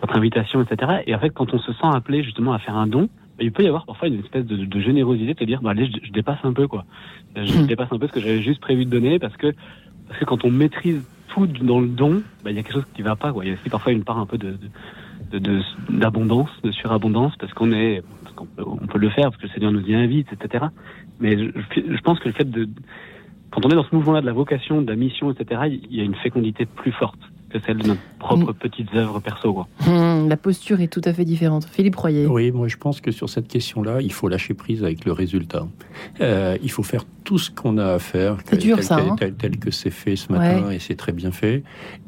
votre 0.02 0.16
invitation, 0.18 0.62
etc. 0.62 1.00
Et 1.08 1.16
en 1.16 1.20
fait, 1.20 1.32
quand 1.32 1.54
on 1.54 1.60
se 1.60 1.72
sent 1.74 1.88
appelé 1.94 2.24
justement 2.24 2.54
à 2.54 2.60
faire 2.60 2.76
un 2.78 2.88
don, 2.88 3.04
bah, 3.38 3.44
il 3.44 3.52
peut 3.52 3.64
y 3.64 3.68
avoir 3.68 3.86
parfois 3.86 4.08
une 4.08 4.20
espèce 4.20 4.46
de, 4.46 4.56
de 4.66 4.80
générosité, 4.80 5.34
de 5.34 5.40
se 5.40 5.44
dire, 5.46 5.62
bah, 5.62 5.72
allez, 5.72 5.88
je, 5.88 6.08
je 6.08 6.12
dépasse 6.12 6.40
un 6.44 6.54
peu, 6.54 6.68
quoi. 6.68 6.86
Je 7.36 7.64
dépasse 7.66 7.92
un 7.92 7.98
peu 7.98 8.08
ce 8.08 8.14
que 8.14 8.20
j'avais 8.22 8.42
juste 8.42 8.62
prévu 8.62 8.86
de 8.86 8.90
donner, 8.92 9.20
parce 9.20 9.36
que, 9.36 9.54
parce 10.08 10.20
que 10.20 10.26
quand 10.26 10.46
on 10.46 10.52
maîtrise 10.52 11.02
tout 11.30 11.48
dans 11.48 11.80
le 11.82 11.88
don, 11.88 12.22
bah, 12.44 12.52
il 12.52 12.56
y 12.56 12.60
a 12.60 12.64
quelque 12.64 12.74
chose 12.76 12.86
qui 12.94 13.02
va 13.02 13.16
pas, 13.16 13.34
quoi. 13.34 13.44
Il 13.44 13.50
y 13.50 13.52
a 13.52 13.56
aussi 13.56 13.70
parfois 13.70 13.92
une 13.92 14.04
part 14.04 14.20
un 14.20 14.26
peu 14.26 14.38
de, 14.38 14.58
de, 15.32 15.40
de- 15.40 15.62
d'abondance, 15.90 16.50
de, 16.64 16.72
surabondance, 16.72 17.36
parce 17.38 17.52
qu'on 17.54 17.72
est, 17.72 18.04
parce 18.24 18.48
peut, 18.56 18.64
on 18.66 18.86
peut 18.88 19.00
le 19.00 19.10
faire, 19.10 19.32
parce 19.32 19.38
que 19.38 19.48
le 19.48 19.54
Seigneur 19.54 19.72
nous 19.72 19.82
y 19.86 19.96
invite, 19.96 20.32
etc. 20.32 20.66
Mais 21.20 21.38
je, 21.38 21.50
je 21.76 22.02
pense 22.02 22.20
que 22.20 22.28
le 22.30 22.34
fait 22.36 22.50
de, 22.50 22.70
quand 23.56 23.66
on 23.66 23.70
est 23.70 23.76
dans 23.76 23.86
ce 23.86 23.96
mouvement-là 23.96 24.20
de 24.22 24.26
la 24.26 24.34
vocation, 24.34 24.82
de 24.82 24.88
la 24.90 24.96
mission, 24.98 25.32
etc., 25.32 25.62
il 25.90 25.96
y 25.96 26.02
a 26.02 26.04
une 26.04 26.16
fécondité 26.16 26.66
plus 26.66 26.92
forte 26.92 27.18
que 27.50 27.60
celle 27.66 27.78
de 27.78 27.88
notre 27.88 28.02
propre 28.20 28.52
petites 28.52 28.94
œuvres 28.96 29.22
perso, 29.22 29.54
quoi. 29.54 29.68
Hum, 29.88 30.28
la 30.28 30.36
posture 30.36 30.82
est 30.82 30.88
tout 30.92 31.02
à 31.06 31.14
fait 31.14 31.24
différente 31.24 31.64
Philippe 31.66 31.96
Royer 31.96 32.26
Oui, 32.28 32.52
moi 32.52 32.68
je 32.68 32.76
pense 32.76 33.00
que 33.00 33.12
sur 33.12 33.30
cette 33.30 33.48
question-là, 33.48 34.02
il 34.02 34.12
faut 34.12 34.28
lâcher 34.28 34.54
prise 34.54 34.84
avec 34.84 35.06
le 35.06 35.14
résultat. 35.14 35.66
Euh, 36.20 36.58
il 36.62 36.70
faut 36.70 36.84
faire 36.84 37.04
tout 37.24 37.38
ce 37.38 37.52
qu'on 37.52 37.78
a 37.78 37.94
à 37.94 38.00
faire, 38.00 38.38
C'est 38.46 38.58
dur, 38.58 38.76
tel, 38.76 38.86
ça, 38.86 38.96
tel- 38.98 39.06
hein 39.10 39.16
tel- 39.18 39.36
tel 39.36 39.58
que 39.58 39.72
c'est 39.72 39.90
fait 39.92 40.18
ce 40.18 40.32
matin, 40.34 40.68
Ouais. 40.68 40.76
et 40.76 40.80
c'est 40.80 40.96
très 40.96 41.14
bien 41.14 41.32
fait. 41.32 41.64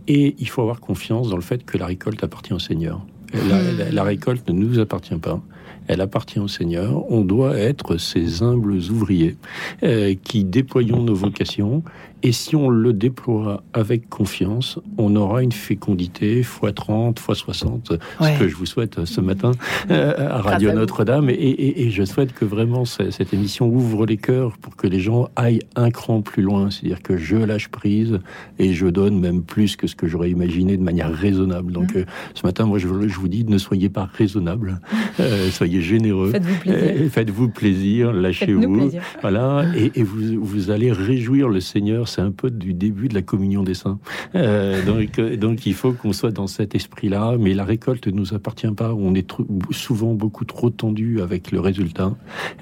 Et 0.10 0.36
il 0.40 0.50
faut 0.50 0.62
avoir 0.62 0.82
confiance 0.82 1.30
dans 1.30 1.38
le 1.38 1.42
fait 1.42 1.64
que 1.66 1.78
la 1.78 1.86
récolte 1.86 2.22
appartient 2.24 2.54
au 2.54 2.60
Seigneur. 2.60 3.00
La, 3.34 3.40
Hmm. 3.40 3.78
la- 3.78 3.92
la 3.92 4.04
récolte 4.04 4.50
ne 4.50 4.54
nous 4.54 4.80
appartient 4.80 5.16
pas. 5.18 5.42
Elle 5.88 6.02
appartient 6.02 6.40
au 6.40 6.48
Seigneur. 6.48 7.10
On 7.12 7.22
doit 7.22 7.58
être 7.58 7.98
ces 7.98 8.44
humbles 8.44 8.76
ouvriers 8.92 9.38
euh, 9.84 10.16
qui 10.22 10.44
déployons 10.44 11.02
nos 11.02 11.16
vocations. 11.16 11.84
Et 12.24 12.32
si 12.32 12.56
on 12.56 12.70
le 12.70 12.94
déploie 12.94 13.64
avec 13.74 14.10
confiance, 14.10 14.80
on 14.98 15.16
aura 15.16 15.44
une 15.44 15.52
fécondité 15.52 16.40
x 16.40 16.60
30, 16.76 17.20
x 17.20 17.38
60, 17.40 17.92
Ouais. 18.20 18.34
ce 18.34 18.40
que 18.40 18.48
je 18.48 18.56
vous 18.56 18.66
souhaite 18.66 19.06
ce 19.06 19.22
matin 19.22 19.52
euh, 19.92 20.14
à 20.18 20.42
Radio. 20.42 20.72
Notre-Dame. 20.74 21.30
Et, 21.30 21.34
et- 21.34 21.84
et 21.86 21.92
je 21.92 22.04
souhaite 22.04 22.34
que 22.34 22.44
vraiment 22.46 22.86
ce- 22.86 23.12
cette 23.12 23.34
émission 23.34 23.68
ouvre 23.68 24.06
les 24.06 24.18
cœurs 24.18 24.58
pour 24.58 24.76
que 24.76 24.88
les 24.88 25.00
gens 25.00 25.30
aillent 25.36 25.62
un 25.76 25.92
cran 25.92 26.22
plus 26.22 26.42
loin. 26.42 26.70
C'est-à-dire 26.72 27.02
que 27.04 27.18
je 27.18 27.36
lâche 27.38 27.68
prise 27.70 28.20
et 28.60 28.74
je 28.74 28.88
donne 28.88 29.20
même 29.20 29.44
plus 29.44 29.76
que 29.76 29.86
ce 29.88 29.96
que 29.96 30.08
j'aurais 30.08 30.32
imaginé 30.32 30.76
de 30.78 30.84
manière 30.84 31.14
raisonnable. 31.14 31.72
Donc 31.72 31.94
Mmh. 31.94 32.00
euh, 32.00 32.06
ce 32.34 32.46
matin, 32.46 32.66
moi, 32.66 32.80
je, 32.80 32.88
je 33.08 33.20
vous 33.20 33.28
dis, 33.28 33.46
ne 33.46 33.58
soyez 33.58 33.90
pas 33.90 34.10
raisonnable, 34.12 34.80
euh, 35.20 35.50
soyez 35.50 35.82
généreux. 35.82 36.32
Faites-vous 36.32 36.60
plaisir. 36.62 36.84
Euh, 37.06 37.10
Faites-vous 37.10 37.50
plaisir, 37.50 38.12
lâchez-vous. 38.14 38.74
plaisir. 38.74 39.02
Voilà, 39.22 39.66
et, 39.76 39.92
et 39.96 40.04
vous, 40.04 40.44
vous 40.44 40.72
allez 40.72 40.92
réjouir 40.92 41.48
le 41.50 41.60
Seigneur. 41.60 42.07
C'est 42.08 42.22
un 42.22 42.32
peu 42.32 42.50
du 42.50 42.74
début 42.74 43.08
de 43.08 43.14
la 43.14 43.22
communion 43.22 43.64
des 43.64 43.74
saints. 43.74 44.00
Euh, 44.36 44.84
donc, 44.86 45.20
euh, 45.20 45.38
donc, 45.38 45.66
il 45.66 45.74
faut 45.74 45.92
qu'on 45.92 46.14
soit 46.14 46.32
dans 46.32 46.48
cet 46.48 46.76
esprit-là. 46.76 47.36
Mais 47.40 47.54
la 47.54 47.64
récolte 47.64 48.08
ne 48.08 48.14
nous 48.14 48.34
appartient 48.34 48.72
pas. 48.72 48.94
On 48.94 49.14
est 49.14 49.30
souvent 49.72 50.14
beaucoup 50.14 50.46
trop 50.46 50.70
tendu 50.70 51.22
avec 51.22 51.52
le 51.52 51.60
résultat, 51.60 52.14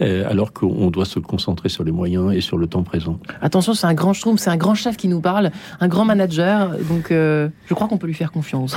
euh, 0.02 0.30
alors 0.30 0.54
qu'on 0.54 0.90
doit 0.90 1.06
se 1.06 1.20
concentrer 1.20 1.70
sur 1.70 1.84
les 1.84 1.92
moyens 1.92 2.34
et 2.34 2.42
sur 2.42 2.58
le 2.58 2.68
temps 2.68 2.84
présent. 2.84 3.20
Attention, 3.42 3.74
c'est 3.74 3.88
un 3.88 3.94
grand 3.94 4.14
schtroumpf, 4.14 4.42
c'est 4.42 4.50
un 4.50 4.58
grand 4.58 4.76
chef 4.76 4.98
qui 4.98 5.08
nous 5.08 5.22
parle, 5.22 5.52
un 5.80 5.88
grand 5.88 6.06
manager. 6.06 6.72
Donc, 6.90 7.08
je 7.10 7.74
crois 7.74 7.88
qu'on 7.88 7.98
peut 7.98 8.08
lui 8.08 8.14
faire 8.14 8.32
confiance. 8.32 8.76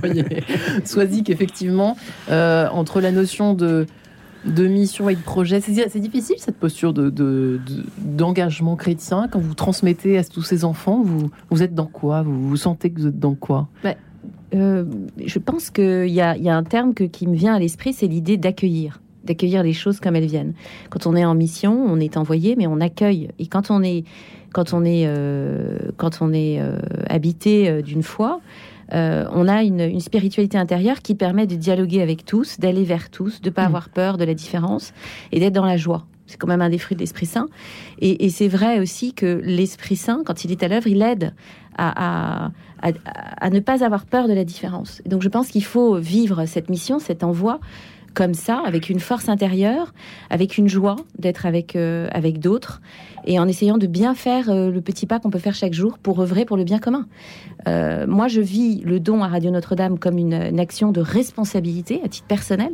Sois-y 0.84 1.22
qu'effectivement, 1.22 1.96
entre 2.28 3.00
la 3.00 3.12
notion 3.12 3.54
de 3.54 3.86
de 4.44 4.66
mission 4.66 5.08
et 5.08 5.14
de 5.14 5.20
projet, 5.20 5.60
c'est 5.60 5.98
difficile 6.00 6.36
cette 6.38 6.56
posture 6.56 6.92
de 6.92 7.10
de- 7.10 7.60
d'engagement 7.98 8.76
chrétien 8.76 9.28
quand 9.30 9.38
vous 9.40 9.54
transmettez 9.54 10.16
à 10.18 10.24
tous 10.24 10.42
ces 10.42 10.64
enfants. 10.64 11.02
Vous 11.04 11.30
vous 11.50 11.62
êtes 11.62 11.74
dans 11.74 11.86
quoi? 11.86 12.22
Vous, 12.22 12.56
sentez 12.56 12.90
que 12.90 13.00
vous 13.00 13.06
êtes 13.08 13.18
dans 13.18 13.34
quoi? 13.34 13.68
Bah, 13.84 13.94
euh, 14.54 14.84
je 15.24 15.38
pense 15.38 15.70
qu'il 15.70 16.06
y 16.08 16.14
y 16.14 16.20
a 16.20 16.56
un 16.56 16.62
terme 16.64 16.94
que- 16.94 17.04
qui 17.04 17.26
me 17.26 17.34
vient 17.36 17.54
à 17.54 17.58
l'esprit, 17.58 17.92
c'est 17.92 18.06
l'idée 18.06 18.36
d'accueillir, 18.36 19.00
d'accueillir 19.24 19.62
les 19.62 19.72
choses 19.74 20.00
comme 20.00 20.16
elles 20.16 20.26
viennent. 20.26 20.54
Quand 20.88 21.06
on 21.06 21.14
est 21.16 21.24
en 21.24 21.34
mission, 21.34 21.84
on 21.86 22.00
est 22.00 22.16
envoyé, 22.16 22.56
mais 22.56 22.66
on 22.66 22.80
accueille. 22.80 23.28
Et 23.38 23.46
quand 23.46 23.70
on 23.70 23.82
est, 23.82 24.04
quand 24.52 24.72
on 24.72 24.84
est, 24.84 25.04
euh, 25.06 25.78
quand 25.98 26.18
on 26.22 26.32
est 26.32 26.60
euh, 26.60 26.78
habité 27.08 27.82
d'une 27.82 28.02
foi, 28.02 28.40
euh, 28.92 29.26
on 29.32 29.48
a 29.48 29.62
une, 29.62 29.80
une 29.80 30.00
spiritualité 30.00 30.58
intérieure 30.58 31.00
qui 31.02 31.14
permet 31.14 31.46
de 31.46 31.54
dialoguer 31.56 32.02
avec 32.02 32.24
tous, 32.24 32.58
d'aller 32.58 32.84
vers 32.84 33.10
tous, 33.10 33.40
de 33.40 33.50
pas 33.50 33.64
avoir 33.64 33.88
peur 33.88 34.16
de 34.18 34.24
la 34.24 34.34
différence 34.34 34.92
et 35.32 35.40
d'être 35.40 35.52
dans 35.54 35.64
la 35.66 35.76
joie. 35.76 36.06
C'est 36.26 36.36
quand 36.36 36.46
même 36.46 36.62
un 36.62 36.70
des 36.70 36.78
fruits 36.78 36.94
de 36.96 37.00
l'Esprit 37.00 37.26
Saint. 37.26 37.48
Et, 38.00 38.24
et 38.24 38.30
c'est 38.30 38.46
vrai 38.48 38.78
aussi 38.78 39.14
que 39.14 39.40
l'Esprit 39.44 39.96
Saint, 39.96 40.22
quand 40.24 40.44
il 40.44 40.52
est 40.52 40.62
à 40.62 40.68
l'œuvre, 40.68 40.86
il 40.86 41.02
aide 41.02 41.34
à, 41.76 42.44
à, 42.44 42.50
à- 42.82 42.92
à 43.46 43.50
ne 43.50 43.58
pas 43.60 43.84
avoir 43.84 44.04
peur 44.06 44.28
de 44.28 44.32
la 44.32 44.44
différence. 44.44 45.02
Donc 45.06 45.22
je 45.22 45.28
pense 45.28 45.48
qu'il 45.48 45.64
faut 45.64 45.96
vivre 45.96 46.46
cette 46.46 46.70
mission, 46.70 46.98
cet 46.98 47.24
envoi, 47.24 47.58
comme 48.14 48.34
ça, 48.34 48.62
avec 48.64 48.90
une 48.90 49.00
force 49.00 49.28
intérieure, 49.28 49.92
avec 50.30 50.58
une 50.58 50.68
joie 50.68 50.96
d'être 51.18 51.46
avec, 51.46 51.76
euh, 51.76 52.08
avec 52.12 52.38
d'autres, 52.38 52.80
et 53.26 53.38
en 53.38 53.46
essayant 53.46 53.78
de 53.78 53.86
bien 53.86 54.14
faire 54.14 54.50
euh, 54.50 54.70
le 54.70 54.80
petit 54.80 55.06
pas 55.06 55.20
qu'on 55.20 55.30
peut 55.30 55.38
faire 55.38 55.54
chaque 55.54 55.74
jour 55.74 55.98
pour 55.98 56.20
œuvrer 56.20 56.44
pour 56.44 56.56
le 56.56 56.64
bien 56.64 56.78
commun. 56.78 57.06
Euh, 57.68 58.06
moi, 58.06 58.28
je 58.28 58.40
vis 58.40 58.80
le 58.84 58.98
don 58.98 59.22
à 59.22 59.28
Radio 59.28 59.50
Notre-Dame 59.50 59.98
comme 59.98 60.18
une, 60.18 60.34
une 60.34 60.60
action 60.60 60.92
de 60.92 61.00
responsabilité 61.00 62.00
à 62.04 62.08
titre 62.08 62.26
personnel. 62.26 62.72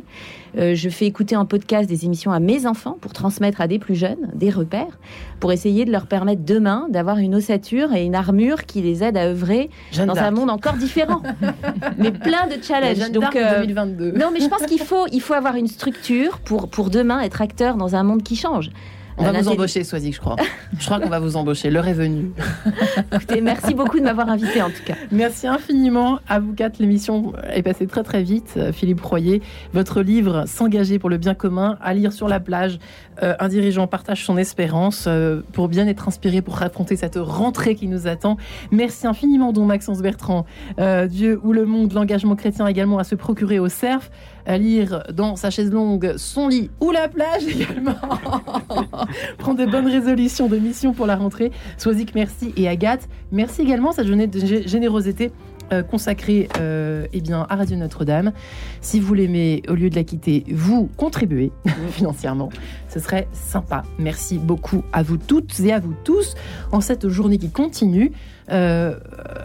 Je 0.59 0.89
fais 0.89 1.05
écouter 1.05 1.37
en 1.37 1.45
podcast 1.45 1.87
des 1.87 2.07
émissions 2.07 2.33
à 2.33 2.41
mes 2.41 2.67
enfants 2.67 2.97
pour 3.03 3.13
transmettre 3.13 3.61
à 3.61 3.69
des 3.69 3.79
plus 3.79 3.95
jeunes 3.95 4.31
des 4.35 4.49
repères, 4.49 4.99
pour 5.41 5.53
essayer 5.53 5.85
de 5.85 5.93
leur 5.93 6.07
permettre 6.07 6.45
demain 6.45 6.87
d'avoir 6.89 7.19
une 7.19 7.35
ossature 7.35 7.95
et 7.95 8.05
une 8.05 8.15
armure 8.15 8.65
qui 8.65 8.81
les 8.81 9.05
aide 9.05 9.17
à 9.17 9.27
œuvrer 9.27 9.71
Jeanne 9.93 10.09
dans 10.09 10.17
un 10.17 10.31
monde 10.31 10.51
encore 10.51 10.75
différent, 10.75 11.23
mais 11.99 12.11
plein 12.11 12.47
de 12.47 12.63
challenges. 12.63 13.11
Donc, 13.11 13.23
d'Arc 13.23 13.37
euh, 13.37 13.61
2022. 13.61 14.13
non, 14.13 14.31
mais 14.33 14.41
je 14.41 14.49
pense 14.49 14.63
qu'il 14.63 14.81
faut, 14.81 15.07
il 15.13 15.21
faut 15.21 15.26
avoir 15.35 15.57
une 15.57 15.69
structure 15.69 16.39
pour, 16.41 16.69
pour 16.69 16.91
demain 16.91 17.21
être 17.21 17.43
acteur 17.43 17.77
dans 17.77 17.95
un 17.97 18.03
monde 18.03 18.23
qui 18.23 18.37
change. 18.37 18.71
On 19.19 19.25
va 19.25 19.31
Euh, 19.31 19.41
vous 19.41 19.49
embaucher, 19.49 19.83
Soisy, 19.83 20.13
je 20.13 20.21
crois. 20.21 20.37
Je 20.79 20.85
crois 20.85 21.01
qu'on 21.01 21.09
va 21.09 21.21
vous 21.21 21.37
embaucher. 21.39 21.71
L'heure 21.71 21.89
est 21.89 21.95
venue. 21.95 22.33
Écoutez, 23.15 23.41
merci 23.41 23.73
beaucoup 23.73 23.99
de 23.99 24.05
m'avoir 24.05 24.29
invité 24.29 24.61
en 24.61 24.69
tout 24.69 24.83
cas. 24.85 24.93
Merci 25.11 25.47
infiniment 25.47 26.19
à 26.29 26.39
vous 26.39 26.53
quatre. 26.53 26.79
L'émission 26.79 27.33
est 27.51 27.63
passée 27.63 27.87
très 27.87 28.03
très 28.03 28.23
vite. 28.23 28.53
Euh, 28.59 28.73
Philippe 28.73 29.01
Royer, 29.01 29.41
votre 29.73 30.03
livre 30.03 30.45
S'engager 30.47 30.99
pour 30.99 31.09
le 31.09 31.17
bien 31.17 31.33
commun, 31.33 31.79
à 31.83 31.95
lire 31.95 32.13
sur 32.13 32.29
la 32.29 32.41
plage. 32.41 32.79
Euh, 33.23 33.35
un 33.41 33.49
dirigeant 33.49 33.87
partage 33.87 34.23
son 34.23 34.37
espérance 34.37 35.07
euh, 35.09 35.41
pour 35.55 35.69
bien 35.69 35.87
être 35.87 36.07
inspiré 36.09 36.43
pour 36.43 36.61
affronter 36.63 36.97
cette 36.97 37.17
rentrée 37.17 37.75
qui 37.75 37.89
nous 37.89 38.07
attend. 38.07 38.37
Merci 38.71 39.07
infiniment, 39.07 39.53
don 39.53 39.65
Maxence 39.65 40.03
Bertrand. 40.03 40.45
Euh, 40.79 41.07
Dieu 41.07 41.41
ou 41.43 41.55
le 41.55 41.65
monde, 41.65 41.95
l'engagement 41.95 42.37
chrétien 42.37 42.67
également 42.67 42.99
à 42.99 43.05
se 43.05 43.15
procurer 43.15 43.59
au 43.59 43.69
cerf, 43.71 44.11
à 44.47 44.59
lire 44.59 45.03
dans 45.13 45.37
sa 45.37 45.51
chaise 45.51 45.71
longue 45.71 46.15
son 46.17 46.49
lit 46.49 46.71
ou 46.81 46.91
la 46.93 47.09
plage 47.09 47.47
également. 47.47 47.95
Prendre 49.39 49.59
de 49.65 49.71
bonnes 49.71 49.89
résolutions 49.89 50.49
de 50.49 50.57
mission 50.57 50.93
pour 50.93 51.07
la 51.07 51.17
rentrée. 51.17 51.51
Soisic, 51.79 52.15
merci. 52.15 52.53
Et 52.57 52.69
Agathe, 52.69 53.09
merci 53.33 53.63
également 53.63 53.93
cette 53.93 54.07
journée 54.07 54.27
de 54.27 54.39
gé- 54.39 54.67
générosité 54.69 55.33
euh, 55.73 55.83
consacrée 55.83 56.49
euh, 56.61 57.07
eh 57.13 57.21
bien, 57.21 57.47
à 57.49 57.57
Radio 57.57 57.77
Notre-Dame. 57.77 58.33
Si 58.81 59.01
vous 59.01 59.15
l'aimez, 59.15 59.63
au 59.69 59.75
lieu 59.75 59.91
de 59.91 59.97
la 59.97 60.05
quitter, 60.05 60.45
vous 60.53 60.89
contribuez 60.97 61.53
financièrement. 61.91 62.51
Ce 62.89 63.01
serait 63.01 63.29
sympa. 63.33 63.83
Merci 63.99 64.39
beaucoup 64.39 64.85
à 64.93 65.03
vous 65.03 65.17
toutes 65.17 65.59
et 65.61 65.73
à 65.73 65.81
vous 65.81 65.95
tous 66.05 66.35
en 66.73 66.81
cette 66.81 67.09
journée 67.09 67.39
qui 67.39 67.51
continue. 67.51 68.13
Euh, 68.53 68.95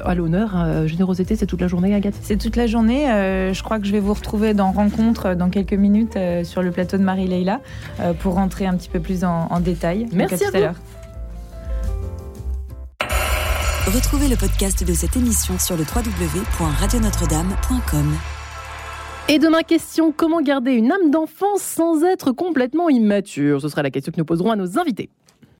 à 0.05 0.13
l'honneur, 0.13 0.51
euh, 0.55 0.85
générosité, 0.85 1.35
c'est 1.35 1.47
toute 1.47 1.61
la 1.61 1.67
journée, 1.67 1.95
Agathe? 1.95 2.13
C'est 2.21 2.37
toute 2.37 2.55
la 2.55 2.67
journée. 2.67 3.05
je 3.07 3.63
crois 3.63 3.79
que 3.79 3.87
je 3.87 3.91
vais 3.91 3.99
vous 3.99 4.13
retrouver 4.13 4.53
dans 4.53 4.71
Rencontre 4.71 5.33
dans 5.33 5.49
quelques 5.49 5.73
minutes 5.73 6.17
sur 6.43 6.61
le 6.61 6.71
plateau 6.71 6.97
de 6.97 7.03
Marie-Leila 7.03 7.61
pour 8.19 8.35
rentrer 8.35 8.67
un 8.67 8.75
petit 8.75 8.89
peu 8.89 8.99
plus 8.99 9.23
en, 9.23 9.47
en 9.49 9.59
détail. 9.59 10.03
Donc, 10.05 10.13
Merci 10.13 10.43
à 10.43 10.47
à 10.47 10.51
tout 10.51 10.57
à 10.57 10.59
l'heure. 10.59 10.75
Retrouvez 13.87 14.27
le 14.27 14.35
podcast 14.35 14.85
de 14.85 14.93
cette 14.93 15.17
émission 15.17 15.57
sur 15.57 15.75
le 15.75 15.81
www.radionotre-dame.com. 15.81 18.15
Et 19.27 19.39
demain, 19.39 19.63
question 19.63 20.13
comment 20.15 20.41
garder 20.41 20.73
une 20.73 20.91
âme 20.91 21.09
d'enfant 21.09 21.57
sans 21.57 22.03
être 22.03 22.31
complètement 22.31 22.89
immature? 22.89 23.59
Ce 23.59 23.69
sera 23.69 23.81
la 23.81 23.89
question 23.89 24.11
que 24.11 24.19
nous 24.19 24.25
poserons 24.25 24.51
à 24.51 24.55
nos 24.55 24.77
invités. 24.77 25.09